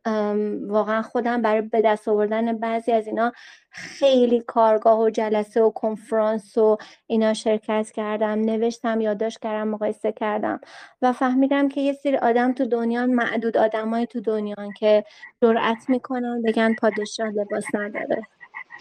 واقعا 0.67 1.01
خودم 1.01 1.41
برای 1.41 1.61
به 1.61 1.81
دست 1.81 2.07
آوردن 2.07 2.57
بعضی 2.57 2.91
از 2.91 3.07
اینا 3.07 3.31
خیلی 3.69 4.41
کارگاه 4.41 4.99
و 4.99 5.09
جلسه 5.09 5.61
و 5.61 5.69
کنفرانس 5.69 6.57
و 6.57 6.77
اینا 7.07 7.33
شرکت 7.33 7.91
کردم 7.91 8.41
نوشتم 8.41 9.01
یادداشت 9.01 9.39
کردم 9.39 9.67
مقایسه 9.67 10.11
کردم 10.11 10.59
و 11.01 11.13
فهمیدم 11.13 11.69
که 11.69 11.81
یه 11.81 11.93
سری 11.93 12.17
آدم 12.17 12.53
تو 12.53 12.65
دنیا 12.65 13.05
معدود 13.05 13.57
آدمای 13.57 14.05
تو 14.07 14.21
دنیا 14.21 14.55
که 14.79 15.03
جرأت 15.41 15.89
می‌کنن 15.89 16.41
بگن 16.41 16.75
پادشاه 16.75 17.27
لباس 17.27 17.65
نداره. 17.73 18.23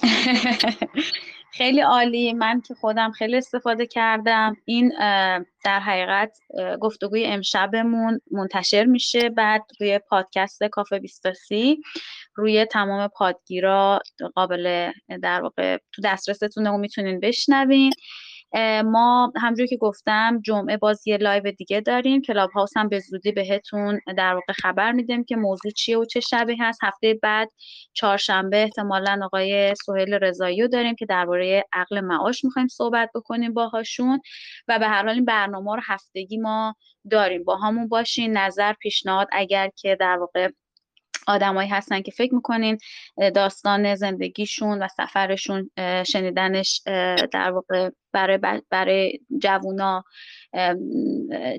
خیلی 1.52 1.80
عالی. 1.80 2.32
من 2.32 2.60
که 2.60 2.74
خودم 2.74 3.10
خیلی 3.10 3.36
استفاده 3.36 3.86
کردم. 3.86 4.56
این 4.64 4.92
در 5.64 5.80
حقیقت 5.80 6.38
گفتگوی 6.80 7.24
امشبمون 7.26 8.20
منتشر 8.30 8.84
میشه. 8.84 9.28
بعد 9.28 9.62
روی 9.80 9.98
پادکست 9.98 10.64
کافه 10.64 10.98
بیستاسی 10.98 11.82
روی 12.34 12.64
تمام 12.64 13.08
پادگیرا 13.08 14.00
قابل 14.34 14.92
در 15.22 15.42
واقع 15.42 15.76
تو 15.92 16.02
دسترستونه 16.04 16.70
و 16.70 16.76
می‌تونین 16.76 17.20
بشنوین. 17.20 17.92
ما 18.84 19.32
همونجور 19.36 19.66
که 19.66 19.76
گفتم 19.76 20.40
جمعه 20.44 20.76
باز 20.76 21.06
یه 21.06 21.16
live 21.16 21.50
دیگه 21.50 21.80
داریم. 21.80 22.22
Clubhouse 22.22 22.76
هم 22.76 22.88
به 22.88 22.98
زودی 22.98 23.32
بهتون 23.32 24.00
در 24.16 24.34
واقع 24.34 24.52
خبر 24.52 24.92
میدیم 24.92 25.24
که 25.24 25.36
موضوع 25.36 25.72
چیه 25.72 25.98
و 25.98 26.04
چه 26.04 26.20
شبی 26.20 26.56
هست. 26.60 26.78
هفته 26.82 27.18
بعد 27.22 27.50
چهارشنبه 27.92 28.62
احتمالا 28.62 29.20
آقای 29.24 29.74
سهیل 29.86 30.14
رضایی 30.14 30.62
رو 30.62 30.68
داریم 30.68 30.94
که 30.94 31.06
درباره 31.06 31.64
عقل 31.72 32.00
معاش 32.00 32.44
می‌خوایم 32.44 32.68
صحبت 32.68 33.10
بکنیم 33.14 33.54
باهاشون 33.54 34.20
و 34.68 34.78
به 34.78 34.88
هر 34.88 35.02
حال 35.04 35.14
این 35.14 35.24
برنامه 35.24 35.74
رو 35.76 35.82
هفتگی 35.84 36.38
ما 36.38 36.74
داریم. 37.10 37.44
باهامون 37.44 37.88
باشین 37.88 38.36
نظر 38.36 38.72
پیشنهاد 38.72 39.28
اگر 39.32 39.70
که 39.76 39.96
در 40.00 40.18
واقع 40.18 40.48
آدمایی 41.26 41.68
هستن 41.68 42.02
که 42.02 42.10
فکر 42.10 42.34
می‌کنین 42.34 42.78
داستان 43.34 43.94
زندگیشون 43.94 44.82
و 44.82 44.88
سفرشون 44.88 45.70
شنیدنش 46.06 46.82
در 47.32 47.50
واقع 47.50 47.90
برای 48.12 48.38
برای 48.70 49.18
جوونا 49.38 50.04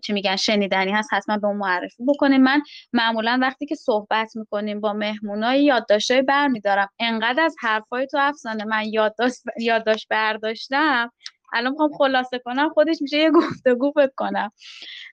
چی 0.03 0.13
میگن 0.13 0.35
شنیدنی 0.35 0.91
هست 0.91 1.13
حتما 1.13 1.37
به 1.37 1.47
اون 1.47 1.57
معرفی 1.57 2.03
بکنیم 2.07 2.41
من 2.41 2.61
معمولا 2.93 3.39
وقتی 3.41 3.65
که 3.65 3.75
صحبت 3.75 4.35
می‌کنیم 4.35 4.79
با 4.79 4.93
مهمونای 4.93 5.63
یادداشتای 5.63 6.21
برمیدارم. 6.21 6.89
انقدر 6.99 7.43
از 7.43 7.55
حرفای 7.59 8.07
تو 8.07 8.17
افسانه 8.21 8.63
من 8.65 8.85
یادداشت 8.85 9.41
یادداشت 9.59 10.07
برداشتم. 10.09 11.11
الان 11.53 11.71
می‌خوام 11.71 11.89
خلاصه 11.97 12.39
کنم 12.45 12.69
خودش 12.69 12.97
میشه 13.01 13.17
یه 13.17 13.31
گفتگو 13.41 13.91
فکر 13.91 14.11
کنم. 14.17 14.51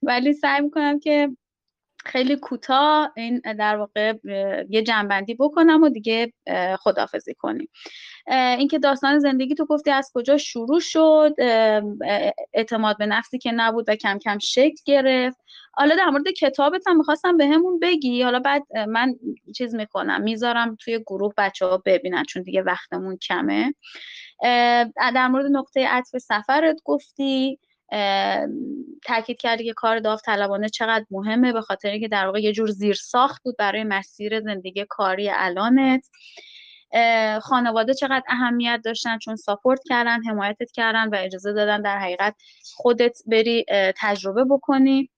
ولی 0.03 0.33
سعی 0.33 0.61
می‌کنم 0.61 1.01
که 1.01 1.29
خیلی 2.09 2.36
کوتاه 2.36 3.12
این 3.16 3.40
در 3.59 3.76
واقع 3.76 4.14
یه 4.68 4.82
جنبندی 4.82 5.35
بکنم 5.35 5.82
و 5.82 5.89
دیگه 5.89 6.32
خدافزی 6.78 7.35
کنیم. 7.35 7.68
اینکه 8.59 8.78
داستان 8.78 9.18
زندگی 9.18 9.55
تو 9.55 9.66
گفتی 9.66 9.90
از 9.90 10.10
کجا 10.14 10.39
شروع 10.39 10.80
شد 10.80 11.35
اعتماد 12.55 12.98
به 12.98 13.06
نفسی 13.06 13.39
که 13.39 13.52
نبود 13.52 13.85
و 13.89 13.97
کم 13.97 14.18
کم 14.18 14.39
شکل 14.39 14.76
گرفت. 14.85 15.39
حالا 15.72 15.97
در 15.97 16.10
مورد 16.10 16.28
کتابت 16.28 16.82
هم 16.86 16.97
می‌خواستم 16.97 17.36
به 17.36 17.47
همون 17.47 17.78
بگی. 17.78 18.22
حالا 18.22 18.39
بعد 18.39 18.62
من 18.89 19.14
چیز 19.56 19.74
می‌کنم 19.74 20.22
می‌ذارم 20.22 20.76
توی 20.80 20.98
گروه 20.98 21.32
بچه 21.36 21.66
ها 21.66 21.82
ببینن 21.85 22.24
چون 22.24 22.43
دیگه 22.43 22.62
وقتمون 22.62 23.16
کمه. 23.16 23.74
در 24.97 25.28
مورد 25.28 25.47
نقطه 25.51 25.89
عطف 25.89 26.18
سفرت 26.18 26.76
گفتی. 26.85 27.59
تاکید 29.05 29.39
کردی 29.39 29.65
که 29.65 29.73
کار 29.73 29.98
داوطلبانه 29.98 30.69
چقدر 30.69 31.05
مهمه 31.10 31.52
به 31.52 31.60
خاطر 31.60 31.89
اینکه 31.89 32.09
در 32.09 32.27
واقع 32.27 32.40
یه 32.40 32.52
جور 32.52 32.70
زیر 32.70 32.94
ساخت 32.94 33.43
بود 33.43 33.56
برای 33.59 33.85
مسیر 33.85 34.40
زندگی 34.40 34.85
کاری 34.89 35.31
الانت. 35.35 36.09
خانواده 37.43 37.94
چقدر 37.94 38.23
اهمیت 38.28 38.81
داشتن 38.85 39.19
چون 39.19 39.36
ساپورت 39.36 39.81
کردن 39.89 40.23
حمایتت 40.23 40.70
کردن 40.70 41.09
و 41.09 41.16
اجازه 41.19 41.52
دادن 41.52 41.82
در 41.82 41.98
حقیقت 41.98 42.35
خودت 42.74 43.19
بری 43.27 43.65
تجربه 43.97 44.44
بکنی. 44.44 45.10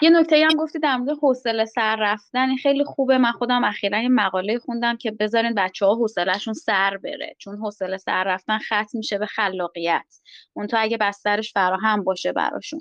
یه 0.00 0.10
نکته 0.10 0.46
هم 0.50 0.56
گفتی 0.58 0.78
در 0.78 0.96
مورد 0.96 1.18
حوصله 1.22 1.64
سر 1.64 1.96
رفتن 1.96 2.56
خیلی 2.56 2.84
خوبه. 2.84 3.18
من 3.18 3.32
خودم 3.32 3.64
اخیرا 3.64 3.98
یه 3.98 4.08
مقاله 4.08 4.58
خوندم 4.58 4.96
که 4.96 5.10
بذارین 5.10 5.54
بچه 5.54 5.86
ها 5.86 5.94
حوصلهشون 5.94 6.54
سر 6.54 6.96
بره 6.96 7.34
چون 7.38 7.56
حوصله 7.56 7.96
سر 7.96 8.24
رفتن 8.24 8.58
ختم 8.58 8.88
میشه 8.94 9.18
به 9.18 9.26
خلاقیت. 9.26 10.06
اون 10.52 10.66
تو 10.66 10.76
اگه 10.80 10.96
بسترش 10.96 11.52
فراهم 11.52 12.04
باشه 12.04 12.32
براشون. 12.32 12.80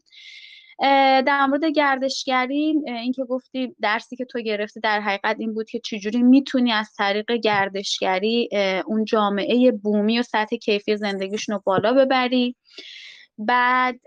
در 1.26 1.46
مورد 1.46 1.66
گردشگری 1.66 2.76
اینکه 2.88 3.24
گفتی 3.24 3.76
درسی 3.82 4.16
که 4.16 4.26
تو 4.26 4.40
گرفتی 4.40 4.80
در 4.80 5.02
حقیقت 5.02 5.36
این 5.40 5.54
بود 5.54 5.70
که 5.70 5.80
چجوری 5.80 6.24
می‌تونی 6.24 6.72
از 6.72 6.94
طریق 6.98 7.32
گردشگری 7.32 8.50
اون 8.86 9.06
جامعه 9.06 9.72
بومی 9.72 10.20
و 10.20 10.24
سطح 10.24 10.56
کیفی 10.56 10.98
زندگیشون 10.98 11.56
رو 11.56 11.62
بالا 11.66 11.94
ببری. 11.94 12.56
بعد 13.38 14.00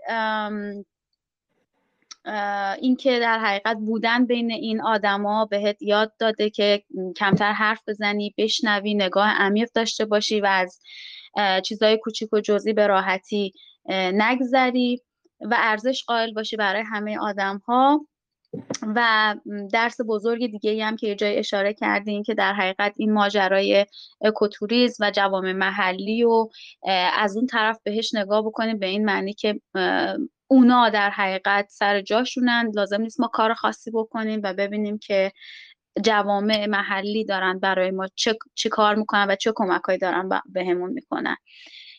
اینکه 2.81 3.19
در 3.19 3.39
حقیقت 3.39 3.77
بودن 3.77 4.25
بین 4.25 4.51
این 4.51 4.81
آدما 4.81 5.45
بهت 5.45 5.81
یاد 5.81 6.13
داده 6.19 6.49
که 6.49 6.83
کمتر 7.17 7.51
حرف 7.51 7.81
بزنی 7.87 8.33
بشنوی 8.37 8.93
نگاه 8.93 9.29
عمیق 9.29 9.69
داشته 9.73 10.05
باشی 10.05 10.41
و 10.41 10.45
از 10.45 10.79
چیزای 11.63 11.97
کوچیک 11.97 12.33
و 12.33 12.39
جزئی 12.39 12.73
به 12.73 12.87
راحتی 12.87 13.53
نگذری 13.89 15.01
و 15.41 15.55
ارزش 15.57 16.03
قائل 16.03 16.33
باشی 16.33 16.55
برای 16.57 16.81
همه 16.81 17.19
آدم 17.19 17.57
ها 17.57 18.07
و 18.95 19.35
درس 19.73 19.97
بزرگ 20.07 20.51
دیگه 20.51 20.85
هم 20.85 20.95
که 20.95 21.07
یه 21.07 21.15
جای 21.15 21.37
اشاره 21.37 21.73
کردین 21.73 22.23
که 22.23 22.33
در 22.33 22.53
حقیقت 22.53 22.93
این 22.97 23.13
ماجرای 23.13 23.85
اکوتوریزم 24.21 25.05
و 25.05 25.11
جوامع 25.11 25.51
محلی 25.51 26.23
و 26.23 26.47
از 27.13 27.37
اون 27.37 27.45
طرف 27.45 27.79
بهش 27.83 28.15
نگاه 28.15 28.41
بکنیم 28.41 28.79
به 28.79 28.87
این 28.87 29.05
معنی 29.05 29.33
که 29.33 29.61
اونا 30.47 30.89
در 30.89 31.09
حقیقت 31.09 31.69
سر 31.69 32.01
جاشونن. 32.01 32.71
لازم 32.75 33.01
نیست 33.01 33.19
ما 33.19 33.27
کار 33.27 33.53
خاصی 33.53 33.91
بکنیم 33.91 34.39
و 34.43 34.53
ببینیم 34.53 34.97
که 34.97 35.31
جوامع 36.03 36.65
محلی 36.65 37.25
دارن 37.25 37.59
برای 37.59 37.91
ما 37.91 38.07
چه, 38.15 38.37
چه 38.55 38.69
کار 38.69 38.95
می‌کنن 38.95 39.27
و 39.29 39.35
چه 39.35 39.53
کمکهایی 39.55 39.99
دارن 39.99 40.29
بهمون 40.45 40.91
می‌کنن. 40.91 41.37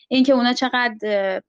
اینکه 0.07 0.33
اونا 0.33 0.53
چقدر 0.53 1.41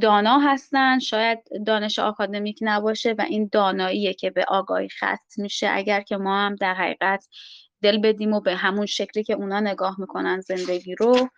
دانا 0.00 0.38
هستن 0.38 0.98
شاید 0.98 1.38
دانش 1.66 1.98
آکادمیک 1.98 2.58
نباشه 2.60 3.14
و 3.18 3.22
این 3.28 3.48
داناییه 3.52 4.14
که 4.14 4.30
به 4.30 4.44
آگاهی 4.48 4.88
ختم 4.88 5.18
میشه. 5.42 5.68
اگر 5.70 6.00
که 6.00 6.16
ما 6.16 6.38
هم 6.38 6.54
در 6.54 6.74
حقیقت 6.74 7.26
دل 7.82 7.98
بدیم 7.98 8.32
و 8.32 8.40
به 8.40 8.56
همون 8.56 8.86
شکلی 8.86 9.24
که 9.24 9.32
اونا 9.34 9.60
نگاه 9.60 10.00
می‌کنن 10.00 10.40
زندگی 10.40 10.94
رو 10.94 11.28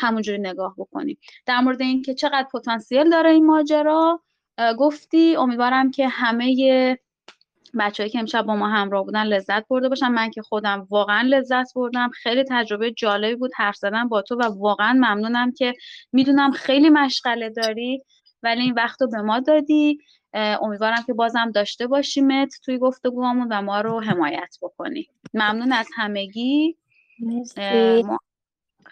همونجوری 0.00 0.38
نگاه 0.38 0.74
بکنیم. 0.78 1.18
در 1.46 1.60
مورد 1.60 1.82
اینکه 1.82 2.14
چقدر 2.14 2.48
پتانسیل 2.52 3.10
داره 3.10 3.30
این 3.30 3.46
ماجرا 3.46 4.20
گفتی 4.78 5.36
امیدوارم 5.36 5.90
که 5.90 6.08
همه 6.08 6.98
بچههایی 7.78 8.10
که 8.10 8.18
امشب 8.18 8.42
با 8.42 8.56
ما 8.56 8.68
همراه 8.68 9.04
بودن 9.04 9.24
لذت 9.24 9.68
برده 9.68 9.88
باشن. 9.88 10.08
من 10.08 10.30
که 10.30 10.42
خودم 10.42 10.86
واقعا 10.90 11.22
لذت 11.22 11.74
بردم. 11.74 12.10
خیلی 12.14 12.44
تجربه 12.48 12.90
جالبی 12.92 13.34
بود 13.34 13.50
حرف 13.56 13.76
زدن 13.76 14.08
با 14.08 14.22
تو 14.22 14.34
و 14.36 14.42
واقعا 14.42 14.92
ممنونم 14.92 15.52
که 15.52 15.74
می‌دونم 16.12 16.50
خیلی 16.50 16.90
مشغله 16.90 17.50
داری 17.50 18.02
ولی 18.42 18.62
این 18.62 18.74
وقت 18.74 19.02
رو 19.02 19.08
به 19.08 19.22
ما 19.22 19.40
دادی. 19.40 19.98
امیدوارم 20.34 21.02
که 21.06 21.12
بازم 21.12 21.50
داشته 21.50 21.86
باشیمت 21.86 22.54
توی 22.64 22.78
گفتگوامون 22.78 23.48
و 23.50 23.62
ما 23.62 23.80
رو 23.80 24.00
حمایت 24.00 24.56
بکنی. 24.62 25.08
ممنون 25.34 25.72
از 25.72 25.88
همگی. 25.94 26.76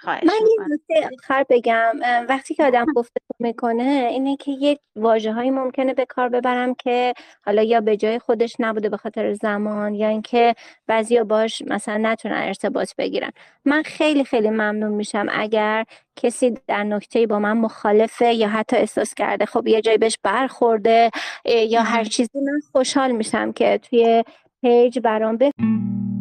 من 0.07 0.23
یه 0.25 0.67
نکته 0.71 1.11
آخر 1.19 1.45
بگم 1.49 1.97
وقتی 2.29 2.55
که 2.55 2.65
آدم 2.65 2.87
گفتگو 2.97 3.35
می‌کنه 3.39 4.09
اینه 4.11 4.37
که 4.37 4.51
یک 4.51 4.79
واژه 4.97 5.33
هایی 5.33 5.51
ممکنه 5.51 5.95
به 5.95 6.05
کار 6.05 6.29
ببرم 6.29 6.75
که 6.75 7.15
حالا 7.47 7.63
یا 7.63 7.81
به 7.81 7.97
جای 7.97 8.19
خودش 8.19 8.57
نبوده 8.59 8.89
به 8.89 8.97
خاطر 8.97 9.33
زمان 9.33 9.95
یا 9.95 10.09
اینکه 10.09 10.55
بعضیا 10.87 11.25
باش 11.25 11.63
مثلا 11.67 11.97
نتونن 11.97 12.35
ارتباط 12.35 12.93
بگیرن. 12.99 13.31
من 13.65 13.83
خیلی 13.83 14.25
خیلی 14.25 14.51
ممنون 14.51 14.93
میشم 14.93 15.27
اگر 15.31 15.85
کسی 16.17 16.55
در 16.67 16.85
نکته 16.85 17.27
با 17.27 17.39
من 17.39 17.53
مخالفه 17.53 18.35
یا 18.35 18.49
حتی 18.49 18.77
احساس 18.77 19.15
کرده 19.15 19.47
خب 19.47 19.67
یه 19.67 19.81
جایی 19.81 19.99
بهش 19.99 20.19
برخورده 20.23 21.11
یا 21.45 21.83
هر 21.83 22.05
چیزی 22.05 22.41
من 22.41 22.61
خوشحال 22.73 23.13
میشم 23.13 23.53
که 23.53 23.79
توی 23.79 24.25
پیج 24.63 24.99
برام 24.99 25.37
بفرمایید 25.37 26.12